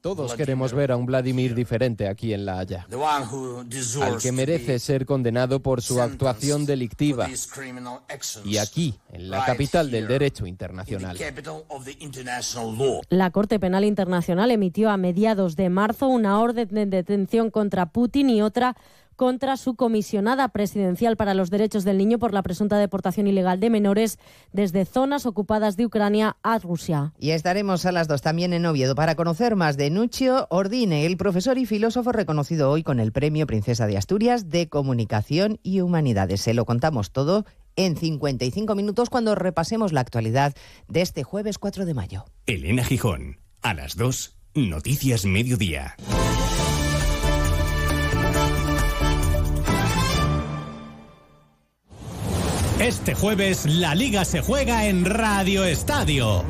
Todos 0.00 0.34
queremos 0.34 0.72
ver 0.72 0.92
a 0.92 0.96
un 0.96 1.06
Vladimir 1.06 1.54
diferente 1.54 2.08
aquí 2.08 2.34
en 2.34 2.44
La 2.44 2.58
Haya, 2.58 2.86
al 4.02 4.18
que 4.18 4.32
merece 4.32 4.78
ser 4.78 5.06
condenado 5.06 5.60
por 5.60 5.82
su 5.82 6.00
actuación 6.02 6.66
delictiva 6.66 7.28
y 8.44 8.58
aquí, 8.58 8.98
en 9.12 9.30
la 9.30 9.44
capital 9.44 9.90
del 9.90 10.08
derecho 10.08 10.46
internacional. 10.46 11.16
La 13.08 13.30
Corte 13.30 13.60
Penal 13.60 13.84
Internacional 13.84 14.50
emitió 14.50 14.90
a 14.90 14.96
mediados 14.96 15.56
de 15.56 15.70
marzo 15.70 16.08
una 16.08 16.40
orden 16.40 16.68
de 16.68 16.86
detención 16.86 17.50
contra 17.50 17.86
Putin 17.86 18.30
y 18.30 18.42
otra 18.42 18.76
contra 19.16 19.56
su 19.56 19.74
comisionada 19.74 20.48
presidencial 20.48 21.16
para 21.16 21.34
los 21.34 21.50
derechos 21.50 21.84
del 21.84 21.98
niño 21.98 22.18
por 22.18 22.32
la 22.32 22.42
presunta 22.42 22.78
deportación 22.78 23.26
ilegal 23.26 23.60
de 23.60 23.70
menores 23.70 24.18
desde 24.52 24.84
zonas 24.84 25.26
ocupadas 25.26 25.76
de 25.76 25.86
Ucrania 25.86 26.36
a 26.42 26.58
Rusia. 26.58 27.12
Y 27.18 27.30
estaremos 27.30 27.86
a 27.86 27.92
las 27.92 28.08
dos 28.08 28.22
también 28.22 28.52
en 28.52 28.66
Oviedo 28.66 28.94
para 28.94 29.14
conocer 29.14 29.56
más 29.56 29.76
de 29.76 29.90
Nuccio 29.90 30.46
Ordine, 30.50 31.06
el 31.06 31.16
profesor 31.16 31.58
y 31.58 31.66
filósofo 31.66 32.12
reconocido 32.12 32.70
hoy 32.70 32.82
con 32.82 33.00
el 33.00 33.12
Premio 33.12 33.46
Princesa 33.46 33.86
de 33.86 33.96
Asturias 33.96 34.48
de 34.48 34.68
Comunicación 34.68 35.58
y 35.62 35.80
Humanidades. 35.80 36.40
Se 36.40 36.54
lo 36.54 36.64
contamos 36.64 37.12
todo 37.12 37.44
en 37.76 37.96
55 37.96 38.74
minutos 38.74 39.10
cuando 39.10 39.34
repasemos 39.34 39.92
la 39.92 40.00
actualidad 40.00 40.54
de 40.88 41.00
este 41.00 41.22
jueves 41.22 41.58
4 41.58 41.86
de 41.86 41.94
mayo. 41.94 42.24
Elena 42.46 42.84
Gijón, 42.84 43.38
a 43.62 43.74
las 43.74 43.96
2, 43.96 44.36
Noticias 44.54 45.24
Mediodía. 45.24 45.96
Este 52.82 53.14
jueves 53.14 53.64
la 53.64 53.94
liga 53.94 54.24
se 54.24 54.40
juega 54.40 54.86
en 54.86 55.04
Radio 55.04 55.64
Estadio. 55.64 56.42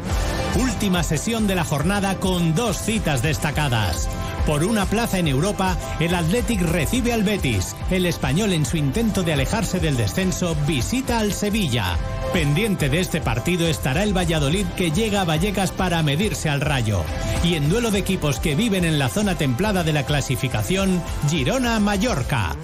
Última 0.58 1.02
sesión 1.02 1.46
de 1.46 1.54
la 1.54 1.62
jornada 1.62 2.20
con 2.20 2.54
dos 2.54 2.78
citas 2.78 3.22
destacadas. 3.22 4.08
Por 4.46 4.64
una 4.64 4.86
plaza 4.86 5.18
en 5.18 5.28
Europa, 5.28 5.76
el 6.00 6.14
Athletic 6.14 6.62
recibe 6.62 7.12
al 7.12 7.22
Betis. 7.22 7.76
El 7.90 8.06
español 8.06 8.52
en 8.52 8.66
su 8.66 8.76
intento 8.76 9.22
de 9.22 9.34
alejarse 9.34 9.78
del 9.78 9.96
descenso 9.96 10.56
visita 10.66 11.20
al 11.20 11.32
Sevilla. 11.32 11.96
Pendiente 12.32 12.88
de 12.88 13.00
este 13.00 13.20
partido 13.20 13.68
estará 13.68 14.02
el 14.02 14.16
Valladolid 14.16 14.66
que 14.76 14.90
llega 14.90 15.20
a 15.20 15.24
Vallecas 15.24 15.70
para 15.70 16.02
medirse 16.02 16.48
al 16.48 16.60
Rayo. 16.60 17.04
Y 17.44 17.54
en 17.54 17.68
duelo 17.68 17.92
de 17.92 18.00
equipos 18.00 18.40
que 18.40 18.56
viven 18.56 18.84
en 18.84 18.98
la 18.98 19.08
zona 19.08 19.36
templada 19.36 19.84
de 19.84 19.92
la 19.92 20.04
clasificación, 20.06 21.00
Girona-Mallorca. 21.30 22.56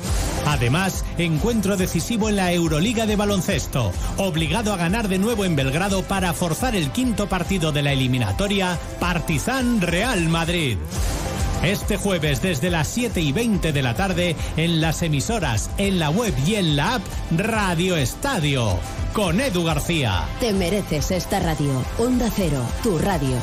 Además, 0.47 1.05
encuentro 1.17 1.77
decisivo 1.77 2.29
en 2.29 2.37
la 2.37 2.53
Euroliga 2.53 3.07
de 3.07 3.17
baloncesto, 3.17 3.93
obligado 4.17 4.73
a 4.73 4.77
ganar 4.77 5.07
de 5.07 5.19
nuevo 5.19 5.45
en 5.45 5.55
Belgrado 5.55 6.03
para 6.03 6.33
forzar 6.33 6.75
el 6.75 6.91
quinto 6.91 7.29
partido 7.29 7.71
de 7.71 7.83
la 7.83 7.93
eliminatoria, 7.93 8.79
Partizan 8.99 9.81
Real 9.81 10.29
Madrid. 10.29 10.79
Este 11.63 11.97
jueves 11.97 12.41
desde 12.41 12.71
las 12.71 12.87
7 12.89 13.21
y 13.21 13.33
20 13.33 13.73
de 13.73 13.83
la 13.83 13.95
tarde 13.95 14.37
en 14.57 14.81
las 14.81 15.03
emisoras, 15.03 15.71
en 15.77 15.99
la 15.99 16.11
web 16.11 16.33
y 16.47 16.55
en 16.55 16.77
la 16.77 16.95
app 16.97 17.03
Radio 17.37 17.97
Estadio. 17.97 18.79
Con 19.13 19.41
Edu 19.41 19.65
García. 19.65 20.25
Te 20.39 20.53
mereces 20.53 21.11
esta 21.11 21.41
radio. 21.41 21.83
Onda 21.99 22.31
Cero, 22.35 22.63
tu 22.83 22.99
radio. 22.99 23.37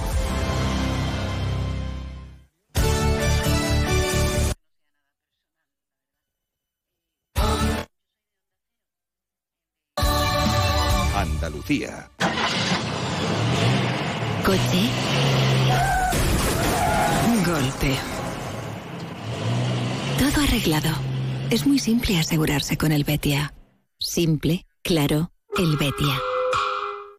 Simple 21.86 22.18
asegurarse 22.18 22.78
con 22.78 22.92
el 22.92 23.04
Betia. 23.04 23.54
Simple, 24.00 24.66
claro, 24.82 25.30
el 25.56 25.78
Betia. 25.78 26.35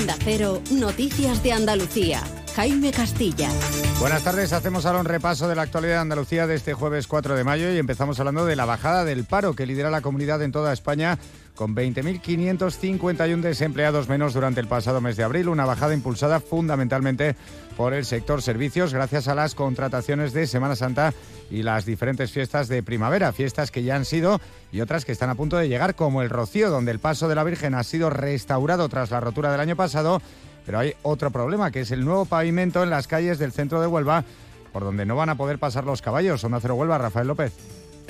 Onda 0.00 0.16
Noticias 0.70 1.42
de 1.42 1.52
Andalucía. 1.52 2.22
Jaime 2.56 2.90
Castilla. 2.90 3.50
Buenas 4.00 4.24
tardes, 4.24 4.54
hacemos 4.54 4.86
ahora 4.86 5.00
un 5.00 5.04
repaso 5.04 5.46
de 5.46 5.54
la 5.54 5.60
actualidad 5.60 5.96
de 5.96 6.00
Andalucía 6.00 6.46
de 6.46 6.54
este 6.54 6.72
jueves 6.72 7.06
4 7.06 7.36
de 7.36 7.44
mayo 7.44 7.70
y 7.70 7.76
empezamos 7.76 8.18
hablando 8.18 8.46
de 8.46 8.56
la 8.56 8.64
bajada 8.64 9.04
del 9.04 9.24
paro 9.24 9.54
que 9.54 9.66
lidera 9.66 9.90
la 9.90 10.00
comunidad 10.00 10.42
en 10.42 10.52
toda 10.52 10.72
España 10.72 11.18
con 11.60 11.76
20.551 11.76 13.40
desempleados 13.42 14.08
menos 14.08 14.32
durante 14.32 14.60
el 14.60 14.66
pasado 14.66 15.02
mes 15.02 15.18
de 15.18 15.24
abril, 15.24 15.50
una 15.50 15.66
bajada 15.66 15.92
impulsada 15.92 16.40
fundamentalmente 16.40 17.36
por 17.76 17.92
el 17.92 18.06
sector 18.06 18.40
servicios 18.40 18.94
gracias 18.94 19.28
a 19.28 19.34
las 19.34 19.54
contrataciones 19.54 20.32
de 20.32 20.46
Semana 20.46 20.74
Santa 20.74 21.12
y 21.50 21.62
las 21.62 21.84
diferentes 21.84 22.32
fiestas 22.32 22.68
de 22.68 22.82
primavera, 22.82 23.34
fiestas 23.34 23.70
que 23.70 23.82
ya 23.82 23.94
han 23.94 24.06
sido 24.06 24.40
y 24.72 24.80
otras 24.80 25.04
que 25.04 25.12
están 25.12 25.28
a 25.28 25.34
punto 25.34 25.58
de 25.58 25.68
llegar, 25.68 25.96
como 25.96 26.22
el 26.22 26.30
Rocío, 26.30 26.70
donde 26.70 26.92
el 26.92 26.98
paso 26.98 27.28
de 27.28 27.34
la 27.34 27.44
Virgen 27.44 27.74
ha 27.74 27.84
sido 27.84 28.08
restaurado 28.08 28.88
tras 28.88 29.10
la 29.10 29.20
rotura 29.20 29.52
del 29.52 29.60
año 29.60 29.76
pasado, 29.76 30.22
pero 30.64 30.78
hay 30.78 30.94
otro 31.02 31.30
problema, 31.30 31.70
que 31.70 31.82
es 31.82 31.90
el 31.90 32.06
nuevo 32.06 32.24
pavimento 32.24 32.82
en 32.82 32.88
las 32.88 33.06
calles 33.06 33.38
del 33.38 33.52
centro 33.52 33.82
de 33.82 33.86
Huelva, 33.86 34.24
por 34.72 34.82
donde 34.82 35.04
no 35.04 35.14
van 35.14 35.28
a 35.28 35.34
poder 35.34 35.58
pasar 35.58 35.84
los 35.84 36.00
caballos. 36.00 36.42
Onda 36.42 36.58
Cero 36.58 36.76
Huelva, 36.76 36.96
Rafael 36.96 37.28
López. 37.28 37.52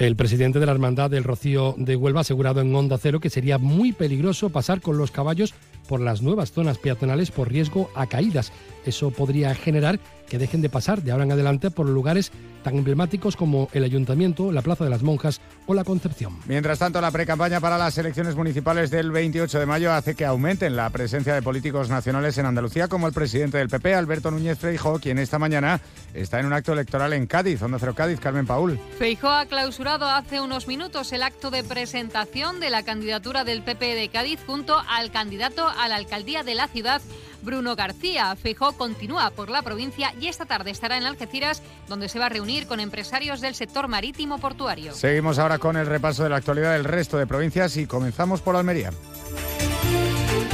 El 0.00 0.16
presidente 0.16 0.58
de 0.58 0.64
la 0.64 0.72
Hermandad 0.72 1.10
del 1.10 1.24
Rocío 1.24 1.74
de 1.76 1.94
Huelva 1.94 2.20
ha 2.20 2.22
asegurado 2.22 2.62
en 2.62 2.74
Onda 2.74 2.96
Cero 2.96 3.20
que 3.20 3.28
sería 3.28 3.58
muy 3.58 3.92
peligroso 3.92 4.48
pasar 4.48 4.80
con 4.80 4.96
los 4.96 5.10
caballos 5.10 5.52
por 5.90 6.00
las 6.00 6.22
nuevas 6.22 6.52
zonas 6.52 6.78
peatonales 6.78 7.30
por 7.30 7.52
riesgo 7.52 7.90
a 7.94 8.06
caídas. 8.06 8.50
Eso 8.86 9.10
podría 9.10 9.54
generar 9.54 10.00
que 10.30 10.38
dejen 10.38 10.62
de 10.62 10.70
pasar 10.70 11.02
de 11.02 11.10
ahora 11.10 11.24
en 11.24 11.32
adelante 11.32 11.70
por 11.70 11.86
lugares 11.86 12.32
tan 12.62 12.76
emblemáticos 12.76 13.36
como 13.36 13.68
el 13.72 13.84
Ayuntamiento, 13.84 14.52
la 14.52 14.62
Plaza 14.62 14.84
de 14.84 14.90
las 14.90 15.02
Monjas 15.02 15.40
o 15.66 15.74
la 15.74 15.84
Concepción. 15.84 16.38
Mientras 16.46 16.78
tanto, 16.78 17.00
la 17.00 17.10
precampaña 17.10 17.60
para 17.60 17.78
las 17.78 17.96
elecciones 17.98 18.36
municipales 18.36 18.90
del 18.90 19.10
28 19.10 19.58
de 19.58 19.66
mayo 19.66 19.92
hace 19.92 20.14
que 20.14 20.24
aumenten 20.24 20.76
la 20.76 20.88
presencia 20.90 21.34
de 21.34 21.42
políticos 21.42 21.88
nacionales 21.88 22.38
en 22.38 22.46
Andalucía, 22.46 22.88
como 22.88 23.06
el 23.06 23.12
presidente 23.12 23.58
del 23.58 23.68
PP, 23.68 23.94
Alberto 23.94 24.30
Núñez 24.30 24.58
Freijóo, 24.58 25.00
quien 25.00 25.18
esta 25.18 25.38
mañana 25.38 25.80
está 26.14 26.38
en 26.38 26.46
un 26.46 26.52
acto 26.52 26.72
electoral 26.72 27.12
en 27.12 27.26
Cádiz, 27.26 27.60
Onda 27.62 27.78
Cero 27.80 27.94
Cádiz, 27.94 28.20
Carmen 28.20 28.46
Paul. 28.46 28.78
Feijóo 28.98 29.30
ha 29.30 29.46
clausurado 29.46 30.08
hace 30.08 30.40
unos 30.40 30.68
minutos 30.68 31.12
el 31.12 31.22
acto 31.22 31.50
de 31.50 31.64
presentación 31.64 32.60
de 32.60 32.70
la 32.70 32.84
candidatura 32.84 33.44
del 33.44 33.62
PP 33.62 33.94
de 33.94 34.08
Cádiz 34.10 34.38
junto 34.46 34.80
al 34.88 35.10
candidato 35.10 35.68
a 35.68 35.88
la 35.88 35.96
alcaldía 35.96 36.42
de 36.42 36.54
la 36.54 36.68
ciudad, 36.68 37.02
Bruno 37.42 37.76
García. 37.76 38.34
Feijó 38.36 38.72
continúa 38.72 39.30
por 39.30 39.50
la 39.50 39.62
provincia 39.62 40.12
y 40.20 40.26
esta 40.26 40.46
tarde 40.46 40.70
estará 40.70 40.96
en 40.96 41.04
Algeciras, 41.04 41.62
donde 41.88 42.08
se 42.08 42.18
va 42.18 42.26
a 42.26 42.28
reunir 42.30 42.66
con 42.66 42.80
empresarios 42.80 43.40
del 43.40 43.54
sector 43.54 43.88
marítimo 43.88 44.38
portuario. 44.38 44.94
Seguimos 44.94 45.38
ahora 45.38 45.58
con 45.58 45.76
el 45.76 45.86
repaso 45.86 46.22
de 46.22 46.30
la 46.30 46.36
actualidad 46.36 46.72
del 46.72 46.84
resto 46.84 47.18
de 47.18 47.26
provincias 47.26 47.76
y 47.76 47.86
comenzamos 47.86 48.40
por 48.40 48.56
Almería. 48.56 48.90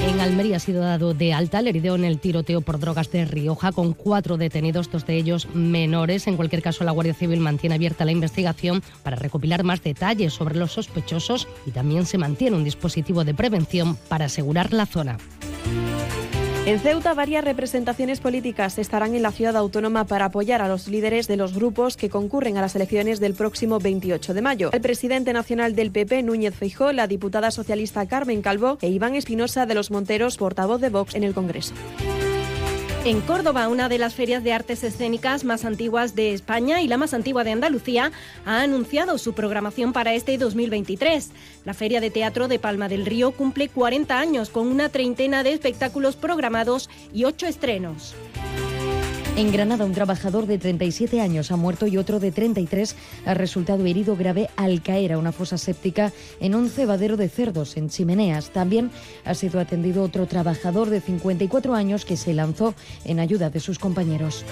En 0.07 0.21
Almería 0.21 0.57
ha 0.57 0.61
sido 0.61 0.83
dado 0.83 1.15
de 1.15 1.33
alta 1.33 1.59
el 1.59 1.67
herido 1.67 1.97
en 1.97 2.05
el 2.05 2.21
tiroteo 2.21 2.61
por 2.61 2.79
drogas 2.79 3.11
de 3.11 3.25
Rioja 3.25 3.73
con 3.73 3.93
cuatro 3.93 4.37
detenidos, 4.37 4.91
dos 4.91 5.05
de 5.05 5.17
ellos 5.17 5.49
menores. 5.53 6.27
En 6.29 6.37
cualquier 6.37 6.63
caso, 6.63 6.85
la 6.85 6.93
Guardia 6.93 7.13
Civil 7.13 7.41
mantiene 7.41 7.75
abierta 7.75 8.05
la 8.05 8.13
investigación 8.13 8.83
para 9.03 9.17
recopilar 9.17 9.65
más 9.65 9.83
detalles 9.83 10.33
sobre 10.33 10.57
los 10.57 10.73
sospechosos 10.73 11.49
y 11.67 11.73
también 11.73 12.07
se 12.07 12.19
mantiene 12.19 12.57
un 12.57 12.65
dispositivo 12.65 13.25
de 13.25 13.35
prevención 13.35 13.97
para 14.09 14.27
asegurar 14.27 14.73
la 14.73 14.87
zona. 14.87 15.19
En 16.67 16.81
Ceuta, 16.81 17.15
varias 17.15 17.45
representaciones 17.45 18.19
políticas 18.19 18.77
estarán 18.79 19.15
en 19.15 19.23
la 19.23 19.31
ciudad 19.31 19.57
autónoma 19.57 20.05
para 20.05 20.25
apoyar 20.25 20.63
a 20.63 20.67
los 20.67 20.89
líderes 20.89 21.29
de 21.29 21.37
los 21.37 21.55
grupos 21.55 21.97
que 21.97 22.11
concurren 22.11 22.57
a 22.57 22.61
las 22.61 22.75
elecciones 22.75 23.21
del 23.21 23.35
próximo 23.35 23.79
28 23.79 24.35
de 24.35 24.43
mayo. 24.43 24.71
El 24.73 24.81
presidente 24.81 25.33
nacional 25.33 25.77
del 25.77 25.93
PP, 25.93 26.25
Núñez 26.25 26.57
Feijó, 26.57 26.91
la 26.91 27.07
diputada 27.07 27.53
socialista 27.53 28.09
Carmen 28.09 28.43
Calvo 28.43 28.79
e 28.81 28.89
Iván 28.89 29.15
Espinosa 29.15 29.65
de 29.65 29.77
los 29.77 29.93
Monteros, 29.93 30.39
portavoz 30.39 30.81
de 30.81 30.89
Vox 30.89 31.15
en 31.15 31.23
el 31.23 31.35
Congreso. 31.35 31.73
En 33.07 33.21
Córdoba, 33.21 33.69
una 33.69 33.89
de 33.89 33.99
las 33.99 34.17
ferias 34.17 34.43
de 34.43 34.53
artes 34.53 34.83
escénicas 34.83 35.45
más 35.45 35.65
antiguas 35.65 36.17
de 36.17 36.33
España 36.33 36.83
y 36.83 36.89
la 36.89 36.97
más 36.97 37.15
antigua 37.15 37.45
de 37.45 37.53
Andalucía, 37.53 38.11
ha 38.45 38.63
anunciado 38.63 39.17
su 39.19 39.33
programación 39.33 39.93
para 39.93 40.13
este 40.15 40.37
2023. 40.39 41.31
La 41.65 41.73
Feria 41.73 42.01
de 42.01 42.11
Teatro 42.11 42.49
de 42.49 42.59
Palma 42.59 42.89
del 42.89 43.07
Río 43.07 43.31
cumple 43.31 43.69
40 43.69 44.19
años 44.19 44.51
con 44.51 44.67
una 44.67 44.89
treintena 44.89 45.45
de 45.45 45.53
espectáculos 45.53 46.17
programados 46.17 46.91
y 47.15 47.27
ocho 47.27 47.47
estrenos. 47.47 48.17
En 49.37 49.53
Granada, 49.53 49.85
un 49.85 49.93
trabajador 49.93 50.47
de 50.47 50.57
37 50.57 51.21
años 51.21 51.51
ha 51.51 51.57
muerto 51.57 51.87
y 51.87 51.99
otro 51.99 52.21
de 52.21 52.33
33 52.33 52.97
ha 53.27 53.35
resultado 53.35 53.85
herido 53.85 54.17
grave 54.17 54.49
al 54.57 54.81
caer 54.81 55.13
a 55.13 55.19
una 55.19 55.31
fosa 55.31 55.59
séptica 55.59 56.11
en 56.41 56.55
un 56.55 56.71
cebadero 56.71 57.19
de 57.19 57.29
cerdos 57.29 57.77
en 57.77 57.91
Chimeneas. 57.91 58.49
También 58.49 58.91
ha 59.27 59.35
sido 59.35 59.61
atendido 59.61 60.03
otro 60.03 60.27
trabajador 60.27 60.89
de 60.89 61.03
54 61.03 61.75
años 61.75 62.07
que 62.07 62.17
se 62.17 62.33
lanzó 62.33 62.75
en 63.05 63.21
ayuda 63.21 63.51
de 63.51 63.61
sus 63.61 63.79
compañeros. 63.79 64.43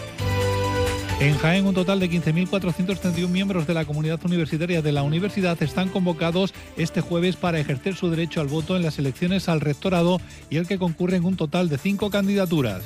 En 1.18 1.34
Jaén, 1.38 1.64
un 1.64 1.74
total 1.74 1.98
de 1.98 2.10
15.431 2.10 3.26
miembros 3.28 3.66
de 3.66 3.72
la 3.72 3.86
comunidad 3.86 4.20
universitaria 4.26 4.82
de 4.82 4.92
la 4.92 5.02
universidad 5.02 5.62
están 5.62 5.88
convocados 5.88 6.52
este 6.76 7.00
jueves 7.00 7.36
para 7.36 7.58
ejercer 7.58 7.94
su 7.94 8.10
derecho 8.10 8.42
al 8.42 8.48
voto 8.48 8.76
en 8.76 8.82
las 8.82 8.98
elecciones 8.98 9.48
al 9.48 9.62
rectorado 9.62 10.20
y 10.50 10.56
el 10.56 10.66
que 10.66 10.76
concurren 10.76 11.24
un 11.24 11.36
total 11.36 11.70
de 11.70 11.78
cinco 11.78 12.10
candidaturas. 12.10 12.82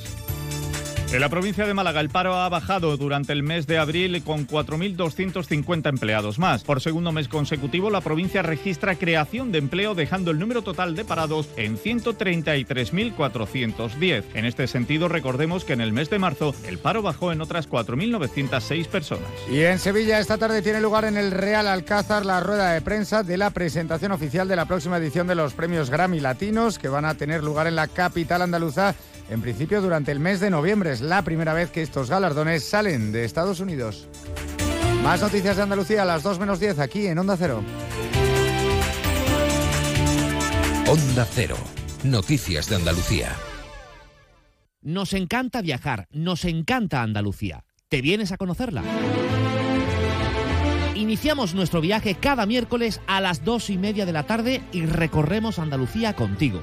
En 1.11 1.23
la 1.23 1.31
provincia 1.31 1.67
de 1.67 1.73
Málaga 1.73 2.03
el 2.03 2.11
paro 2.11 2.35
ha 2.35 2.51
bajado 2.51 2.99
durante 2.99 3.33
el 3.33 3.43
mes 3.43 3.67
de 3.67 3.79
abril 3.79 4.23
con 4.23 4.47
4.250 4.47 5.89
empleados 5.89 6.39
más. 6.39 6.65
Por 6.65 6.83
segundo 6.83 7.13
mes 7.13 7.29
consecutivo 7.29 7.89
la 7.89 8.03
provincia 8.03 8.43
registra 8.43 8.95
creación 8.95 9.51
de 9.51 9.57
empleo 9.57 9.95
dejando 9.95 10.33
el 10.33 10.39
número 10.39 10.61
total 10.61 10.95
de 10.95 11.07
parados 11.07 11.49
en 11.57 11.79
133.410. 11.79 14.25
En 14.35 14.45
este 14.45 14.67
sentido 14.67 15.09
recordemos 15.09 15.65
que 15.65 15.73
en 15.73 15.81
el 15.81 15.95
mes 15.95 16.11
de 16.11 16.19
marzo 16.19 16.55
el 16.67 16.77
paro 16.77 17.01
bajó 17.01 17.33
en 17.33 17.41
otras 17.41 17.71
4.906 17.71 18.87
personas. 18.89 19.31
Y 19.51 19.63
en 19.63 19.79
Sevilla 19.79 20.21
esta 20.21 20.37
tarde 20.37 20.61
tiene 20.61 20.83
lugar 20.83 21.07
en 21.07 21.17
el 21.17 21.31
Real 21.31 21.69
Alcázar 21.69 22.27
la 22.27 22.41
rueda 22.41 22.73
de 22.73 22.83
prensa 22.83 23.23
de 23.23 23.39
la 23.39 23.49
presentación 23.49 24.13
oficial 24.13 24.47
de 24.47 24.57
la 24.57 24.67
próxima 24.67 24.99
edición 24.99 25.27
de 25.27 25.37
los 25.37 25.55
premios 25.55 25.89
Grammy 25.89 26.21
Latinos 26.21 26.79
que 26.79 26.89
van 26.89 27.07
a 27.07 27.15
tener 27.15 27.43
lugar 27.43 27.67
en 27.67 27.77
la 27.77 27.89
capital 27.89 28.43
andaluza 28.43 28.95
en 29.31 29.41
principio 29.41 29.81
durante 29.81 30.13
el 30.13 30.21
mes 30.21 30.41
de 30.41 30.51
noviembre. 30.51 30.93
Es 30.93 31.01
la 31.01 31.23
primera 31.23 31.53
vez 31.55 31.71
que 31.71 31.83
estos 31.83 32.11
galardones 32.11 32.65
salen 32.65 33.13
de 33.13 33.25
Estados 33.25 33.61
Unidos. 33.61 34.09
Más 35.03 35.21
noticias 35.21 35.57
de 35.57 35.63
Andalucía 35.63 36.03
a 36.03 36.07
las 36.07 36.23
2 36.23 36.39
menos 36.39 36.61
10 36.61 36.79
aquí 36.79 37.07
en 37.07 37.19
Onda 37.19 37.37
Cero. 37.37 37.63
Onda 40.87 41.27
Cero. 41.31 41.57
Noticias 42.05 42.69
de 42.69 42.77
Andalucía. 42.77 43.37
Nos 44.81 45.13
encanta 45.13 45.61
viajar, 45.61 46.07
nos 46.11 46.45
encanta 46.45 47.03
Andalucía. 47.03 47.65
¿Te 47.89 48.01
vienes 48.01 48.33
a 48.33 48.37
conocerla? 48.37 48.83
Iniciamos 50.95 51.55
nuestro 51.55 51.81
viaje 51.81 52.15
cada 52.15 52.47
miércoles 52.47 53.01
a 53.07 53.21
las 53.21 53.45
dos 53.45 53.71
y 53.71 53.79
media 53.79 54.07
de 54.07 54.13
la 54.13 54.25
tarde 54.25 54.63
y 54.73 54.87
recorremos 54.87 55.59
Andalucía 55.59 56.15
contigo. 56.15 56.63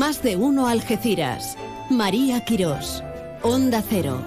Más 0.00 0.22
de 0.22 0.34
uno 0.34 0.66
Algeciras. 0.66 1.58
María 1.90 2.42
Quirós. 2.42 3.04
Onda 3.42 3.84
Cero. 3.86 4.24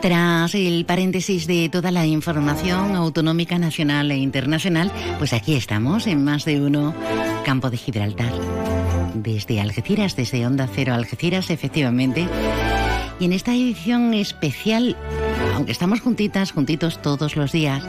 Tras 0.00 0.56
el 0.56 0.84
paréntesis 0.84 1.46
de 1.46 1.68
toda 1.68 1.92
la 1.92 2.06
información 2.06 2.96
autonómica 2.96 3.60
nacional 3.60 4.10
e 4.10 4.16
internacional, 4.16 4.90
pues 5.18 5.32
aquí 5.32 5.54
estamos 5.54 6.08
en 6.08 6.24
más 6.24 6.44
de 6.44 6.60
uno 6.60 6.92
Campo 7.44 7.70
de 7.70 7.76
Gibraltar. 7.76 8.32
Desde 9.14 9.60
Algeciras, 9.60 10.16
desde 10.16 10.44
Onda 10.44 10.66
Cero 10.66 10.92
Algeciras, 10.92 11.48
efectivamente. 11.48 12.26
Y 13.20 13.26
en 13.26 13.32
esta 13.32 13.54
edición 13.54 14.12
especial, 14.12 14.96
aunque 15.54 15.70
estamos 15.70 16.00
juntitas, 16.00 16.50
juntitos 16.50 17.00
todos 17.00 17.36
los 17.36 17.52
días, 17.52 17.84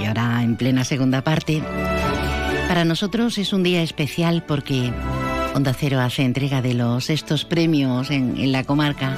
y 0.00 0.04
ahora 0.04 0.40
en 0.40 0.54
plena 0.54 0.84
segunda 0.84 1.22
parte, 1.22 1.64
para 2.72 2.86
nosotros 2.86 3.36
es 3.36 3.52
un 3.52 3.62
día 3.62 3.82
especial 3.82 4.44
porque 4.48 4.94
Onda 5.54 5.74
Cero 5.74 6.00
hace 6.00 6.22
entrega 6.22 6.62
de 6.62 6.72
los 6.72 7.10
estos 7.10 7.44
premios 7.44 8.10
en, 8.10 8.50
la 8.50 8.64
comarca. 8.64 9.14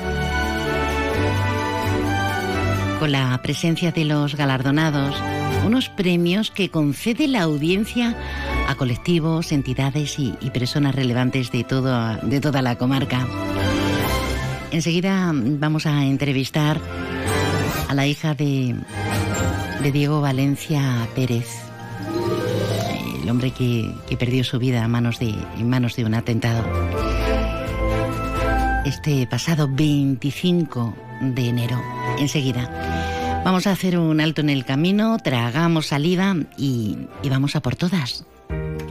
Con 2.99 3.13
la 3.13 3.41
presencia 3.45 3.93
de 3.93 4.07
los 4.07 4.35
galardonados, 4.35 5.15
unos 5.65 5.89
premios 5.89 6.51
que 6.51 6.69
concede 6.69 7.29
la 7.29 7.43
audiencia 7.43 8.17
a 8.67 8.75
colectivos, 8.75 9.53
entidades 9.53 10.19
y, 10.19 10.33
personas 10.53 10.93
relevantes 10.93 11.53
de, 11.53 11.63
todo, 11.63 12.17
de 12.23 12.41
toda 12.41 12.61
la 12.61 12.77
comarca. 12.77 13.25
Enseguida 14.73 15.31
vamos 15.33 15.87
a 15.87 16.05
entrevistar 16.05 16.81
a 17.89 17.95
la 17.95 18.05
hija 18.05 18.35
de, 18.35 18.75
de 19.81 19.93
Diego 19.93 20.21
Valencia 20.21 21.07
Pérez 21.15 21.64
el 23.25 23.31
hombre 23.31 23.53
que, 23.53 23.91
perdió 24.19 24.45
su 24.45 24.59
vida 24.59 24.87
manos 24.87 25.19
de, 25.19 25.31
en 25.31 25.69
manos 25.69 25.97
de 25.97 26.05
un 26.05 26.13
atentado. 26.13 26.63
Este 28.85 29.27
pasado 29.27 29.67
25 29.67 30.95
de 31.23 31.49
enero, 31.49 31.83
enseguida. 32.19 33.43
Vamos 33.43 33.67
a 33.67 33.73
hacer 33.73 33.99
un 33.99 34.21
alto 34.21 34.43
en 34.43 34.51
el 34.51 34.67
camino, 34.67 35.17
tragamos 35.25 35.87
salida 35.87 36.37
y, 36.59 36.99
y 37.23 37.29
vamos 37.31 37.57
a 37.57 37.63
por 37.63 37.77
todas. 37.77 38.27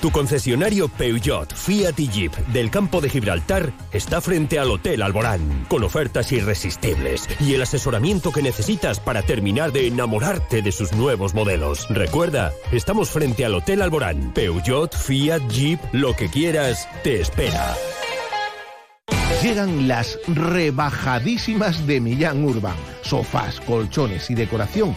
Tu 0.00 0.10
concesionario 0.10 0.88
Peugeot, 0.88 1.54
Fiat 1.54 2.00
y 2.00 2.08
Jeep 2.08 2.34
del 2.48 2.70
campo 2.70 3.02
de 3.02 3.10
Gibraltar 3.10 3.70
está 3.92 4.22
frente 4.22 4.58
al 4.58 4.70
Hotel 4.70 5.02
Alborán, 5.02 5.66
con 5.68 5.84
ofertas 5.84 6.32
irresistibles 6.32 7.28
y 7.38 7.52
el 7.52 7.60
asesoramiento 7.60 8.32
que 8.32 8.40
necesitas 8.40 8.98
para 8.98 9.20
terminar 9.20 9.72
de 9.72 9.88
enamorarte 9.88 10.62
de 10.62 10.72
sus 10.72 10.94
nuevos 10.94 11.34
modelos. 11.34 11.86
Recuerda, 11.90 12.50
estamos 12.72 13.10
frente 13.10 13.44
al 13.44 13.54
Hotel 13.54 13.82
Alborán. 13.82 14.32
Peugeot, 14.32 14.96
Fiat, 14.96 15.42
Jeep, 15.50 15.78
lo 15.92 16.16
que 16.16 16.30
quieras, 16.30 16.88
te 17.04 17.20
espera. 17.20 17.74
Llegan 19.42 19.86
las 19.86 20.18
rebajadísimas 20.28 21.86
de 21.86 22.00
Millán 22.00 22.42
Urban. 22.42 22.76
Sofás, 23.02 23.60
colchones 23.60 24.30
y 24.30 24.34
decoración 24.34 24.96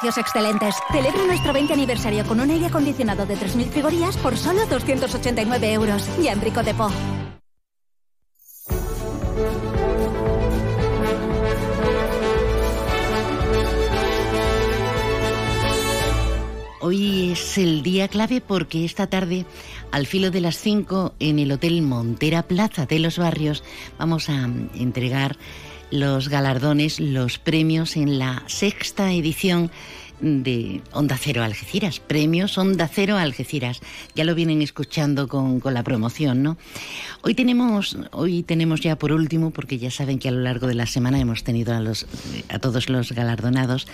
Precios 0.00 0.16
excelentes. 0.16 0.74
Celebra 0.90 1.26
nuestro 1.26 1.52
20 1.52 1.74
aniversario 1.74 2.24
con 2.24 2.40
un 2.40 2.50
aire 2.50 2.66
acondicionado 2.66 3.26
de 3.26 3.34
3.000 3.34 3.66
frigorías 3.66 4.16
por 4.16 4.34
solo 4.34 4.64
289 4.64 5.72
euros. 5.74 6.08
Y 6.18 6.28
Enrico 6.28 6.62
de 6.62 6.72
Po. 6.72 6.90
Hoy 16.80 17.32
es 17.32 17.58
el 17.58 17.82
día 17.82 18.08
clave 18.08 18.40
porque 18.40 18.86
esta 18.86 19.06
tarde, 19.06 19.44
al 19.92 20.06
filo 20.06 20.30
de 20.30 20.40
las 20.40 20.56
5, 20.56 21.12
en 21.18 21.38
el 21.38 21.52
Hotel 21.52 21.82
Montera 21.82 22.42
Plaza 22.44 22.86
de 22.86 23.00
los 23.00 23.18
Barrios, 23.18 23.62
vamos 23.98 24.30
a 24.30 24.48
entregar 24.74 25.36
los 25.90 26.28
galardones, 26.28 27.00
los 27.00 27.38
premios 27.38 27.96
en 27.96 28.18
la 28.18 28.42
sexta 28.46 29.12
edición 29.12 29.70
de 30.20 30.82
Onda 30.92 31.16
Cero 31.18 31.42
Algeciras, 31.42 31.98
premios 31.98 32.58
Onda 32.58 32.88
Cero 32.92 33.16
Algeciras. 33.16 33.80
Ya 34.14 34.24
lo 34.24 34.34
vienen 34.34 34.62
escuchando 34.62 35.28
con, 35.28 35.60
con, 35.60 35.74
la 35.74 35.82
promoción, 35.82 36.42
¿no? 36.42 36.58
Hoy 37.22 37.34
tenemos, 37.34 37.96
hoy 38.12 38.42
tenemos 38.42 38.80
ya 38.80 38.96
por 38.96 39.12
último, 39.12 39.50
porque 39.50 39.78
ya 39.78 39.90
saben 39.90 40.18
que 40.18 40.28
a 40.28 40.32
lo 40.32 40.40
largo 40.40 40.66
de 40.66 40.74
la 40.74 40.86
semana 40.86 41.18
hemos 41.18 41.42
tenido 41.42 41.74
a, 41.74 41.80
los, 41.80 42.06
a 42.48 42.58
todos 42.58 42.88
los 42.88 43.12
galardonados, 43.12 43.86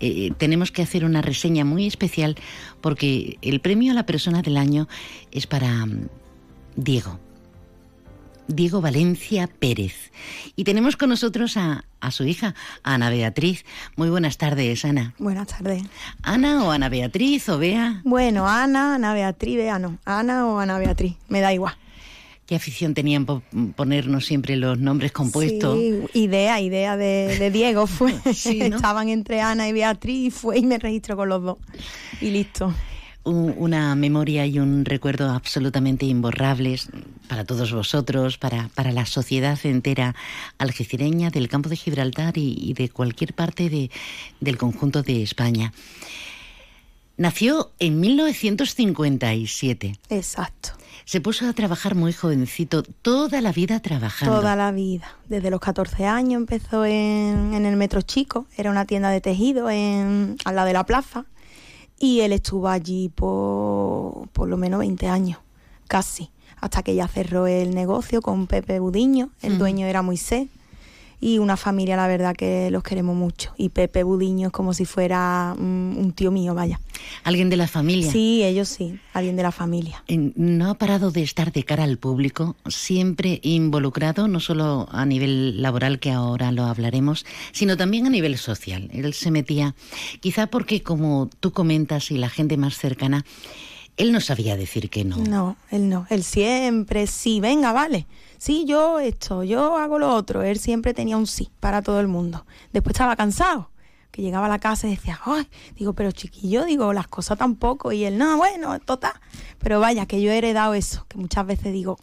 eh, 0.00 0.32
tenemos 0.38 0.70
que 0.70 0.82
hacer 0.82 1.04
una 1.04 1.22
reseña 1.22 1.64
muy 1.64 1.86
especial 1.86 2.36
porque 2.80 3.38
el 3.42 3.60
premio 3.60 3.92
a 3.92 3.94
la 3.94 4.06
persona 4.06 4.42
del 4.42 4.56
año 4.56 4.88
es 5.32 5.46
para 5.46 5.86
mm, 5.86 6.08
Diego. 6.76 7.18
Diego 8.48 8.80
Valencia 8.80 9.46
Pérez. 9.46 10.12
Y 10.56 10.64
tenemos 10.64 10.96
con 10.96 11.08
nosotros 11.08 11.56
a, 11.56 11.84
a, 12.00 12.10
su 12.10 12.24
hija, 12.24 12.54
Ana 12.82 13.10
Beatriz. 13.10 13.64
Muy 13.96 14.10
buenas 14.10 14.38
tardes, 14.38 14.84
Ana. 14.84 15.14
Buenas 15.18 15.48
tardes. 15.48 15.82
¿Ana 16.22 16.64
o 16.64 16.70
Ana 16.70 16.88
Beatriz 16.88 17.48
o 17.48 17.58
Bea? 17.58 18.00
Bueno, 18.04 18.48
Ana, 18.48 18.96
Ana 18.96 19.14
Beatriz, 19.14 19.56
Bea 19.56 19.78
no. 19.78 19.98
Ana 20.04 20.46
o 20.46 20.58
Ana 20.58 20.78
Beatriz, 20.78 21.14
me 21.28 21.40
da 21.40 21.52
igual. 21.52 21.74
¿Qué 22.46 22.54
afición 22.54 22.92
tenían 22.92 23.24
por 23.24 23.40
ponernos 23.74 24.26
siempre 24.26 24.56
los 24.56 24.78
nombres 24.78 25.12
compuestos? 25.12 25.78
Sí, 25.78 26.02
idea, 26.12 26.60
idea 26.60 26.98
de, 26.98 27.38
de 27.38 27.50
Diego 27.50 27.86
fue. 27.86 28.12
sí, 28.34 28.58
¿no? 28.68 28.76
Estaban 28.76 29.08
entre 29.08 29.40
Ana 29.40 29.66
y 29.66 29.72
Beatriz 29.72 30.26
y 30.26 30.30
fue 30.30 30.58
y 30.58 30.66
me 30.66 30.78
registro 30.78 31.16
con 31.16 31.30
los 31.30 31.42
dos. 31.42 31.56
Y 32.20 32.30
listo 32.30 32.74
una 33.24 33.94
memoria 33.94 34.46
y 34.46 34.58
un 34.58 34.84
recuerdo 34.84 35.30
absolutamente 35.30 36.06
imborrables 36.06 36.88
para 37.28 37.44
todos 37.44 37.72
vosotros, 37.72 38.38
para, 38.38 38.68
para 38.74 38.92
la 38.92 39.06
sociedad 39.06 39.58
entera 39.64 40.14
algecireña 40.58 41.30
del 41.30 41.48
campo 41.48 41.68
de 41.68 41.76
Gibraltar 41.76 42.36
y, 42.36 42.56
y 42.60 42.74
de 42.74 42.90
cualquier 42.90 43.34
parte 43.34 43.70
de, 43.70 43.90
del 44.40 44.58
conjunto 44.58 45.02
de 45.02 45.22
España. 45.22 45.72
Nació 47.16 47.70
en 47.78 48.00
1957. 48.00 49.98
Exacto. 50.10 50.70
Se 51.04 51.20
puso 51.20 51.46
a 51.48 51.52
trabajar 51.52 51.94
muy 51.94 52.12
jovencito, 52.12 52.82
toda 52.82 53.40
la 53.40 53.52
vida 53.52 53.78
trabajando. 53.80 54.36
Toda 54.36 54.56
la 54.56 54.72
vida. 54.72 55.16
Desde 55.28 55.50
los 55.50 55.60
14 55.60 56.06
años 56.06 56.40
empezó 56.40 56.84
en, 56.84 57.54
en 57.54 57.66
el 57.66 57.76
Metro 57.76 58.02
Chico, 58.02 58.46
era 58.56 58.70
una 58.70 58.84
tienda 58.86 59.10
de 59.10 59.20
tejido 59.20 59.70
en, 59.70 60.36
al 60.44 60.56
lado 60.56 60.66
de 60.66 60.72
la 60.72 60.86
plaza 60.86 61.26
y 62.04 62.20
él 62.20 62.32
estuvo 62.32 62.68
allí 62.68 63.08
por 63.08 64.28
por 64.28 64.48
lo 64.48 64.58
menos 64.58 64.80
20 64.80 65.08
años, 65.08 65.38
casi, 65.88 66.30
hasta 66.60 66.82
que 66.82 66.94
ya 66.94 67.08
cerró 67.08 67.46
el 67.46 67.74
negocio 67.74 68.20
con 68.20 68.46
Pepe 68.46 68.78
Budiño, 68.78 69.30
el 69.40 69.54
mm. 69.54 69.58
dueño 69.58 69.86
era 69.86 70.02
Moisés, 70.02 70.48
y 71.24 71.38
una 71.38 71.56
familia, 71.56 71.96
la 71.96 72.06
verdad, 72.06 72.36
que 72.36 72.70
los 72.70 72.82
queremos 72.82 73.16
mucho. 73.16 73.54
Y 73.56 73.70
Pepe 73.70 74.02
Budiño 74.02 74.48
es 74.48 74.52
como 74.52 74.74
si 74.74 74.84
fuera 74.84 75.56
un, 75.58 75.96
un 75.98 76.12
tío 76.12 76.30
mío, 76.30 76.54
vaya. 76.54 76.78
¿Alguien 77.22 77.48
de 77.48 77.56
la 77.56 77.66
familia? 77.66 78.12
Sí, 78.12 78.44
ellos 78.44 78.68
sí, 78.68 79.00
alguien 79.14 79.34
de 79.34 79.42
la 79.42 79.50
familia. 79.50 80.04
No 80.06 80.68
ha 80.68 80.74
parado 80.74 81.10
de 81.10 81.22
estar 81.22 81.50
de 81.50 81.64
cara 81.64 81.84
al 81.84 81.96
público, 81.96 82.56
siempre 82.66 83.40
involucrado, 83.42 84.28
no 84.28 84.38
solo 84.38 84.86
a 84.92 85.06
nivel 85.06 85.62
laboral, 85.62 85.98
que 85.98 86.10
ahora 86.10 86.52
lo 86.52 86.64
hablaremos, 86.64 87.24
sino 87.52 87.78
también 87.78 88.06
a 88.06 88.10
nivel 88.10 88.36
social. 88.36 88.90
Él 88.92 89.14
se 89.14 89.30
metía, 89.30 89.74
quizá 90.20 90.48
porque, 90.48 90.82
como 90.82 91.30
tú 91.40 91.52
comentas, 91.52 92.10
y 92.10 92.18
la 92.18 92.28
gente 92.28 92.58
más 92.58 92.76
cercana, 92.76 93.24
él 93.96 94.12
no 94.12 94.20
sabía 94.20 94.56
decir 94.56 94.90
que 94.90 95.04
no. 95.04 95.16
No, 95.16 95.56
él 95.70 95.88
no. 95.88 96.06
Él 96.10 96.22
siempre 96.22 97.06
sí, 97.06 97.40
venga, 97.40 97.72
vale. 97.72 98.06
Sí, 98.44 98.66
yo 98.66 99.00
esto, 99.00 99.42
yo 99.42 99.78
hago 99.78 99.98
lo 99.98 100.14
otro. 100.14 100.42
Él 100.42 100.58
siempre 100.58 100.92
tenía 100.92 101.16
un 101.16 101.26
sí 101.26 101.50
para 101.60 101.80
todo 101.80 101.98
el 102.00 102.08
mundo. 102.08 102.44
Después 102.74 102.92
estaba 102.92 103.16
cansado, 103.16 103.70
que 104.10 104.20
llegaba 104.20 104.44
a 104.44 104.48
la 104.50 104.58
casa 104.58 104.86
y 104.86 104.90
decía, 104.90 105.18
ay, 105.24 105.48
digo, 105.76 105.94
pero 105.94 106.12
chiquillo, 106.12 106.66
digo, 106.66 106.92
las 106.92 107.08
cosas 107.08 107.38
tampoco. 107.38 107.90
Y 107.92 108.04
él, 108.04 108.18
no, 108.18 108.36
bueno, 108.36 108.78
total. 108.80 109.14
Pero 109.60 109.80
vaya, 109.80 110.04
que 110.04 110.20
yo 110.20 110.30
he 110.30 110.36
heredado 110.36 110.74
eso, 110.74 111.06
que 111.08 111.16
muchas 111.16 111.46
veces 111.46 111.72
digo, 111.72 111.96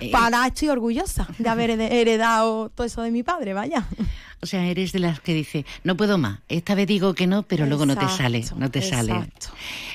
Eh, 0.00 0.10
para, 0.10 0.46
estoy 0.46 0.68
orgullosa 0.68 1.28
de 1.38 1.48
haber 1.48 1.70
heredado 1.70 2.70
todo 2.74 2.86
eso 2.86 3.02
de 3.02 3.10
mi 3.10 3.22
padre, 3.22 3.52
vaya. 3.54 3.86
O 4.42 4.46
sea, 4.46 4.64
eres 4.66 4.92
de 4.92 5.00
las 5.00 5.20
que 5.20 5.34
dice, 5.34 5.66
no 5.84 5.96
puedo 5.96 6.16
más, 6.16 6.40
esta 6.48 6.74
vez 6.74 6.86
digo 6.86 7.12
que 7.14 7.26
no, 7.26 7.42
pero 7.42 7.66
luego 7.66 7.84
no 7.84 7.94
te 7.96 8.08
sale, 8.08 8.42
no 8.56 8.70
te 8.70 8.80
sale. 8.80 9.30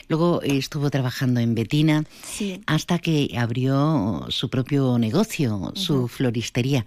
Luego 0.08 0.41
estuvo 0.43 0.91
trabajando 0.91 1.39
en 1.39 1.56
Betina 1.56 2.03
Sí. 2.24 2.62
hasta 2.68 2.99
que 2.99 3.36
abrió 3.39 4.26
su 4.30 4.49
propio 4.51 4.99
negocio, 4.99 5.72
su 5.74 6.08
floristería, 6.08 6.86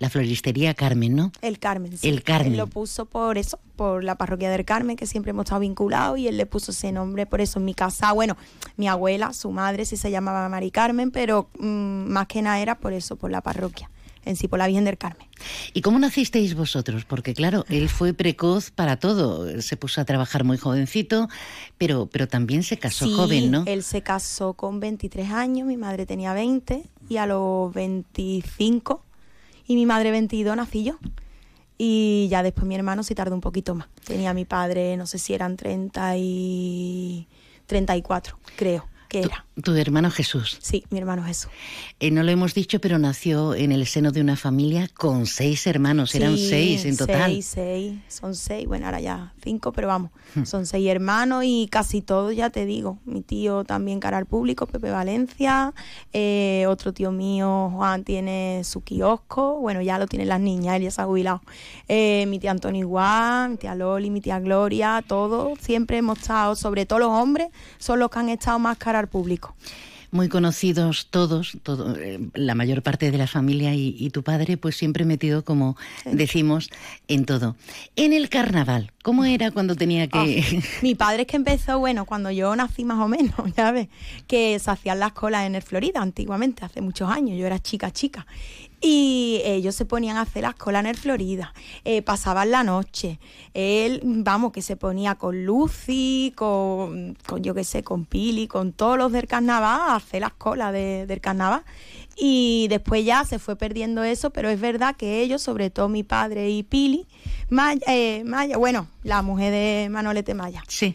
la 0.00 0.08
floristería 0.08 0.72
Carmen, 0.72 1.14
¿no? 1.14 1.30
El 1.42 1.58
Carmen, 1.58 1.96
sí. 1.96 2.08
El 2.08 2.22
Carmen. 2.22 2.52
Él 2.52 2.58
lo 2.58 2.66
puso 2.66 3.04
por 3.04 3.36
eso, 3.36 3.60
por 3.76 4.02
la 4.02 4.16
parroquia 4.16 4.50
del 4.50 4.64
Carmen, 4.64 4.96
que 4.96 5.06
siempre 5.06 5.30
hemos 5.30 5.44
estado 5.44 5.60
vinculados, 5.60 6.18
y 6.18 6.26
él 6.26 6.38
le 6.38 6.46
puso 6.46 6.72
ese 6.72 6.90
nombre 6.90 7.26
por 7.26 7.42
eso 7.42 7.58
en 7.58 7.66
mi 7.66 7.74
casa. 7.74 8.10
Bueno, 8.12 8.38
mi 8.78 8.88
abuela, 8.88 9.34
su 9.34 9.50
madre, 9.50 9.84
sí 9.84 9.98
se 9.98 10.10
llamaba 10.10 10.48
Mari 10.48 10.70
Carmen, 10.70 11.10
pero 11.10 11.50
mm, 11.58 12.08
más 12.08 12.26
que 12.28 12.40
nada 12.40 12.58
era 12.60 12.78
por 12.78 12.94
eso, 12.94 13.16
por 13.16 13.30
la 13.30 13.42
parroquia, 13.42 13.90
en 14.24 14.36
sí, 14.36 14.48
por 14.48 14.58
la 14.58 14.68
Virgen 14.68 14.86
del 14.86 14.96
Carmen. 14.96 15.28
¿Y 15.74 15.82
cómo 15.82 15.98
nacisteis 15.98 16.54
vosotros? 16.54 17.04
Porque 17.04 17.34
claro, 17.34 17.66
él 17.68 17.90
fue 17.90 18.14
precoz 18.14 18.70
para 18.70 18.96
todo, 18.96 19.60
se 19.60 19.76
puso 19.76 20.00
a 20.00 20.06
trabajar 20.06 20.44
muy 20.44 20.56
jovencito, 20.56 21.28
pero, 21.76 22.06
pero 22.06 22.26
también 22.26 22.62
se 22.62 22.78
casó 22.78 23.04
Sí, 23.04 23.12
joven, 23.14 23.50
¿no? 23.50 23.64
Él 23.66 23.82
se 23.82 24.00
casó 24.00 24.54
con 24.54 24.80
23 24.80 25.30
años, 25.30 25.66
mi 25.68 25.76
madre 25.76 26.06
tenía 26.06 26.32
20 26.32 26.84
y 27.10 27.16
a 27.18 27.26
los 27.26 27.70
25 27.74 29.04
y 29.70 29.76
mi 29.76 29.86
madre 29.86 30.10
22 30.10 30.56
nací 30.56 30.82
yo. 30.82 30.98
Y 31.78 32.26
ya 32.28 32.42
después 32.42 32.66
mi 32.66 32.74
hermano 32.74 33.04
sí 33.04 33.14
tardó 33.14 33.36
un 33.36 33.40
poquito 33.40 33.76
más. 33.76 33.86
Tenía 34.04 34.34
mi 34.34 34.44
padre, 34.44 34.96
no 34.96 35.06
sé 35.06 35.18
si 35.18 35.32
eran 35.32 35.56
30 35.56 36.16
y 36.16 37.28
34, 37.66 38.36
creo 38.56 38.88
que 39.08 39.20
era. 39.20 39.46
Tu 39.62 39.74
hermano 39.74 40.10
Jesús. 40.10 40.58
Sí, 40.62 40.84
mi 40.90 40.98
hermano 40.98 41.22
Jesús. 41.24 41.50
Eh, 41.98 42.10
no 42.10 42.22
lo 42.22 42.30
hemos 42.30 42.54
dicho, 42.54 42.80
pero 42.80 42.98
nació 42.98 43.54
en 43.54 43.72
el 43.72 43.86
seno 43.86 44.10
de 44.12 44.20
una 44.20 44.36
familia 44.36 44.88
con 44.94 45.26
seis 45.26 45.66
hermanos, 45.66 46.14
eran 46.14 46.36
seis 46.38 46.84
en 46.84 46.96
total. 46.96 47.30
Seis, 47.30 47.46
seis, 47.46 47.98
son 48.08 48.34
seis, 48.34 48.66
bueno, 48.66 48.86
ahora 48.86 49.00
ya 49.00 49.32
cinco, 49.42 49.72
pero 49.72 49.88
vamos, 49.88 50.10
Hmm. 50.34 50.44
son 50.44 50.64
seis 50.66 50.88
hermanos 50.88 51.42
y 51.44 51.66
casi 51.70 52.02
todos, 52.02 52.36
ya 52.36 52.50
te 52.50 52.64
digo, 52.64 52.98
mi 53.04 53.20
tío 53.20 53.64
también 53.64 53.98
cara 53.98 54.16
al 54.16 54.26
público, 54.26 54.66
Pepe 54.66 54.90
Valencia, 54.90 55.74
eh, 56.12 56.66
otro 56.68 56.92
tío 56.92 57.10
mío, 57.10 57.70
Juan, 57.74 58.04
tiene 58.04 58.62
su 58.64 58.82
kiosco, 58.82 59.58
bueno, 59.60 59.82
ya 59.82 59.98
lo 59.98 60.06
tienen 60.06 60.28
las 60.28 60.40
niñas, 60.40 60.76
él 60.76 60.84
ya 60.84 60.90
se 60.92 61.02
ha 61.02 61.04
jubilado, 61.06 61.42
Eh, 61.88 62.26
mi 62.28 62.38
tía 62.38 62.52
Antonio 62.52 62.80
igual, 62.80 63.50
mi 63.50 63.56
tía 63.56 63.74
Loli, 63.74 64.10
mi 64.10 64.20
tía 64.20 64.38
Gloria, 64.38 65.02
todos, 65.06 65.58
siempre 65.60 65.98
hemos 65.98 66.18
estado, 66.20 66.54
sobre 66.54 66.86
todo 66.86 67.00
los 67.00 67.10
hombres, 67.10 67.48
son 67.78 67.98
los 67.98 68.08
que 68.10 68.18
han 68.20 68.28
estado 68.28 68.58
más 68.60 68.78
cara 68.78 69.00
al 69.00 69.08
público. 69.08 69.49
Muy 70.12 70.28
conocidos 70.28 71.06
todos, 71.08 71.58
todo, 71.62 71.96
eh, 71.96 72.18
la 72.34 72.56
mayor 72.56 72.82
parte 72.82 73.12
de 73.12 73.18
la 73.18 73.28
familia 73.28 73.74
y, 73.74 73.94
y 73.96 74.10
tu 74.10 74.24
padre, 74.24 74.56
pues 74.56 74.76
siempre 74.76 75.04
metido, 75.04 75.44
como 75.44 75.76
decimos, 76.04 76.68
en 77.06 77.26
todo. 77.26 77.54
En 77.94 78.12
el 78.12 78.28
carnaval, 78.28 78.92
¿cómo 79.02 79.24
era 79.24 79.50
cuando 79.50 79.74
tenía 79.74 80.06
que...? 80.08 80.62
Mi 80.82 80.94
padre 80.94 81.22
es 81.22 81.26
que 81.28 81.36
empezó, 81.36 81.78
bueno, 81.78 82.04
cuando 82.04 82.30
yo 82.30 82.54
nací 82.56 82.84
más 82.84 82.98
o 82.98 83.08
menos, 83.08 83.34
ya 83.56 83.70
ves, 83.72 83.88
que 84.26 84.58
se 84.58 84.70
hacían 84.70 84.98
las 85.00 85.12
colas 85.12 85.46
en 85.46 85.54
el 85.54 85.62
Florida 85.62 86.00
antiguamente, 86.00 86.64
hace 86.64 86.80
muchos 86.80 87.10
años, 87.10 87.38
yo 87.38 87.46
era 87.46 87.58
chica, 87.58 87.90
chica. 87.90 88.26
Y 88.82 89.42
ellos 89.44 89.74
se 89.74 89.84
ponían 89.84 90.16
a 90.16 90.22
hacer 90.22 90.42
las 90.42 90.54
colas 90.54 90.80
en 90.80 90.86
el 90.86 90.96
Florida, 90.96 91.52
eh, 91.84 92.00
pasaban 92.00 92.50
la 92.50 92.64
noche. 92.64 93.18
Él, 93.52 94.00
vamos, 94.02 94.52
que 94.52 94.62
se 94.62 94.74
ponía 94.76 95.16
con 95.16 95.44
Lucy, 95.44 96.32
con, 96.34 97.14
con 97.26 97.42
yo 97.42 97.52
qué 97.54 97.64
sé, 97.64 97.82
con 97.82 98.06
Pili, 98.06 98.46
con 98.48 98.72
todos 98.72 98.96
los 98.96 99.12
del 99.12 99.26
carnaval, 99.26 99.90
a 99.90 99.96
hacer 99.96 100.22
las 100.22 100.32
colas 100.32 100.72
de- 100.72 101.04
del 101.06 101.20
carnaval. 101.20 101.62
Y 102.16 102.66
después 102.68 103.04
ya 103.04 103.24
se 103.24 103.38
fue 103.38 103.56
perdiendo 103.56 104.04
eso, 104.04 104.30
pero 104.30 104.48
es 104.50 104.60
verdad 104.60 104.96
que 104.96 105.22
ellos, 105.22 105.42
sobre 105.42 105.70
todo 105.70 105.88
mi 105.88 106.02
padre 106.02 106.50
y 106.50 106.62
Pili, 106.62 107.06
Maya, 107.48 107.80
eh, 107.86 108.22
Maya 108.24 108.56
bueno, 108.56 108.88
la 109.02 109.22
mujer 109.22 109.52
de 109.52 109.88
Manolete 109.90 110.34
Maya. 110.34 110.62
Sí. 110.68 110.94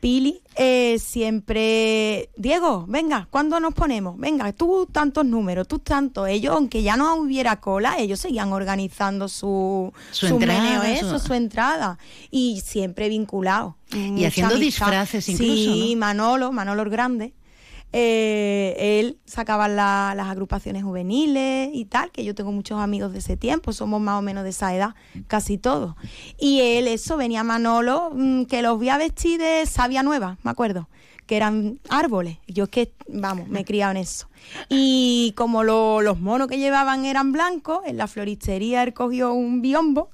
Pili 0.00 0.42
eh, 0.56 0.98
siempre, 0.98 2.30
Diego, 2.36 2.86
venga, 2.88 3.28
¿cuándo 3.30 3.60
nos 3.60 3.74
ponemos? 3.74 4.18
Venga, 4.18 4.52
tú 4.52 4.88
tantos 4.90 5.24
números, 5.24 5.68
tú 5.68 5.78
tantos. 5.78 6.28
Ellos, 6.28 6.54
aunque 6.54 6.82
ya 6.82 6.96
no 6.96 7.14
hubiera 7.16 7.60
cola, 7.60 7.98
ellos 7.98 8.20
seguían 8.20 8.52
organizando 8.52 9.28
su, 9.28 9.92
Su 10.12 10.26
entrada, 10.26 10.62
meneo, 10.62 10.82
eso, 10.82 11.18
su 11.18 11.34
entrada. 11.34 11.98
Y 12.30 12.62
siempre 12.64 13.08
vinculados. 13.08 13.74
Y 13.92 14.24
haciendo 14.24 14.56
disfraces 14.56 15.28
incluso, 15.28 15.52
Sí, 15.52 15.94
¿no? 15.94 16.00
Manolo, 16.00 16.52
Manolo 16.52 16.82
el 16.82 16.90
Grande. 16.90 17.34
Eh, 17.92 18.74
él 19.00 19.18
sacaba 19.24 19.68
la- 19.68 20.12
las 20.16 20.28
agrupaciones 20.28 20.82
juveniles 20.82 21.70
y 21.72 21.84
tal, 21.86 22.10
que 22.10 22.24
yo 22.24 22.34
tengo 22.34 22.52
muchos 22.52 22.78
amigos 22.80 23.12
de 23.12 23.18
ese 23.20 23.36
tiempo, 23.36 23.72
somos 23.72 24.00
más 24.00 24.18
o 24.18 24.22
menos 24.22 24.44
de 24.44 24.50
esa 24.50 24.74
edad, 24.74 24.94
casi 25.28 25.56
todos. 25.58 25.94
Y 26.38 26.60
él, 26.60 26.88
eso, 26.88 27.16
venía 27.16 27.42
Manolo, 27.44 28.10
mm, 28.12 28.44
que 28.44 28.62
los 28.62 28.78
vi 28.78 28.88
a 28.90 28.98
vestir 28.98 29.40
de 29.40 29.64
savia 29.66 30.02
nueva, 30.02 30.36
me 30.42 30.50
acuerdo, 30.50 30.88
que 31.26 31.36
eran 31.36 31.80
árboles. 31.88 32.38
Yo 32.46 32.64
es 32.64 32.70
que, 32.70 32.92
vamos, 33.08 33.48
me 33.48 33.60
he 33.60 33.64
criado 33.64 33.92
en 33.92 33.96
eso. 33.98 34.28
Y 34.68 35.32
como 35.36 35.64
lo- 35.64 36.00
los 36.02 36.20
monos 36.20 36.46
que 36.48 36.58
llevaban 36.58 37.04
eran 37.04 37.32
blancos, 37.32 37.80
en 37.86 37.96
la 37.96 38.06
floristería 38.06 38.82
él 38.82 38.94
cogió 38.94 39.32
un 39.32 39.60
biombo 39.62 40.10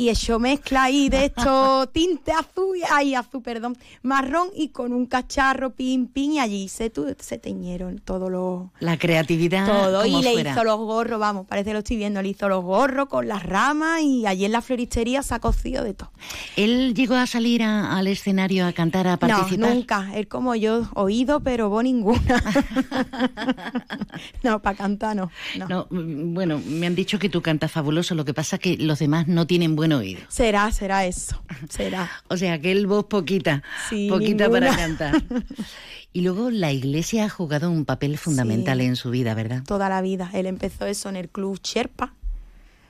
y 0.00 0.08
echó 0.08 0.38
mezcla 0.38 0.84
ahí 0.84 1.10
de 1.10 1.26
estos 1.26 1.92
tinte 1.96 2.32
azul, 2.32 2.78
ay, 2.90 3.14
azul, 3.14 3.42
perdón, 3.42 3.76
marrón 4.02 4.48
y 4.56 4.68
con 4.68 4.94
un 4.94 5.04
cacharro, 5.04 5.70
pin, 5.74 6.06
pin, 6.06 6.32
y 6.34 6.38
allí 6.40 6.68
se, 6.68 6.88
tu- 6.88 7.14
se 7.18 7.36
teñieron 7.36 7.98
todos 7.98 8.30
los... 8.30 8.68
La 8.80 8.96
creatividad. 8.96 9.66
Todo, 9.66 10.02
como 10.04 10.20
y 10.20 10.22
le 10.22 10.32
hizo 10.40 10.64
los 10.64 10.78
gorros, 10.78 11.20
vamos, 11.20 11.46
parece 11.46 11.66
que 11.70 11.72
lo 11.74 11.78
estoy 11.80 11.96
viendo, 11.98 12.22
le 12.22 12.28
hizo 12.30 12.48
los 12.48 12.64
gorros 12.64 13.08
con 13.08 13.28
las 13.28 13.42
ramas 13.42 14.00
y 14.00 14.24
allí 14.26 14.46
en 14.46 14.52
la 14.52 14.62
floristería 14.62 15.22
se 15.22 15.34
ha 15.34 15.38
cocido 15.38 15.84
de 15.84 15.92
todo. 15.92 16.10
¿Él 16.56 16.94
llegó 16.94 17.14
a 17.16 17.26
salir 17.26 17.62
a- 17.62 17.98
al 17.98 18.06
escenario 18.06 18.66
a 18.66 18.72
cantar, 18.72 19.06
a 19.06 19.18
participar? 19.18 19.58
No, 19.68 19.74
nunca, 19.74 20.10
él 20.14 20.28
como 20.28 20.54
yo, 20.54 20.88
oído, 20.94 21.40
pero 21.40 21.68
vos 21.68 21.84
ninguna. 21.84 22.20
no, 24.42 24.60
para 24.62 24.76
cantar 24.76 25.16
no, 25.16 25.30
no. 25.58 25.68
No, 25.68 25.86
mm, 25.90 26.34
bueno, 26.34 26.60
me 26.66 26.86
han 26.86 26.94
dicho 26.94 27.18
que 27.18 27.28
tú 27.28 27.42
cantas 27.42 27.70
fabuloso, 27.70 28.14
lo 28.14 28.24
que 28.24 28.34
pasa 28.34 28.58
que 28.58 28.76
los 28.76 28.98
demás 28.98 29.28
no 29.28 29.46
tienen 29.46 29.76
buen 29.76 29.89
oído. 29.92 30.20
Será, 30.28 30.70
será 30.72 31.04
eso, 31.06 31.42
será. 31.68 32.10
O 32.28 32.36
sea, 32.36 32.58
que 32.60 32.72
él 32.72 32.86
voz 32.86 33.06
poquita, 33.06 33.62
Sí, 33.88 34.08
poquita 34.10 34.44
ninguna. 34.44 34.66
para 34.70 34.76
cantar. 34.76 35.22
Y 36.12 36.22
luego 36.22 36.50
la 36.50 36.72
iglesia 36.72 37.26
ha 37.26 37.28
jugado 37.28 37.70
un 37.70 37.84
papel 37.84 38.18
fundamental 38.18 38.80
Sí. 38.80 38.84
en 38.86 38.96
su 38.96 39.10
vida, 39.10 39.32
¿verdad? 39.34 39.62
toda 39.64 39.88
la 39.88 40.00
vida. 40.02 40.28
Él 40.32 40.46
empezó 40.46 40.86
eso 40.86 41.08
en 41.08 41.14
el 41.14 41.28
club 41.28 41.60
Sherpa, 41.62 42.14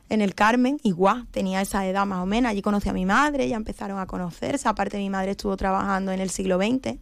en 0.09 0.23
el 0.23 0.35
Carmen, 0.35 0.81
igual, 0.85 1.27
tenía 1.31 1.61
esa 1.61 1.87
edad 1.87 2.07
más 2.07 2.23
o 2.23 2.27
menos. 2.27 2.51
Allí 2.51 2.63
conocí 2.63 2.89
a 2.89 2.95
mi 2.95 3.05
madre, 3.05 3.47
ya 3.47 3.57
empezaron 3.57 3.99
a 3.99 4.07
conocerse. 4.07 4.69
Aparte, 4.69 4.97
mi 4.97 5.11
madre 5.11 5.33
estuvo 5.33 5.55
trabajando 5.57 6.13
en 6.13 6.21
el 6.21 6.31
siglo 6.31 6.57
XX. 6.59 6.97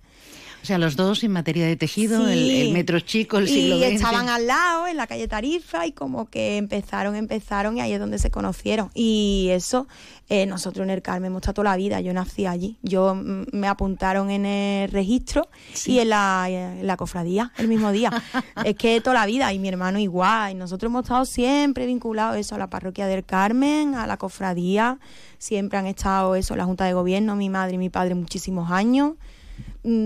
O 0.63 0.67
sea, 0.67 0.79
los 0.79 0.97
dos 0.97 1.23
en 1.25 1.33
materia 1.33 1.67
de 1.67 1.77
tejido, 1.77 2.29
el, 2.29 2.39
Sí. 2.39 2.61
el 2.63 2.73
metro 2.73 3.01
chico, 3.01 3.39
el 3.39 3.49
siglo 3.49 3.77
y 3.77 3.85
XX. 3.85 3.93
estaban 3.95 4.29
al 4.29 4.47
lado, 4.47 4.87
en 4.87 4.97
la 4.97 5.07
calle 5.07 5.29
Tarifa, 5.29 5.87
y 5.87 5.93
como 5.93 6.29
que 6.29 6.57
empezaron, 6.57 7.15
empezaron, 7.15 7.77
y 7.79 7.81
ahí 7.81 7.93
es 7.93 8.01
donde 8.01 8.19
se 8.19 8.31
conocieron. 8.31 8.91
Y 8.95 9.49
eso, 9.53 9.87
eh, 10.29 10.47
nosotros 10.47 10.85
en 10.85 10.91
el 10.91 11.01
Carmen 11.01 11.29
hemos 11.29 11.41
estado 11.41 11.55
toda 11.55 11.71
la 11.71 11.77
vida, 11.77 12.01
yo 12.01 12.13
nací 12.13 12.45
allí. 12.47 12.77
Yo 12.83 13.15
mm, 13.15 13.45
me 13.53 13.69
apuntaron 13.69 14.31
en 14.31 14.47
el 14.47 14.91
registro 14.91 15.49
y 15.87 16.01
en 16.01 16.09
la, 16.11 16.47
en 16.49 16.87
la 16.87 16.97
cofradía, 16.97 17.53
el 17.57 17.69
mismo 17.69 17.93
día. 17.93 18.11
es 18.65 18.75
que 18.77 19.01
toda 19.01 19.15
la 19.15 19.27
vida, 19.27 19.53
y 19.53 19.59
mi 19.59 19.69
hermano 19.69 19.99
igual, 19.99 20.53
y 20.53 20.55
nosotros 20.55 20.91
hemos 20.91 21.05
estado 21.05 21.25
siempre 21.25 21.87
vinculados 21.87 22.37
eso 22.37 22.57
a 22.57 22.59
la 22.59 22.69
parroquia 22.69 23.07
del 23.07 23.25
Carmen, 23.25 23.95
a 23.95 24.07
la 24.07 24.17
cofradía, 24.17 24.99
siempre 25.39 25.79
han 25.79 25.87
estado 25.87 26.35
eso, 26.35 26.57
la 26.57 26.65
Junta 26.65 26.85
de 26.85 26.93
Gobierno, 26.93 27.37
mi 27.37 27.49
madre 27.49 27.77
y 27.77 27.79
mi 27.79 27.91
padre 27.91 28.15
muchísimos 28.17 28.71
años 28.73 29.13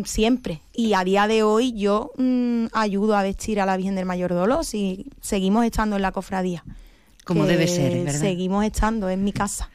siempre. 0.04 0.60
Y 0.74 0.94
a 0.94 1.04
día 1.04 1.26
de 1.26 1.42
hoy 1.42 1.72
yo 1.72 2.12
mm, 2.16 2.66
ayudo 2.72 3.16
a 3.16 3.22
vestir 3.22 3.60
a 3.60 3.66
la 3.66 3.76
Virgen 3.76 3.94
del 3.94 4.06
Mayor 4.06 4.32
Dolor 4.32 4.64
si 4.64 5.06
seguimos 5.20 5.64
estando 5.64 5.96
en 5.96 6.02
la 6.02 6.12
cofradía. 6.12 6.64
Como 7.24 7.46
debe 7.46 7.68
ser, 7.68 8.04
¿verdad? 8.04 8.18
Seguimos 8.18 8.64
estando 8.64 9.08
en 9.08 9.22
mi 9.22 9.32
casa. 9.32 9.70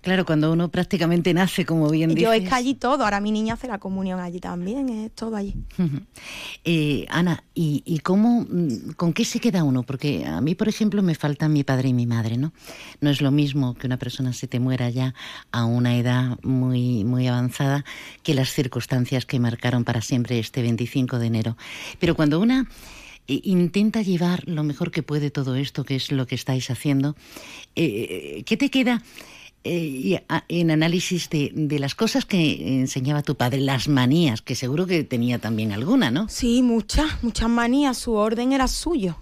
Claro, 0.00 0.24
cuando 0.24 0.52
uno 0.52 0.68
prácticamente 0.70 1.34
nace, 1.34 1.66
como 1.66 1.90
bien 1.90 2.10
Yo 2.10 2.30
dices. 2.30 2.44
es 2.44 2.48
que 2.48 2.54
allí 2.54 2.74
todo, 2.74 3.02
ahora 3.02 3.20
mi 3.20 3.32
niña 3.32 3.54
hace 3.54 3.66
la 3.66 3.78
comunión 3.78 4.20
allí 4.20 4.38
también, 4.38 4.88
es 4.88 5.12
todo 5.12 5.34
allí. 5.34 5.54
Eh, 6.64 7.06
Ana, 7.08 7.42
¿y, 7.54 7.82
y 7.84 7.98
cómo, 7.98 8.46
mm, 8.48 8.92
con 8.96 9.12
qué 9.12 9.24
se 9.24 9.40
queda 9.40 9.64
uno? 9.64 9.82
Porque 9.82 10.24
a 10.24 10.40
mí, 10.40 10.54
por 10.54 10.68
ejemplo, 10.68 11.02
me 11.02 11.14
faltan 11.14 11.52
mi 11.52 11.64
padre 11.64 11.88
y 11.88 11.94
mi 11.94 12.06
madre, 12.06 12.36
¿no? 12.36 12.52
No 13.00 13.10
es 13.10 13.20
lo 13.20 13.30
mismo 13.32 13.74
que 13.74 13.86
una 13.86 13.96
persona 13.98 14.32
se 14.32 14.46
te 14.46 14.60
muera 14.60 14.88
ya 14.88 15.14
a 15.50 15.64
una 15.64 15.96
edad 15.96 16.38
muy, 16.42 17.04
muy 17.04 17.26
avanzada 17.26 17.84
que 18.22 18.34
las 18.34 18.52
circunstancias 18.52 19.26
que 19.26 19.40
marcaron 19.40 19.84
para 19.84 20.00
siempre 20.00 20.38
este 20.38 20.62
25 20.62 21.18
de 21.18 21.26
enero. 21.26 21.56
Pero 21.98 22.14
cuando 22.14 22.38
una 22.38 22.68
eh, 23.26 23.40
intenta 23.42 24.02
llevar 24.02 24.44
lo 24.46 24.62
mejor 24.62 24.90
que 24.90 25.02
puede 25.02 25.30
todo 25.30 25.56
esto, 25.56 25.84
que 25.84 25.96
es 25.96 26.12
lo 26.12 26.26
que 26.26 26.34
estáis 26.36 26.70
haciendo, 26.70 27.16
eh, 27.74 28.42
¿qué 28.46 28.56
te 28.56 28.70
queda? 28.70 29.02
Eh, 29.68 29.78
y 29.78 30.14
a- 30.16 30.44
en 30.48 30.70
análisis 30.70 31.28
de, 31.30 31.50
de 31.54 31.78
las 31.78 31.94
cosas 31.94 32.24
que 32.24 32.80
enseñaba 32.80 33.22
tu 33.22 33.36
padre, 33.36 33.60
las 33.60 33.88
manías, 33.88 34.42
que 34.42 34.54
seguro 34.54 34.86
que 34.86 35.04
tenía 35.04 35.38
también 35.38 35.72
alguna, 35.72 36.10
¿no? 36.10 36.28
Sí, 36.28 36.62
muchas, 36.62 37.22
muchas 37.22 37.48
manías, 37.48 37.96
su 37.98 38.12
orden 38.14 38.52
era 38.52 38.66
suyo. 38.68 39.16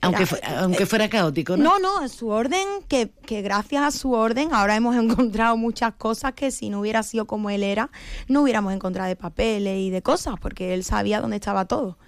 Aunque, 0.00 0.22
Era- 0.22 0.26
fu- 0.26 0.36
aunque 0.58 0.86
fuera 0.86 1.08
caótico, 1.08 1.56
¿no? 1.56 1.64
No, 1.64 1.78
no, 2.00 2.08
su 2.08 2.28
orden, 2.28 2.64
que, 2.86 3.10
que 3.26 3.42
gracias 3.42 3.82
a 3.82 3.90
su 3.90 4.12
orden 4.12 4.50
ahora 4.52 4.76
hemos 4.76 4.94
encontrado 5.02 5.56
muchas 5.56 5.94
cosas 5.94 6.34
que 6.34 6.52
si 6.52 6.70
no 6.70 6.80
hubiera 6.80 7.02
sido 7.02 7.26
como 7.26 7.50
él 7.50 7.64
era, 7.64 7.90
no 8.28 8.42
hubiéramos 8.42 8.72
encontrado 8.72 9.08
de 9.08 9.16
papeles 9.16 9.76
y 9.80 9.90
de 9.90 10.00
cosas, 10.00 10.36
porque 10.40 10.72
él 10.74 10.84
sabía 10.84 11.20
dónde 11.20 11.36
estaba 11.36 11.64
todo. 11.64 11.98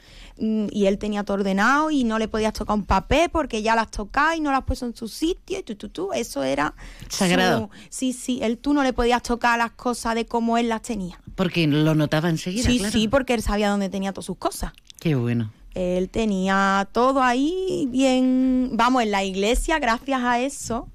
Mm, 0.42 0.68
Y 0.72 0.86
él 0.86 0.96
tenía 0.98 1.22
todo 1.22 1.36
ordenado 1.36 1.90
y 1.90 2.02
no 2.04 2.18
le 2.18 2.26
podías 2.26 2.54
tocar 2.54 2.74
un 2.74 2.84
papel 2.86 3.28
porque 3.30 3.60
ya 3.62 3.74
las 3.76 3.90
tocaba 3.90 4.34
y 4.36 4.40
no 4.40 4.50
las 4.50 4.62
puso 4.64 4.86
en 4.86 4.96
su 4.96 5.06
sitio 5.06 5.58
y 5.58 5.62
tú, 5.62 5.74
tú, 5.76 5.88
tú. 5.90 6.12
Eso 6.14 6.42
era... 6.42 6.74
Sagrado. 7.10 7.68
su- 7.72 7.78
sí, 7.90 8.12
sí, 8.14 8.38
él 8.42 8.56
tú 8.58 8.72
no 8.72 8.82
le 8.82 8.92
podías 8.94 9.22
tocar 9.22 9.58
las 9.58 9.72
cosas 9.72 10.14
de 10.14 10.24
cómo 10.24 10.56
él 10.56 10.68
las 10.70 10.80
tenía. 10.82 11.20
Porque 11.34 11.66
lo 11.66 11.94
notaba 11.94 12.28
enseguida, 12.30 12.64
sí, 12.70 12.78
claro. 12.78 12.92
sí, 12.92 13.06
porque 13.08 13.34
él 13.34 13.42
sabía 13.42 13.68
dónde 13.70 13.88
tenía 13.90 14.12
todas 14.12 14.24
sus 14.26 14.38
cosas. 14.38 14.72
Qué 14.98 15.14
bueno. 15.14 15.52
Él 15.74 16.08
tenía 16.08 16.88
todo 16.92 17.22
ahí 17.22 17.86
bien, 17.90 18.70
vamos, 18.72 19.02
en 19.02 19.10
la 19.10 19.22
iglesia, 19.24 19.78
gracias 19.78 20.20
a 20.22 20.40
eso, 20.40 20.88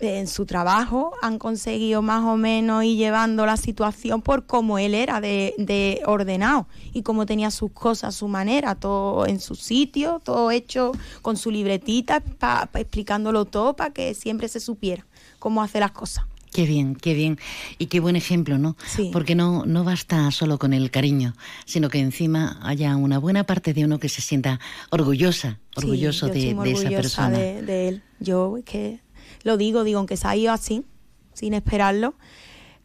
en 0.00 0.28
su 0.28 0.46
trabajo 0.46 1.12
han 1.22 1.38
conseguido 1.38 2.02
más 2.02 2.22
o 2.24 2.36
menos 2.36 2.84
ir 2.84 2.96
llevando 2.96 3.46
la 3.46 3.56
situación 3.56 4.22
por 4.22 4.46
cómo 4.46 4.78
él 4.78 4.94
era 4.94 5.20
de, 5.20 5.54
de 5.58 6.02
ordenado 6.06 6.68
y 6.92 7.02
cómo 7.02 7.26
tenía 7.26 7.50
sus 7.50 7.72
cosas, 7.72 8.14
su 8.14 8.28
manera, 8.28 8.74
todo 8.76 9.26
en 9.26 9.40
su 9.40 9.54
sitio, 9.56 10.20
todo 10.24 10.50
hecho 10.52 10.92
con 11.22 11.36
su 11.36 11.50
libretita, 11.50 12.20
pa- 12.20 12.66
pa- 12.66 12.80
explicándolo 12.80 13.44
todo 13.44 13.74
para 13.74 13.92
que 13.92 14.14
siempre 14.14 14.48
se 14.48 14.60
supiera 14.60 15.04
cómo 15.38 15.62
hacer 15.62 15.80
las 15.80 15.90
cosas. 15.92 16.24
Qué 16.52 16.64
bien, 16.64 16.94
qué 16.94 17.12
bien. 17.12 17.38
Y 17.76 17.86
qué 17.86 18.00
buen 18.00 18.16
ejemplo, 18.16 18.56
¿no? 18.56 18.74
Porque 19.12 19.34
no, 19.34 19.66
no 19.66 19.84
basta 19.84 20.30
solo 20.30 20.58
con 20.58 20.72
el 20.72 20.90
cariño, 20.90 21.34
sino 21.66 21.90
que 21.90 21.98
encima 21.98 22.58
haya 22.62 22.96
una 22.96 23.18
buena 23.18 23.44
parte 23.44 23.74
de 23.74 23.84
uno 23.84 23.98
que 23.98 24.08
se 24.08 24.22
sienta 24.22 24.58
orgullosa, 24.90 25.58
orgulloso 25.76 26.26
Sí, 26.32 26.52
yo 26.54 26.62
de, 26.62 26.72
esa 26.72 26.88
persona. 26.88 27.38
De, 27.38 27.62
de 27.62 27.88
él. 27.88 28.02
Yo 28.18 28.56
que 28.64 28.98
lo 29.48 29.56
digo, 29.56 29.82
digo, 29.82 29.98
aunque 29.98 30.16
se 30.18 30.28
ha 30.28 30.36
ido 30.36 30.52
así, 30.52 30.84
sin 31.32 31.54
esperarlo, 31.54 32.14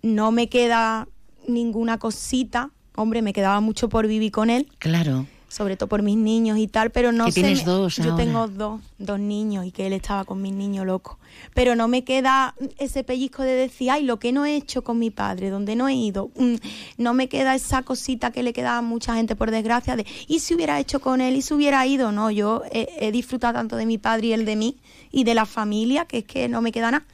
no 0.01 0.31
me 0.31 0.47
queda 0.47 1.07
ninguna 1.47 1.97
cosita. 1.99 2.71
Hombre, 2.95 3.21
me 3.21 3.33
quedaba 3.33 3.59
mucho 3.59 3.89
por 3.89 4.07
vivir 4.07 4.31
con 4.31 4.49
él, 4.49 4.67
Claro. 4.79 5.25
Sobre 5.53 5.77
todo 5.77 5.87
por 5.87 6.01
mis 6.01 6.17
niños 6.17 6.57
y 6.57 6.67
tal, 6.67 6.89
pero 6.89 7.11
no 7.11 7.27
se 7.27 7.41
tienes 7.41 7.59
me- 7.59 7.65
dos 7.71 7.97
Yo 7.97 8.11
ahora. 8.11 8.15
tengo 8.15 8.47
dos, 8.47 8.81
dos 8.97 9.19
niños 9.19 9.65
y 9.67 9.71
que 9.71 9.85
él 9.85 9.93
estaba 9.93 10.25
con 10.25 10.41
mis 10.41 10.51
niños 10.53 10.85
locos. 10.87 11.17
Pero 11.53 11.75
no 11.75 11.87
me 11.87 12.03
queda 12.03 12.55
ese 12.79 13.03
pellizco 13.03 13.43
de 13.43 13.51
decir, 13.53 13.91
ay, 13.91 14.03
lo 14.03 14.17
que 14.17 14.31
no 14.31 14.45
he 14.45 14.55
hecho 14.55 14.83
con 14.83 14.97
mi 14.97 15.11
padre, 15.11 15.51
donde 15.51 15.75
no 15.75 15.87
he 15.87 15.93
ido. 15.93 16.31
Mm, 16.37 16.55
No 16.97 17.13
me 17.13 17.27
queda 17.29 17.53
esa 17.53 17.83
cosita 17.83 18.31
que 18.31 18.41
le 18.41 18.51
quedaba 18.53 18.79
a 18.79 18.81
mucha 18.81 19.15
gente, 19.15 19.35
por 19.35 19.51
desgracia, 19.51 19.95
de, 19.95 20.05
¿y 20.27 20.39
si 20.39 20.55
hubiera 20.55 20.79
hecho 20.79 20.99
con 20.99 21.21
él? 21.21 21.35
¿Y 21.35 21.41
si 21.43 21.53
hubiera 21.53 21.85
ido? 21.85 22.11
No, 22.11 22.31
yo 22.31 22.63
he, 22.71 22.87
he 22.99 23.11
disfrutado 23.11 23.53
tanto 23.53 23.75
de 23.75 23.85
mi 23.85 23.99
padre 23.99 24.27
y 24.27 24.33
él 24.33 24.45
de 24.45 24.55
mí 24.55 24.77
y 25.11 25.23
de 25.23 25.35
la 25.35 25.45
familia, 25.45 26.05
que 26.05 26.19
es 26.19 26.23
que 26.25 26.47
no 26.47 26.61
me 26.61 26.71
queda 26.71 26.89
nada. 26.89 27.05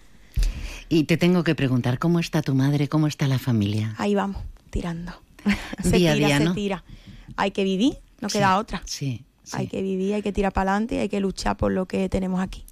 Y 0.88 1.04
te 1.04 1.18
tengo 1.18 1.44
que 1.44 1.56
preguntar, 1.56 2.00
¿cómo 2.00 2.20
está 2.20 2.42
tu 2.42 2.56
madre? 2.56 2.88
¿Cómo 2.88 3.08
está 3.08 3.28
la 3.28 3.38
familia? 3.40 3.94
Ahí 3.98 4.16
vamos, 4.16 4.42
tirando. 4.70 5.12
se 5.84 5.98
Día 5.98 6.12
a 6.12 6.16
tira, 6.16 6.28
día, 6.28 6.38
se 6.38 6.44
¿no? 6.46 6.54
tira. 6.54 6.84
Hay 7.36 7.52
que 7.52 7.64
vivir, 7.64 7.98
no 8.22 8.30
Sí, 8.30 8.38
queda 8.38 8.58
otra. 8.58 8.82
Sí. 8.86 9.24
Hay 9.52 9.68
que 9.68 9.82
vivir, 9.82 10.14
hay 10.14 10.22
que 10.22 10.32
tirar 10.32 10.54
para 10.54 10.72
adelante 10.74 10.96
y 10.96 10.98
hay 11.00 11.10
que 11.10 11.20
luchar 11.20 11.58
por 11.58 11.72
lo 11.72 11.88
que 11.88 12.08
tenemos 12.08 12.40
aquí. 12.40 12.64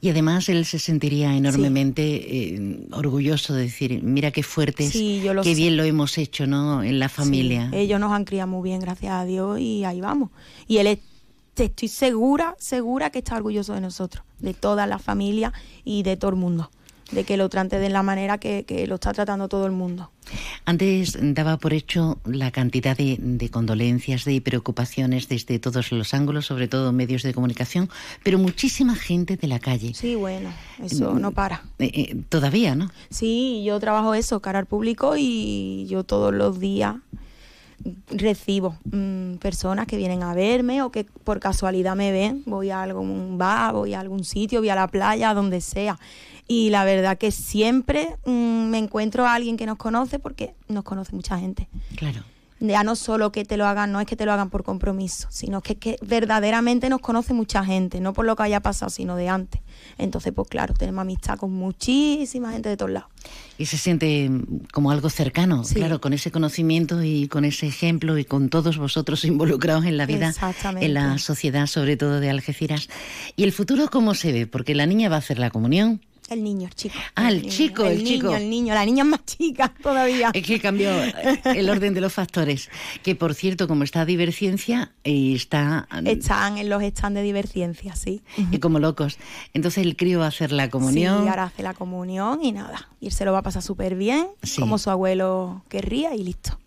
Y 0.00 0.08
además 0.10 0.48
él 0.48 0.64
se 0.64 0.78
sentiría 0.78 1.34
enormemente 1.36 2.54
eh, 2.54 2.86
orgulloso 2.92 3.54
de 3.54 3.62
decir, 3.64 4.02
mira 4.02 4.30
qué 4.30 4.42
fuertes, 4.42 4.90
Sí, 4.90 5.22
qué 5.22 5.42
sé. 5.42 5.54
bien 5.54 5.76
lo 5.76 5.84
hemos 5.84 6.16
hecho, 6.18 6.46
¿no? 6.46 6.82
En 6.82 6.98
la 6.98 7.08
familia. 7.08 7.68
Sí, 7.70 7.76
ellos 7.78 8.00
nos 8.00 8.12
han 8.12 8.24
criado 8.24 8.48
muy 8.48 8.62
bien, 8.68 8.80
gracias 8.80 9.12
a 9.12 9.24
Dios, 9.24 9.58
y 9.60 9.84
ahí 9.84 10.00
vamos. 10.00 10.30
Y 10.66 10.78
él 10.78 10.86
es- 10.88 10.98
te 11.54 11.64
estoy 11.64 11.88
segura, 11.88 12.54
segura 12.58 13.10
que 13.10 13.18
está 13.20 13.36
orgulloso 13.36 13.74
de 13.74 13.80
nosotros, 13.80 14.24
de 14.40 14.54
toda 14.54 14.86
la 14.86 14.98
familia 14.98 15.52
y 15.84 16.02
de 16.02 16.16
todo 16.16 16.30
el 16.30 16.36
mundo. 16.36 16.70
De 17.10 17.24
que 17.24 17.36
lo 17.36 17.48
trate 17.48 17.78
de 17.78 17.88
la 17.88 18.02
manera 18.02 18.38
que, 18.38 18.64
que 18.64 18.86
lo 18.86 18.96
está 18.96 19.12
tratando 19.12 19.48
todo 19.48 19.66
el 19.66 19.72
mundo. 19.72 20.10
Antes 20.64 21.18
daba 21.20 21.58
por 21.58 21.74
hecho 21.74 22.18
la 22.24 22.50
cantidad 22.50 22.96
de, 22.96 23.18
de, 23.20 23.50
condolencias, 23.50 24.24
de 24.24 24.40
preocupaciones 24.40 25.28
desde 25.28 25.58
todos 25.58 25.92
los 25.92 26.14
ángulos, 26.14 26.46
sobre 26.46 26.68
todo 26.68 26.92
medios 26.92 27.22
de 27.22 27.34
comunicación, 27.34 27.90
pero 28.22 28.38
muchísima 28.38 28.94
gente 28.94 29.36
de 29.36 29.48
la 29.48 29.58
calle. 29.58 29.92
Sí, 29.94 30.14
bueno, 30.14 30.50
eso 30.82 31.14
no 31.14 31.32
para. 31.32 31.62
Eh, 31.78 31.90
eh, 31.94 32.16
todavía, 32.28 32.74
¿no? 32.74 32.90
Sí, 33.10 33.62
yo 33.66 33.78
trabajo 33.80 34.14
eso, 34.14 34.40
cara 34.40 34.58
al 34.58 34.66
público, 34.66 35.14
y 35.18 35.86
yo 35.88 36.04
todos 36.04 36.32
los 36.32 36.58
días 36.58 36.96
recibo 38.08 38.78
mmm, 38.84 39.34
personas 39.34 39.86
que 39.86 39.96
vienen 39.96 40.22
a 40.22 40.34
verme 40.34 40.82
o 40.82 40.90
que 40.90 41.04
por 41.04 41.40
casualidad 41.40 41.96
me 41.96 42.12
ven, 42.12 42.42
voy 42.46 42.70
a 42.70 42.82
algún 42.82 43.36
bar, 43.36 43.74
voy 43.74 43.94
a 43.94 44.00
algún 44.00 44.24
sitio, 44.24 44.60
voy 44.60 44.70
a 44.70 44.74
la 44.74 44.88
playa, 44.88 45.34
donde 45.34 45.60
sea 45.60 45.98
y 46.46 46.70
la 46.70 46.84
verdad 46.84 47.18
que 47.18 47.30
siempre 47.30 48.16
mmm, 48.26 48.68
me 48.68 48.78
encuentro 48.78 49.26
a 49.26 49.34
alguien 49.34 49.56
que 49.56 49.66
nos 49.66 49.78
conoce 49.78 50.18
porque 50.18 50.54
nos 50.68 50.84
conoce 50.84 51.14
mucha 51.14 51.38
gente. 51.38 51.68
Claro. 51.96 52.22
Ya 52.60 52.82
no 52.84 52.96
solo 52.96 53.32
que 53.32 53.44
te 53.44 53.56
lo 53.56 53.66
hagan, 53.66 53.92
no 53.92 54.00
es 54.00 54.06
que 54.06 54.16
te 54.16 54.24
lo 54.24 54.32
hagan 54.32 54.48
por 54.48 54.62
compromiso, 54.62 55.26
sino 55.30 55.60
que, 55.60 55.74
que 55.74 55.96
verdaderamente 56.02 56.88
nos 56.88 57.00
conoce 57.00 57.34
mucha 57.34 57.64
gente, 57.64 58.00
no 58.00 58.12
por 58.12 58.24
lo 58.24 58.36
que 58.36 58.44
haya 58.44 58.60
pasado, 58.60 58.90
sino 58.90 59.16
de 59.16 59.28
antes. 59.28 59.60
Entonces, 59.98 60.32
pues 60.32 60.48
claro, 60.48 60.72
tenemos 60.72 61.02
amistad 61.02 61.36
con 61.36 61.52
muchísima 61.52 62.52
gente 62.52 62.68
de 62.68 62.76
todos 62.76 62.92
lados. 62.92 63.10
Y 63.58 63.66
se 63.66 63.76
siente 63.76 64.30
como 64.72 64.92
algo 64.92 65.10
cercano, 65.10 65.64
sí. 65.64 65.74
claro, 65.74 66.00
con 66.00 66.12
ese 66.12 66.30
conocimiento 66.30 67.02
y 67.02 67.28
con 67.28 67.44
ese 67.44 67.66
ejemplo 67.66 68.18
y 68.18 68.24
con 68.24 68.48
todos 68.48 68.78
vosotros 68.78 69.24
involucrados 69.24 69.84
en 69.84 69.96
la 69.96 70.06
vida, 70.06 70.32
en 70.80 70.94
la 70.94 71.18
sociedad, 71.18 71.66
sobre 71.66 71.96
todo 71.96 72.20
de 72.20 72.30
Algeciras. 72.30 72.88
¿Y 73.36 73.42
el 73.42 73.52
futuro 73.52 73.88
cómo 73.90 74.14
se 74.14 74.32
ve? 74.32 74.46
Porque 74.46 74.74
la 74.74 74.86
niña 74.86 75.08
va 75.08 75.16
a 75.16 75.18
hacer 75.18 75.38
la 75.38 75.50
comunión. 75.50 76.00
El 76.30 76.42
niño, 76.42 76.68
el 76.68 76.74
chico. 76.74 76.94
Ah, 77.14 77.28
el, 77.28 77.44
el 77.44 77.50
chico, 77.50 77.82
niño, 77.82 77.92
el, 77.92 77.98
el 78.00 78.06
chico. 78.06 78.26
niño, 78.28 78.36
el 78.36 78.50
niño. 78.50 78.74
La 78.74 78.84
niña 78.84 79.02
es 79.04 79.08
más 79.10 79.24
chica 79.26 79.74
todavía. 79.82 80.30
Es 80.32 80.42
que 80.46 80.58
cambió 80.58 80.90
el 81.44 81.68
orden 81.68 81.92
de 81.92 82.00
los 82.00 82.12
factores. 82.12 82.70
Que 83.02 83.14
por 83.14 83.34
cierto, 83.34 83.68
como 83.68 83.84
está 83.84 84.04
Diverciencia, 84.04 84.92
está. 85.04 85.86
Están 86.04 86.58
en 86.58 86.70
los 86.70 86.82
stands 86.82 87.16
de 87.16 87.22
Diverciencia, 87.22 87.94
sí. 87.94 88.22
Y 88.50 88.58
como 88.58 88.78
locos. 88.78 89.18
Entonces 89.52 89.84
el 89.84 89.96
crío 89.96 90.20
va 90.20 90.26
a 90.26 90.28
hacer 90.28 90.52
la 90.52 90.70
comunión. 90.70 91.22
Sí, 91.22 91.28
ahora 91.28 91.44
hace 91.44 91.62
la 91.62 91.74
comunión 91.74 92.42
y 92.42 92.52
nada. 92.52 92.88
Y 93.00 93.06
él 93.06 93.12
se 93.12 93.24
lo 93.24 93.32
va 93.32 93.38
a 93.38 93.42
pasar 93.42 93.62
súper 93.62 93.94
bien, 93.94 94.26
sí. 94.42 94.60
como 94.60 94.78
su 94.78 94.90
abuelo 94.90 95.62
querría 95.68 96.14
y 96.14 96.24
listo. 96.24 96.58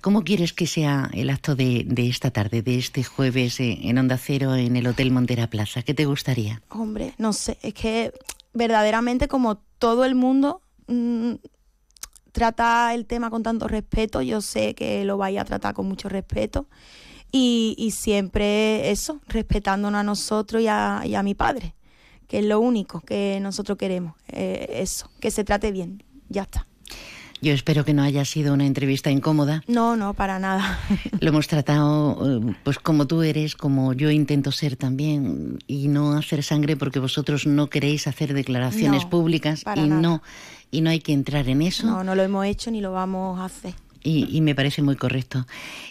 ¿Cómo 0.00 0.24
quieres 0.24 0.52
que 0.52 0.66
sea 0.66 1.10
el 1.14 1.30
acto 1.30 1.54
de, 1.54 1.84
de, 1.86 2.08
esta 2.08 2.30
tarde, 2.30 2.62
de 2.62 2.76
este 2.76 3.04
jueves 3.04 3.56
en 3.60 3.96
Onda 3.96 4.18
Cero, 4.18 4.56
en 4.56 4.76
el 4.76 4.86
Hotel 4.86 5.12
Montera 5.12 5.48
Plaza? 5.48 5.82
¿Qué 5.82 5.94
te 5.94 6.06
gustaría? 6.06 6.60
Hombre, 6.70 7.14
no 7.18 7.32
sé, 7.32 7.56
es 7.62 7.72
que 7.74 8.12
verdaderamente 8.54 9.28
como 9.28 9.58
todo 9.78 10.04
el 10.04 10.14
mundo 10.14 10.62
mmm, 10.86 11.34
trata 12.32 12.94
el 12.94 13.06
tema 13.06 13.30
con 13.30 13.42
tanto 13.42 13.68
respeto, 13.68 14.22
yo 14.22 14.40
sé 14.40 14.74
que 14.74 15.04
lo 15.04 15.16
vaya 15.16 15.42
a 15.42 15.44
tratar 15.44 15.74
con 15.74 15.86
mucho 15.86 16.08
respeto 16.08 16.68
y, 17.30 17.74
y 17.78 17.92
siempre 17.92 18.90
eso, 18.90 19.20
respetándonos 19.28 20.00
a 20.00 20.04
nosotros 20.04 20.62
y 20.62 20.68
a, 20.68 21.02
y 21.04 21.14
a, 21.14 21.22
mi 21.22 21.34
padre, 21.34 21.74
que 22.28 22.38
es 22.38 22.44
lo 22.44 22.60
único 22.60 23.00
que 23.00 23.38
nosotros 23.40 23.78
queremos, 23.78 24.14
eh, 24.28 24.66
eso, 24.80 25.10
que 25.20 25.30
se 25.30 25.44
trate 25.44 25.70
bien, 25.72 26.02
ya 26.28 26.42
está. 26.42 26.66
Yo 27.44 27.52
espero 27.52 27.84
que 27.84 27.92
no 27.92 28.02
haya 28.02 28.24
sido 28.24 28.54
una 28.54 28.64
entrevista 28.64 29.10
incómoda. 29.10 29.62
No, 29.66 29.96
no, 29.96 30.14
para 30.14 30.38
nada. 30.38 30.80
Lo 31.20 31.28
hemos 31.28 31.46
tratado 31.46 32.40
pues 32.62 32.78
como 32.78 33.06
tú 33.06 33.20
eres, 33.20 33.54
como 33.54 33.92
yo 33.92 34.10
intento 34.10 34.50
ser 34.50 34.76
también, 34.76 35.58
y 35.66 35.88
no 35.88 36.14
hacer 36.14 36.42
sangre 36.42 36.74
porque 36.74 37.00
vosotros 37.00 37.46
no 37.46 37.68
queréis 37.68 38.06
hacer 38.06 38.32
declaraciones 38.32 39.04
no, 39.04 39.10
públicas 39.10 39.62
y 39.76 39.80
nada. 39.80 40.00
no 40.00 40.22
y 40.70 40.80
no 40.80 40.88
hay 40.88 41.00
que 41.00 41.12
entrar 41.12 41.46
en 41.50 41.60
eso. 41.60 41.86
No, 41.86 42.02
no 42.02 42.14
lo 42.14 42.22
hemos 42.22 42.46
hecho 42.46 42.70
ni 42.70 42.80
lo 42.80 42.92
vamos 42.92 43.38
a 43.38 43.44
hacer. 43.44 43.74
Y, 44.06 44.28
y, 44.30 44.42
me 44.42 44.54
parece 44.54 44.82
muy 44.82 44.96
correcto. 44.96 45.46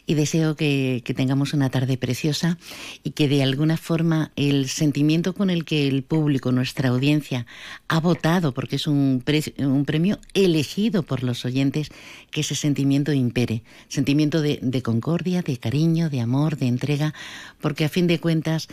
Y 0.05 0.13
deseo 0.13 0.55
que, 0.55 1.03
tengamos 1.15 1.53
una 1.53 1.69
tarde 1.69 1.97
preciosa 1.97 2.57
y 3.03 3.11
que 3.11 3.27
de 3.27 3.43
alguna 3.43 3.75
forma 3.75 4.31
el 4.35 4.69
sentimiento 4.69 5.33
con 5.33 5.49
el 5.49 5.65
que 5.65 5.87
el 5.87 6.03
público, 6.03 6.51
nuestra 6.51 6.89
audiencia, 6.89 7.47
ha 7.87 7.99
votado, 7.99 8.53
porque 8.53 8.75
es 8.75 8.87
un, 8.87 9.21
pre, 9.25 9.41
un 9.57 9.83
premio 9.83 10.19
elegido 10.33 11.03
por 11.03 11.23
los 11.23 11.43
oyentes, 11.43 11.89
que 12.29 12.41
ese 12.41 12.55
sentimiento 12.55 13.11
impere. 13.13 13.63
Sentimiento 13.89 14.41
de, 14.41 14.59
de 14.61 14.81
concordia, 14.81 15.41
de 15.41 15.57
cariño, 15.57 16.09
de 16.09 16.21
amor, 16.21 16.57
de 16.57 16.67
entrega, 16.67 17.13
porque 17.61 17.85
a 17.85 17.89
fin 17.89 18.07
de 18.07 18.19
cuentas 18.19 18.69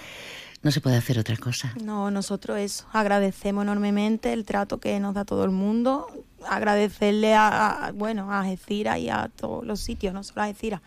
no 0.62 0.70
se 0.70 0.80
puede 0.80 0.96
hacer 0.96 1.18
otra 1.18 1.36
cosa. 1.36 1.72
No, 1.82 2.10
nosotros 2.10 2.58
eso, 2.58 2.86
agradecemos 2.92 3.62
enormemente 3.62 4.32
el 4.32 4.44
trato 4.44 4.78
que 4.78 5.00
nos 5.00 5.14
da 5.14 5.24
todo 5.24 5.44
el 5.44 5.50
mundo, 5.50 6.06
agradecerle 6.48 7.34
a, 7.34 7.92
bueno, 7.94 8.30
a 8.32 8.40
Algeciras 8.40 8.98
y 8.98 9.08
a 9.08 9.30
todos 9.34 9.64
los 9.64 9.80
sitios, 9.80 10.14
no 10.14 10.22
solo 10.22 10.42
a 10.42 10.44
Algeciras, 10.44 10.80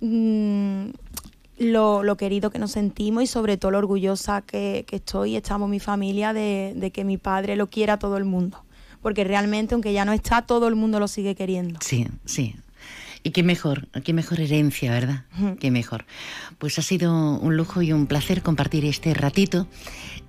mmm, 0.00 0.90
lo, 1.58 2.02
lo, 2.02 2.16
querido 2.16 2.50
que 2.50 2.58
nos 2.58 2.72
sentimos 2.72 3.22
y 3.22 3.26
sobre 3.26 3.58
todo 3.58 3.72
lo 3.72 3.78
orgullosa 3.78 4.40
que, 4.42 4.84
que 4.88 4.96
estoy 4.96 5.36
estamos 5.36 5.68
mi 5.68 5.78
familia 5.78 6.32
de, 6.32 6.72
de, 6.74 6.90
que 6.90 7.04
mi 7.04 7.18
padre 7.18 7.54
lo 7.56 7.66
quiera 7.66 7.94
a 7.94 7.98
todo 7.98 8.16
el 8.16 8.24
mundo. 8.24 8.64
Porque 9.02 9.24
realmente, 9.24 9.74
aunque 9.74 9.92
ya 9.92 10.04
no 10.04 10.12
está, 10.12 10.42
todo 10.42 10.68
el 10.68 10.74
mundo 10.74 11.00
lo 11.00 11.08
sigue 11.08 11.34
queriendo. 11.34 11.78
Sí, 11.82 12.06
sí, 12.24 12.54
y 13.22 13.30
qué 13.30 13.42
mejor, 13.42 13.88
qué 14.04 14.12
mejor 14.12 14.40
herencia, 14.40 14.92
¿verdad? 14.92 15.24
Qué 15.60 15.70
mejor. 15.70 16.06
Pues 16.58 16.78
ha 16.78 16.82
sido 16.82 17.38
un 17.38 17.56
lujo 17.56 17.82
y 17.82 17.92
un 17.92 18.06
placer 18.06 18.42
compartir 18.42 18.84
este 18.84 19.12
ratito. 19.14 19.66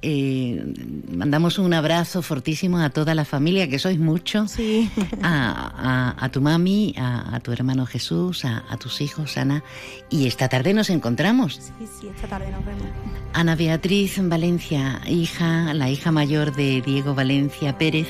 Eh, 0.01 0.63
mandamos 1.09 1.59
un 1.59 1.73
abrazo 1.73 2.21
fortísimo 2.21 2.79
a 2.79 2.89
toda 2.89 3.15
la 3.15 3.23
familia, 3.23 3.69
que 3.69 3.79
sois 3.79 3.99
muchos. 3.99 4.51
Sí. 4.51 4.89
A, 5.23 6.15
a, 6.17 6.25
a, 6.25 6.29
tu 6.29 6.41
mami, 6.41 6.95
a, 6.97 7.35
a 7.35 7.39
tu 7.39 7.51
hermano 7.51 7.85
Jesús, 7.85 8.43
a, 8.43 8.77
tus 8.77 9.01
hijos, 9.01 9.37
Ana. 9.37 9.63
Y 10.09 10.25
esta 10.25 10.49
tarde 10.49 10.73
nos 10.73 10.89
encontramos. 10.89 11.55
Sí, 11.55 11.87
sí, 11.99 12.07
esta 12.13 12.27
tarde 12.27 12.49
nos 12.49 12.65
vemos. 12.65 12.83
Ana 13.33 13.55
Beatriz 13.55 14.17
Valencia, 14.19 15.01
hija, 15.07 15.73
la 15.73 15.89
hija 15.89 16.11
mayor 16.11 16.55
de 16.55 16.81
Diego 16.81 17.13
Valencia 17.13 17.77
Pérez, 17.77 18.07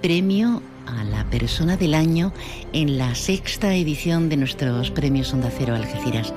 premio 0.00 0.62
a 0.88 1.04
la 1.04 1.24
persona 1.24 1.76
del 1.76 1.94
año 1.94 2.32
en 2.72 2.98
la 2.98 3.14
sexta 3.14 3.74
edición 3.74 4.28
de 4.28 4.36
nuestros 4.36 4.90
premios 4.90 5.32
Onda 5.32 5.50
Cero 5.56 5.74
Algeciras. 5.74 6.32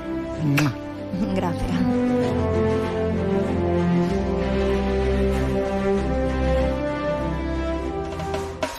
Gracias. 1.35 2.70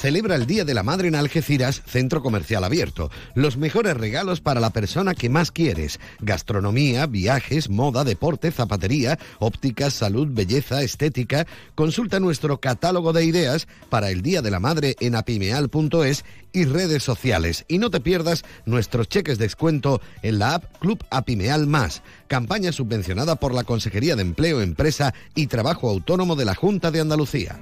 Celebra 0.03 0.35
el 0.35 0.47
Día 0.47 0.65
de 0.65 0.75
la 0.75 0.83
Madre 0.83 1.07
en 1.07 1.15
Algeciras, 1.15 1.81
centro 1.87 2.25
comercial 2.25 2.65
abierto. 2.65 3.09
Los 3.37 3.57
mejores 3.57 3.97
regalos 3.97 4.41
para 4.41 4.59
la 4.59 4.71
persona 4.71 5.15
que 5.15 5.29
más 5.29 5.53
quieres. 5.53 6.01
Gastronomía, 6.19 7.07
viajes, 7.07 7.71
moda, 7.71 8.03
deporte, 8.03 8.51
zapatería, 8.51 9.17
óptica, 9.39 9.91
salud, 9.91 10.27
belleza, 10.29 10.83
estética. 10.83 11.47
Consulta 11.77 12.19
nuestro 12.19 12.59
catálogo 12.59 13.13
de 13.13 13.25
ideas 13.25 13.69
para 13.91 14.11
el 14.11 14.23
Día 14.23 14.43
de 14.43 14.51
la 14.51 14.59
Madre 14.59 14.97
en 14.99 15.15
apimeal.es 15.15 16.25
y 16.53 16.65
redes 16.65 17.05
sociales. 17.05 17.65
Y 17.69 17.79
no 17.79 17.89
te 17.89 18.01
pierdas 18.01 18.45
nuestros 18.67 19.09
cheques 19.09 19.39
de 19.39 19.45
descuento 19.53 20.01
en 20.23 20.41
la 20.41 20.55
app 20.55 20.79
Club 20.79 21.05
Apimeal 21.11 21.69
Más, 21.69 22.03
campaña 22.27 22.73
subvencionada 22.73 23.37
por 23.37 23.55
la 23.55 23.63
Consejería 23.63 24.17
de 24.17 24.23
Empleo, 24.23 24.63
Empresa 24.63 25.15
y 25.37 25.47
Trabajo 25.47 25.89
Autónomo 25.89 26.35
de 26.35 26.45
la 26.45 26.57
Junta 26.57 26.91
de 26.91 27.01
Andalucía. 27.01 27.61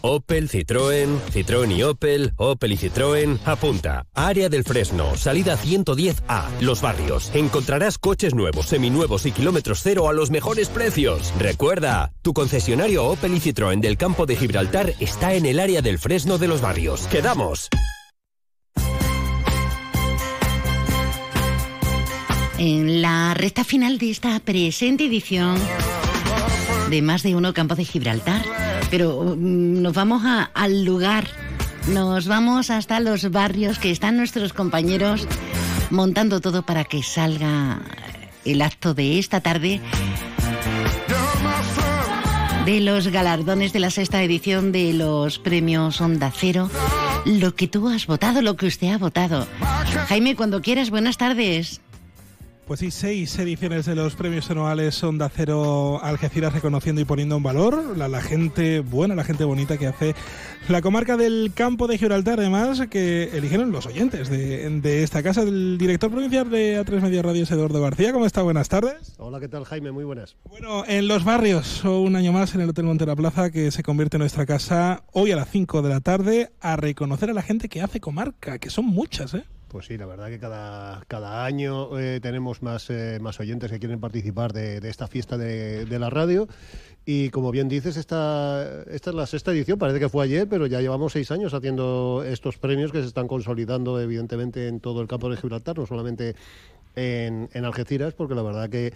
Opel, 0.00 0.48
Citroën, 0.48 1.18
Citroën 1.32 1.72
y 1.72 1.82
Opel, 1.82 2.32
Opel 2.36 2.72
y 2.72 2.76
Citroën, 2.76 3.38
apunta. 3.44 4.06
Área 4.14 4.48
del 4.48 4.64
Fresno, 4.64 5.16
salida 5.16 5.56
110A, 5.56 6.60
Los 6.60 6.80
Barrios. 6.80 7.30
Encontrarás 7.34 7.98
coches 7.98 8.34
nuevos, 8.34 8.66
seminuevos 8.66 9.26
y 9.26 9.32
kilómetros 9.32 9.80
cero 9.82 10.08
a 10.08 10.12
los 10.12 10.30
mejores 10.30 10.68
precios. 10.68 11.32
Recuerda, 11.38 12.12
tu 12.22 12.32
concesionario 12.32 13.04
Opel 13.06 13.34
y 13.34 13.40
Citroën 13.40 13.80
del 13.80 13.96
campo 13.96 14.26
de 14.26 14.36
Gibraltar 14.36 14.94
está 15.00 15.34
en 15.34 15.46
el 15.46 15.60
área 15.60 15.82
del 15.82 15.98
Fresno 15.98 16.38
de 16.38 16.48
Los 16.48 16.60
Barrios. 16.60 17.06
¡Quedamos! 17.08 17.68
En 22.58 23.02
la 23.02 23.34
recta 23.34 23.62
final 23.62 23.98
de 23.98 24.10
esta 24.10 24.40
presente 24.40 25.04
edición 25.04 25.56
de 26.90 27.02
Más 27.02 27.22
de 27.22 27.36
Uno 27.36 27.54
Campo 27.54 27.76
de 27.76 27.84
Gibraltar, 27.84 28.42
pero 28.90 29.18
um, 29.18 29.82
nos 29.82 29.94
vamos 29.94 30.22
al 30.54 30.84
lugar, 30.84 31.26
nos 31.88 32.26
vamos 32.26 32.70
hasta 32.70 33.00
los 33.00 33.30
barrios 33.30 33.78
que 33.78 33.90
están 33.90 34.16
nuestros 34.16 34.52
compañeros 34.52 35.26
montando 35.90 36.40
todo 36.40 36.62
para 36.62 36.84
que 36.84 37.02
salga 37.02 37.80
el 38.44 38.62
acto 38.62 38.94
de 38.94 39.18
esta 39.18 39.40
tarde 39.40 39.80
de 42.64 42.80
los 42.80 43.08
galardones 43.08 43.72
de 43.72 43.80
la 43.80 43.90
sexta 43.90 44.22
edición 44.22 44.72
de 44.72 44.92
los 44.92 45.38
premios 45.38 46.02
Onda 46.02 46.30
Cero. 46.34 46.70
Lo 47.24 47.54
que 47.54 47.66
tú 47.66 47.88
has 47.88 48.06
votado, 48.06 48.42
lo 48.42 48.56
que 48.56 48.66
usted 48.66 48.92
ha 48.92 48.98
votado. 48.98 49.46
Jaime, 50.08 50.36
cuando 50.36 50.60
quieras, 50.60 50.90
buenas 50.90 51.16
tardes. 51.16 51.80
Pues 52.68 52.80
sí, 52.80 52.90
seis 52.90 53.38
ediciones 53.38 53.86
de 53.86 53.94
los 53.94 54.14
premios 54.14 54.50
anuales 54.50 55.02
Onda 55.02 55.30
Cero 55.34 56.00
Algeciras 56.02 56.52
reconociendo 56.52 57.00
y 57.00 57.06
poniendo 57.06 57.38
en 57.38 57.42
valor 57.42 57.96
la, 57.96 58.08
la, 58.08 58.20
gente 58.20 58.80
buena, 58.80 59.14
la 59.14 59.24
gente 59.24 59.44
bonita 59.44 59.78
que 59.78 59.86
hace 59.86 60.14
la 60.68 60.82
comarca 60.82 61.16
del 61.16 61.52
campo 61.54 61.86
de 61.86 61.96
Gibraltar, 61.96 62.40
además 62.40 62.86
que 62.90 63.30
eligieron 63.32 63.72
los 63.72 63.86
oyentes 63.86 64.28
de, 64.28 64.68
de 64.68 65.02
esta 65.02 65.22
casa, 65.22 65.46
del 65.46 65.78
director 65.78 66.10
provincial 66.10 66.50
de 66.50 66.78
A3 66.78 67.00
Media 67.00 67.22
Radio, 67.22 67.44
Eduardo 67.44 67.80
García. 67.80 68.12
¿Cómo 68.12 68.26
está? 68.26 68.42
Buenas 68.42 68.68
tardes. 68.68 69.14
Hola, 69.16 69.40
¿qué 69.40 69.48
tal 69.48 69.64
Jaime? 69.64 69.90
Muy 69.90 70.04
buenas. 70.04 70.36
Bueno, 70.44 70.84
en 70.86 71.08
los 71.08 71.24
barrios, 71.24 71.82
un 71.84 72.16
año 72.16 72.32
más 72.32 72.54
en 72.54 72.60
el 72.60 72.68
Hotel 72.68 72.84
Montera 72.84 73.16
Plaza, 73.16 73.50
que 73.50 73.70
se 73.70 73.82
convierte 73.82 74.18
en 74.18 74.20
nuestra 74.20 74.44
casa 74.44 75.04
hoy 75.12 75.32
a 75.32 75.36
las 75.36 75.48
5 75.48 75.80
de 75.80 75.88
la 75.88 76.00
tarde 76.00 76.50
a 76.60 76.76
reconocer 76.76 77.30
a 77.30 77.32
la 77.32 77.40
gente 77.40 77.70
que 77.70 77.80
hace 77.80 77.98
comarca, 77.98 78.58
que 78.58 78.68
son 78.68 78.84
muchas, 78.84 79.32
¿eh? 79.32 79.44
Pues 79.68 79.84
sí, 79.84 79.98
la 79.98 80.06
verdad 80.06 80.28
que 80.28 80.38
cada, 80.38 81.04
cada 81.08 81.44
año 81.44 81.98
eh, 81.98 82.20
tenemos 82.22 82.62
más, 82.62 82.88
eh, 82.88 83.18
más 83.20 83.38
oyentes 83.38 83.70
que 83.70 83.78
quieren 83.78 84.00
participar 84.00 84.54
de, 84.54 84.78
esta 84.88 85.06
fiesta 85.08 85.36
de, 85.36 85.84
de, 85.84 85.98
la 85.98 86.08
radio. 86.08 86.48
Y 87.04 87.28
como 87.28 87.50
bien 87.50 87.68
dices, 87.68 87.98
esta, 87.98 88.82
esta 88.90 89.10
es 89.10 89.16
la 89.16 89.26
sexta 89.26 89.52
edición, 89.52 89.78
parece 89.78 90.00
que 90.00 90.08
fue 90.08 90.24
ayer, 90.24 90.48
pero 90.48 90.66
ya 90.66 90.80
llevamos 90.80 91.12
seis 91.12 91.30
años 91.30 91.52
haciendo 91.52 92.24
estos 92.26 92.56
premios 92.56 92.92
que 92.92 93.02
se 93.02 93.08
están 93.08 93.28
consolidando 93.28 94.00
evidentemente 94.00 94.68
en 94.68 94.80
todo 94.80 95.02
el 95.02 95.08
campo 95.08 95.28
de 95.28 95.36
Gibraltar, 95.36 95.76
no 95.76 95.86
solamente 95.86 96.34
en, 96.96 97.50
en 97.52 97.64
Algeciras, 97.66 98.14
porque 98.14 98.34
la 98.34 98.42
verdad 98.42 98.70
que 98.70 98.94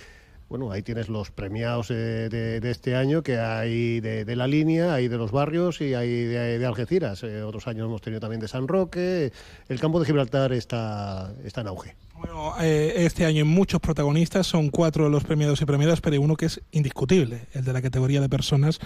bueno, 0.52 0.70
ahí 0.70 0.82
tienes 0.82 1.08
los 1.08 1.30
premiados 1.30 1.90
eh, 1.90 2.28
de, 2.28 2.70
este 2.70 2.94
año, 2.94 3.22
que 3.22 3.38
hay 3.38 4.00
de, 4.00 4.36
la 4.36 4.46
línea, 4.46 4.92
hay 4.92 5.08
de 5.08 5.16
los 5.16 5.32
barrios 5.32 5.80
y 5.80 5.94
hay 5.94 6.10
de, 6.26 6.58
de 6.58 6.66
Algeciras. 6.66 7.22
Eh, 7.22 7.42
otros 7.42 7.66
años 7.68 7.86
hemos 7.86 8.02
tenido 8.02 8.20
también 8.20 8.38
de 8.38 8.48
San 8.48 8.68
Roque. 8.68 9.32
El 9.70 9.80
campo 9.80 9.98
de 9.98 10.04
Gibraltar 10.04 10.52
está, 10.52 11.32
está 11.42 11.62
en 11.62 11.68
auge. 11.68 11.96
Bueno, 12.22 12.54
eh, 12.60 12.92
este 12.98 13.24
año 13.24 13.44
muchos 13.44 13.80
protagonistas, 13.80 14.46
son 14.46 14.70
cuatro 14.70 15.08
los 15.08 15.24
premiados 15.24 15.60
y 15.60 15.64
premiadas, 15.64 16.00
pero 16.00 16.14
hay 16.14 16.18
uno 16.20 16.36
que 16.36 16.46
es 16.46 16.60
indiscutible, 16.70 17.48
el 17.52 17.64
de 17.64 17.72
la 17.72 17.82
categoría 17.82 18.20
de 18.20 18.28
personas, 18.28 18.78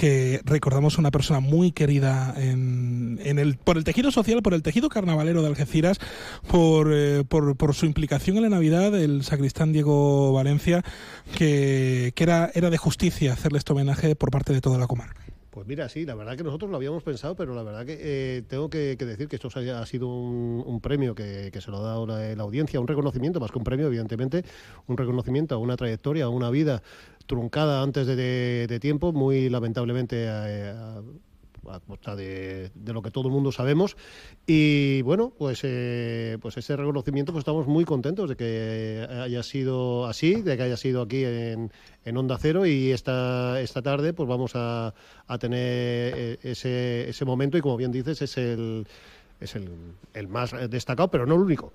que 0.00 0.40
recordamos 0.44 0.98
una 0.98 1.12
persona 1.12 1.38
muy 1.38 1.70
querida 1.70 2.34
en, 2.36 3.20
en 3.22 3.38
el, 3.38 3.58
por 3.58 3.76
el 3.76 3.84
tejido 3.84 4.10
social, 4.10 4.42
por 4.42 4.54
el 4.54 4.64
tejido 4.64 4.88
carnavalero 4.88 5.40
de 5.42 5.48
Algeciras, 5.48 6.00
por, 6.48 6.90
eh, 6.92 7.22
por, 7.22 7.56
por, 7.56 7.76
su 7.76 7.86
implicación 7.86 8.38
en 8.38 8.42
la 8.42 8.48
Navidad, 8.48 8.92
el 9.00 9.22
sacristán 9.22 9.72
Diego 9.72 10.32
Valencia, 10.32 10.82
que, 11.38 12.12
que 12.16 12.24
era, 12.24 12.50
era 12.54 12.70
de 12.70 12.76
justicia 12.76 13.34
hacerle 13.34 13.58
este 13.58 13.72
homenaje 13.72 14.16
por 14.16 14.32
parte 14.32 14.52
de 14.52 14.60
toda 14.60 14.78
la 14.78 14.88
comarca. 14.88 15.23
Pues 15.54 15.68
mira, 15.68 15.88
sí, 15.88 16.04
la 16.04 16.16
verdad 16.16 16.36
que 16.36 16.42
nosotros 16.42 16.68
lo 16.68 16.78
habíamos 16.78 17.04
pensado, 17.04 17.36
pero 17.36 17.54
la 17.54 17.62
verdad 17.62 17.86
que 17.86 17.96
eh, 18.00 18.42
tengo 18.42 18.68
que, 18.68 18.96
decir 18.96 19.28
que 19.28 19.36
esto 19.36 19.48
ha 19.56 19.86
sido 19.86 20.08
un, 20.08 20.80
premio 20.80 21.14
que, 21.14 21.52
se 21.60 21.70
lo 21.70 21.76
ha 21.76 21.82
dado 21.82 22.08
la, 22.08 22.34
la, 22.34 22.42
audiencia, 22.42 22.80
un 22.80 22.88
reconocimiento, 22.88 23.38
más 23.38 23.52
que 23.52 23.58
un 23.58 23.62
premio, 23.62 23.86
evidentemente, 23.86 24.44
un 24.88 24.96
reconocimiento 24.96 25.54
a 25.54 25.58
una 25.58 25.76
trayectoria, 25.76 26.24
a 26.24 26.28
una 26.28 26.50
vida 26.50 26.82
truncada 27.26 27.82
antes 27.82 28.08
de, 28.08 28.78
tiempo, 28.80 29.12
muy 29.12 29.48
lamentablemente 29.48 30.28
a, 30.28 31.00
a 31.70 31.80
costa 31.80 32.16
de, 32.16 32.70
de, 32.74 32.92
lo 32.92 33.02
que 33.02 33.10
todo 33.10 33.28
el 33.28 33.34
mundo 33.34 33.52
sabemos. 33.52 33.96
Y 34.46 35.02
bueno, 35.02 35.32
pues, 35.36 35.60
eh, 35.62 36.38
pues 36.40 36.56
ese 36.56 36.76
reconocimiento, 36.76 37.32
pues 37.32 37.42
estamos 37.42 37.66
muy 37.66 37.84
contentos 37.84 38.28
de 38.28 38.36
que 38.36 39.06
haya 39.22 39.42
sido 39.42 40.06
así, 40.06 40.42
de 40.42 40.56
que 40.56 40.62
haya 40.62 40.76
sido 40.76 41.02
aquí 41.02 41.24
en, 41.24 41.70
en 42.04 42.16
Onda 42.16 42.38
Cero 42.38 42.66
y 42.66 42.92
esta, 42.92 43.60
esta 43.60 43.82
tarde 43.82 44.12
pues 44.12 44.28
vamos 44.28 44.52
a, 44.54 44.94
a 45.26 45.38
tener 45.38 45.58
eh, 46.16 46.38
ese, 46.42 47.08
ese 47.08 47.24
momento 47.24 47.56
y 47.56 47.60
como 47.60 47.76
bien 47.76 47.92
dices 47.92 48.22
es 48.22 48.36
el, 48.36 48.86
es 49.40 49.56
el, 49.56 50.28
más 50.28 50.54
destacado, 50.70 51.10
pero 51.10 51.26
no 51.26 51.34
el 51.34 51.40
único 51.40 51.72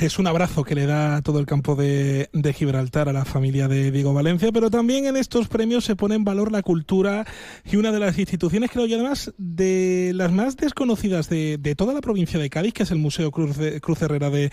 es 0.00 0.18
un 0.18 0.26
abrazo 0.26 0.64
que 0.64 0.74
le 0.74 0.86
da 0.86 1.22
todo 1.22 1.38
el 1.38 1.46
campo 1.46 1.76
de, 1.76 2.28
Gibraltar 2.54 3.08
a 3.08 3.12
la 3.12 3.24
familia 3.24 3.68
de 3.68 3.90
Diego 3.90 4.12
Valencia, 4.12 4.50
pero 4.52 4.70
también 4.70 5.06
en 5.06 5.16
estos 5.16 5.48
premios 5.48 5.84
se 5.84 5.96
pone 5.96 6.14
en 6.14 6.24
valor 6.24 6.52
la 6.52 6.62
cultura 6.62 7.26
y 7.64 7.76
una 7.76 7.90
de 7.90 7.98
las 8.00 8.18
instituciones, 8.18 8.70
creo 8.70 8.86
yo, 8.86 8.96
además 8.96 9.32
de 9.38 10.12
las 10.14 10.32
más 10.32 10.56
desconocidas 10.56 11.28
de, 11.28 11.74
toda 11.76 11.94
la 11.94 12.00
provincia 12.00 12.38
de 12.38 12.50
Cádiz, 12.50 12.72
que 12.72 12.82
es 12.82 12.90
el 12.90 12.98
Museo 12.98 13.30
Cruz, 13.30 13.56
Cruz 13.80 14.02
Herrera 14.02 14.30
de, 14.30 14.50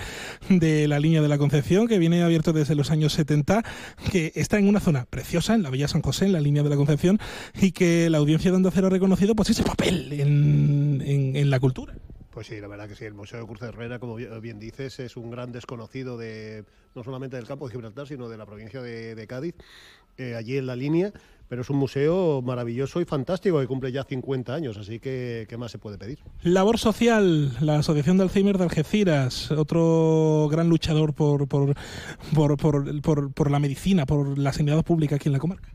de, 0.49 0.87
la 0.87 0.99
Línea 0.99 1.21
de 1.21 1.27
la 1.27 1.37
Concepción, 1.37 1.87
que 1.87 1.97
viene 1.97 2.23
abierto 2.23 2.53
desde 2.53 2.75
los 2.75 2.91
años 2.91 3.13
70, 3.13 3.63
que 4.11 4.31
está 4.35 4.57
en 4.57 4.67
una 4.67 4.79
zona 4.79 5.05
preciosa, 5.09 5.53
en 5.53 5.63
la 5.63 5.69
Villa 5.69 5.87
San 5.87 6.01
José, 6.01 6.25
en 6.25 6.33
la 6.33 6.39
Línea 6.39 6.63
de 6.63 6.69
la 6.69 6.75
Concepción, 6.75 7.19
y 7.59 7.71
que 7.71 8.09
la 8.09 8.19
audiencia 8.19 8.51
de 8.51 8.57
Onda 8.57 8.71
Cero 8.73 8.87
ha 8.87 8.91
reconocido 8.91 9.35
pues 9.35 9.49
ese 9.49 9.63
papel 9.63 10.13
en, 10.13 11.01
en 11.35 11.49
la 11.49 11.59
cultura. 11.59 11.93
Pues 12.31 12.47
sí, 12.47 12.61
la 12.61 12.67
verdad 12.67 12.87
que 12.87 12.95
sí, 12.95 13.03
el 13.03 13.13
Museo 13.13 13.41
de 13.41 13.45
Cruz 13.45 13.61
Herrera, 13.61 13.99
como 13.99 14.15
bien 14.15 14.57
dices, 14.57 14.99
es 14.99 15.17
un 15.17 15.29
gran 15.29 15.51
desconocido 15.51 16.17
de 16.17 16.63
no 16.95 17.03
solamente 17.03 17.35
del 17.35 17.45
campo 17.45 17.67
de 17.67 17.73
Gibraltar, 17.73 18.07
sino 18.07 18.29
de 18.29 18.37
la 18.37 18.45
provincia 18.45 18.81
de, 18.81 19.15
de 19.15 19.27
Cádiz, 19.27 19.55
eh, 20.17 20.35
allí 20.35 20.57
en 20.57 20.65
la 20.65 20.77
línea, 20.77 21.11
pero 21.49 21.61
es 21.61 21.69
un 21.69 21.75
museo 21.77 22.41
maravilloso 22.41 23.01
y 23.01 23.05
fantástico 23.05 23.59
que 23.59 23.67
cumple 23.67 23.91
ya 23.91 24.05
50 24.05 24.53
años, 24.53 24.77
así 24.77 24.99
que 24.99 25.45
¿qué 25.49 25.57
más 25.57 25.71
se 25.71 25.77
puede 25.77 25.97
pedir? 25.97 26.19
Labor 26.43 26.77
social, 26.77 27.57
la 27.59 27.79
Asociación 27.79 28.17
de 28.17 28.23
Alzheimer 28.23 28.57
de 28.57 28.63
Algeciras, 28.63 29.51
otro 29.51 30.47
gran 30.49 30.69
luchador 30.69 31.13
por, 31.13 31.49
por, 31.49 31.75
por, 32.33 32.57
por, 32.57 33.01
por, 33.01 33.33
por 33.33 33.51
la 33.51 33.59
medicina, 33.59 34.05
por 34.05 34.37
la 34.37 34.53
sanidad 34.53 34.83
pública 34.85 35.15
aquí 35.15 35.27
en 35.27 35.33
la 35.33 35.39
comarca. 35.39 35.69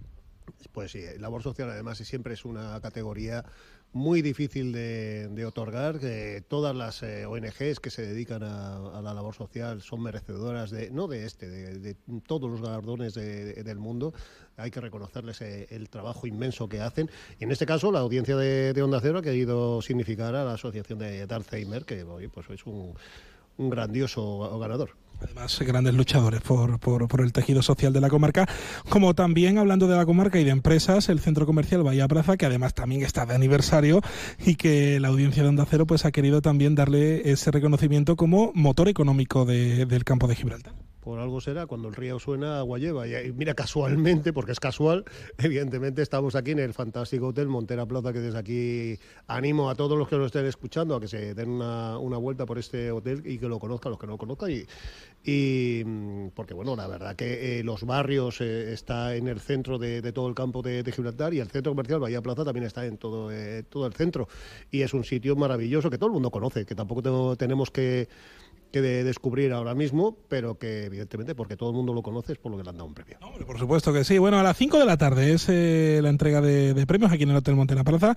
Pues 0.73 0.93
sí, 0.93 1.01
labor 1.19 1.43
social 1.43 1.71
además 1.71 1.99
siempre 1.99 2.35
es 2.35 2.45
una 2.45 2.79
categoría 2.83 3.45
muy 3.97 4.21
difícil 4.21 4.73
de, 4.73 5.45
otorgar. 5.47 5.99
que 5.99 6.45
todas 6.47 6.77
las 6.77 7.03
eh, 7.03 7.25
ONGs 7.25 7.81
que 7.81 7.91
se 7.91 8.03
dedican 8.03 8.43
a, 8.43 9.01
la 9.03 9.15
labor 9.15 9.35
social 9.35 9.81
son 9.81 10.03
merecedoras 10.03 10.71
de, 10.71 10.91
no 10.91 11.09
de 11.09 11.25
este, 11.25 11.49
de, 11.49 11.79
de 11.79 11.97
todos 12.27 12.51
los 12.51 12.61
galardones 12.61 13.15
de, 13.15 13.55
del 13.65 13.79
mundo. 13.79 14.13
Hay 14.59 14.71
que 14.71 14.81
reconocerles 14.81 15.41
eh, 15.41 15.67
el 15.71 15.89
trabajo 15.89 16.27
inmenso 16.27 16.69
que 16.69 16.81
hacen. 16.81 17.11
Y 17.41 17.45
en 17.45 17.53
este 17.53 17.65
caso, 17.65 17.91
la 17.91 18.01
audiencia 18.01 18.37
de, 18.37 18.83
Onda 18.83 19.01
Cero 19.01 19.19
ha 19.19 19.23
querido 19.23 19.81
significar 19.81 20.35
a 20.35 20.45
la 20.45 20.53
Asociación 20.53 20.99
de 20.99 21.27
Alzheimer, 21.29 21.85
que 21.87 22.03
hoy 22.05 22.29
pues, 22.29 22.51
es 22.51 22.67
un, 22.67 22.95
un 23.59 23.71
grandioso 23.71 24.59
ganador. 24.59 24.91
Además, 25.21 25.59
grandes 25.61 25.95
luchadores 25.95 26.43
por, 26.43 26.79
por, 26.79 27.21
el 27.23 27.33
tejido 27.33 27.63
social 27.63 27.93
de 27.93 28.01
la 28.01 28.11
comarca, 28.11 28.47
como 28.91 29.15
también 29.15 29.57
hablando 29.57 29.89
de 29.89 29.97
la 29.97 30.05
comarca 30.05 30.39
y 30.39 30.45
de 30.45 30.51
empresas, 30.51 31.09
el 31.09 31.21
centro 31.21 31.47
comercial 31.47 31.83
Bahía 31.83 32.07
Plaza, 32.07 32.37
que 32.37 32.45
además 32.45 32.75
también 32.75 33.03
está 33.03 33.25
de 33.25 33.35
aniversario 33.35 34.03
y 34.45 34.57
que 34.57 35.01
la 35.01 35.09
audiencia 35.09 35.43
de 35.43 35.49
Onda 35.49 35.67
Cero 35.69 35.87
pues, 35.87 36.05
ha 36.05 36.13
querido 36.13 36.43
también 36.43 36.75
darle 36.75 37.31
ese 37.31 37.51
reconocimiento 37.51 38.17
como 38.17 38.53
motor 38.55 38.89
económico 38.89 39.47
de, 39.47 39.87
del 39.87 40.05
campo 40.05 40.29
de 40.29 40.37
Gibraltar 40.37 40.75
por 41.07 41.21
algo 41.21 41.41
será, 41.41 41.67
cuando 41.67 41.87
el 41.87 41.95
río 41.95 42.19
suena, 42.19 42.59
agua 42.59 42.81
lleva. 42.81 43.07
Y 43.07 43.33
mira, 43.33 43.55
casualmente, 43.55 44.33
porque 44.33 44.51
es 44.51 44.59
casual, 44.59 45.05
evidentemente 45.39 46.03
estamos 46.03 46.35
aquí 46.35 46.51
en 46.51 46.59
el 46.59 46.75
fantástico 46.75 47.29
hotel 47.29 47.47
Montera 47.47 47.87
Plaza, 47.87 48.13
que 48.13 48.19
desde 48.19 48.37
aquí 48.37 48.99
animo 49.29 49.71
a 49.71 49.77
todos 49.77 49.97
los 49.97 50.09
que 50.09 50.17
lo 50.17 50.27
estén 50.27 50.47
escuchando 50.47 50.97
a 50.97 51.01
que 51.01 51.07
se 51.07 51.33
den 51.35 51.51
una, 51.51 52.19
vuelta 52.19 52.45
por 52.45 52.59
este 52.59 52.91
hotel 52.91 53.23
y 53.25 53.39
que 53.39 53.49
lo 53.49 53.61
conozcan, 53.61 53.91
los 53.91 54.01
que 54.01 54.07
no 54.09 54.15
lo 54.15 54.19
conozcan. 54.19 54.51
Y, 54.51 54.67
y 55.23 55.85
porque, 56.35 56.55
bueno, 56.55 56.75
la 56.75 56.89
verdad 56.89 57.15
que 57.15 57.61
eh, 57.61 57.63
los 57.63 57.85
barrios 57.85 58.41
eh, 58.41 58.73
está 58.73 59.15
en 59.15 59.29
el 59.29 59.39
centro 59.39 59.79
de, 59.79 60.03
todo 60.11 60.27
el 60.29 60.35
campo 60.35 60.61
de, 60.61 60.83
Gibraltar 60.91 61.33
y 61.35 61.39
el 61.39 61.49
centro 61.49 61.71
comercial 61.71 62.01
Bahía 62.01 62.21
Plaza 62.21 62.45
también 62.45 62.67
está 62.67 62.85
en 62.85 62.99
todo, 62.99 63.31
eh, 63.31 63.63
todo 63.63 63.87
el 63.87 63.93
centro. 63.93 64.27
Y 64.73 64.83
es 64.83 64.93
un 64.93 65.05
sitio 65.05 65.37
maravilloso 65.37 65.89
que 65.89 65.99
todo 65.99 66.09
el 66.09 66.15
mundo 66.15 66.33
conoce, 66.33 66.67
que 66.67 66.75
tampoco 66.75 67.37
tenemos 67.37 67.71
que 67.71 68.09
que 68.77 68.83
de 68.83 69.05
descubrir 69.05 69.55
ahora 69.55 69.75
mismo, 69.75 70.19
pero 70.29 70.59
que 70.59 70.85
evidentemente 70.85 71.35
porque 71.35 71.57
todo 71.57 71.71
el 71.71 71.77
mundo 71.77 71.95
lo 71.95 72.03
conoce 72.03 72.33
es 72.35 72.39
por 72.39 72.53
lo 72.53 72.59
que 72.59 72.65
le 72.65 72.69
han 72.69 72.77
dado 72.77 72.87
un 72.87 72.93
premio. 72.93 73.17
No, 73.23 73.33
por 73.47 73.59
supuesto 73.59 73.91
que 73.91 74.05
sí. 74.05 74.19
Bueno, 74.19 74.39
a 74.39 74.43
las 74.43 74.55
5 74.59 74.79
de 74.79 74.85
la 74.85 74.99
tarde 74.99 75.33
es 75.33 75.49
eh, 75.49 76.01
la 76.03 76.11
entrega 76.11 76.43
de, 76.43 76.75
de, 76.75 76.87
premios 76.87 77.11
aquí 77.11 77.23
en 77.23 77.31
el 77.31 77.37
Hotel 77.37 77.55
Monte 77.55 77.75
la 77.75 77.85
Plaza, 77.85 78.15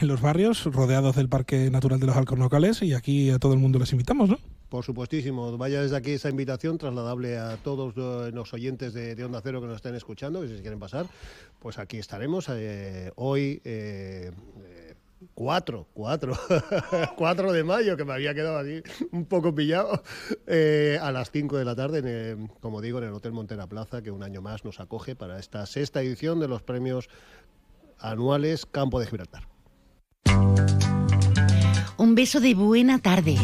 en 0.00 0.08
los 0.08 0.20
barrios, 0.20 0.64
rodeados 0.64 1.14
del 1.14 1.28
Parque 1.28 1.70
Natural 1.70 2.00
de 2.00 2.06
los 2.06 2.16
Alcornocales 2.16 2.82
y 2.82 2.92
aquí 2.92 3.30
a 3.30 3.38
todo 3.38 3.52
el 3.52 3.60
mundo 3.60 3.78
les 3.78 3.92
invitamos, 3.92 4.28
¿no? 4.28 4.38
Por 4.68 4.84
supuestísimo. 4.84 5.56
Vaya 5.56 5.80
desde 5.80 5.96
aquí 5.96 6.12
esa 6.12 6.28
invitación 6.28 6.76
trasladable 6.76 7.38
a 7.38 7.56
todos 7.56 7.94
los 8.34 8.52
oyentes 8.52 8.92
de, 8.92 9.14
de 9.14 9.24
Onda 9.24 9.40
Cero 9.42 9.60
que 9.60 9.68
nos 9.68 9.76
estén 9.76 9.94
escuchando, 9.94 10.40
que 10.40 10.48
si 10.48 10.60
quieren 10.60 10.80
pasar, 10.80 11.06
pues 11.60 11.78
aquí 11.78 11.98
estaremos. 11.98 12.48
Eh, 12.50 13.12
hoy... 13.14 13.60
Eh, 13.64 14.32
4, 15.34 15.86
4, 15.92 16.38
4 17.16 17.52
de 17.52 17.64
mayo, 17.64 17.96
que 17.96 18.04
me 18.04 18.12
había 18.12 18.34
quedado 18.34 18.58
así 18.58 18.82
un 19.12 19.26
poco 19.26 19.54
pillado, 19.54 20.02
eh, 20.46 20.98
a 21.00 21.12
las 21.12 21.30
5 21.30 21.58
de 21.58 21.64
la 21.64 21.74
tarde, 21.74 21.98
en 21.98 22.06
el, 22.06 22.48
como 22.60 22.80
digo, 22.80 22.98
en 22.98 23.04
el 23.04 23.12
Hotel 23.12 23.32
Montera 23.32 23.66
Plaza, 23.66 24.02
que 24.02 24.10
un 24.10 24.22
año 24.22 24.40
más 24.42 24.64
nos 24.64 24.80
acoge 24.80 25.16
para 25.16 25.38
esta 25.38 25.66
sexta 25.66 26.02
edición 26.02 26.40
de 26.40 26.48
los 26.48 26.62
premios 26.62 27.08
anuales 27.98 28.66
Campo 28.66 29.00
de 29.00 29.06
Gibraltar. 29.06 29.48
Un 31.96 32.14
beso 32.14 32.40
de 32.40 32.54
buena 32.54 32.98
tarde. 32.98 33.36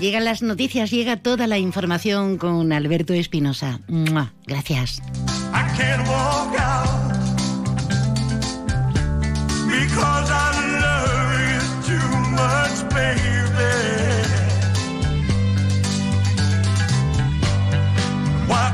Llegan 0.00 0.24
las 0.24 0.42
noticias, 0.42 0.90
llega 0.90 1.22
toda 1.22 1.46
la 1.46 1.58
información 1.58 2.38
con 2.38 2.72
Alberto 2.72 3.12
Espinosa. 3.12 3.80
Gracias. 4.46 5.02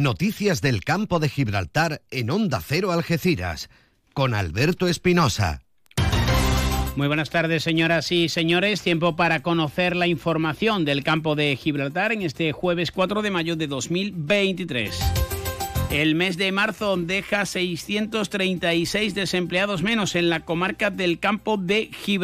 Noticias 0.00 0.62
del 0.62 0.82
campo 0.82 1.18
de 1.18 1.28
Gibraltar 1.28 2.00
en 2.10 2.30
Onda 2.30 2.62
Cero 2.66 2.90
Algeciras, 2.90 3.68
con 4.14 4.32
Alberto 4.32 4.88
Espinosa. 4.88 5.60
Muy 6.96 7.06
buenas 7.06 7.28
tardes, 7.28 7.62
señoras 7.62 8.10
y 8.10 8.30
señores. 8.30 8.80
Tiempo 8.80 9.14
para 9.14 9.42
conocer 9.42 9.94
la 9.94 10.06
información 10.06 10.86
del 10.86 11.04
campo 11.04 11.36
de 11.36 11.54
Gibraltar 11.54 12.12
en 12.12 12.22
este 12.22 12.52
jueves 12.52 12.92
4 12.92 13.20
de 13.20 13.30
mayo 13.30 13.56
de 13.56 13.66
2023. 13.66 14.98
El 15.90 16.14
mes 16.14 16.38
de 16.38 16.50
marzo 16.50 16.96
deja 16.96 17.44
636 17.44 19.14
desempleados 19.14 19.82
menos 19.82 20.14
en 20.14 20.30
la 20.30 20.46
comarca 20.46 20.88
del 20.88 21.18
campo 21.18 21.58
de 21.58 21.90
Gibraltar. 21.92 22.18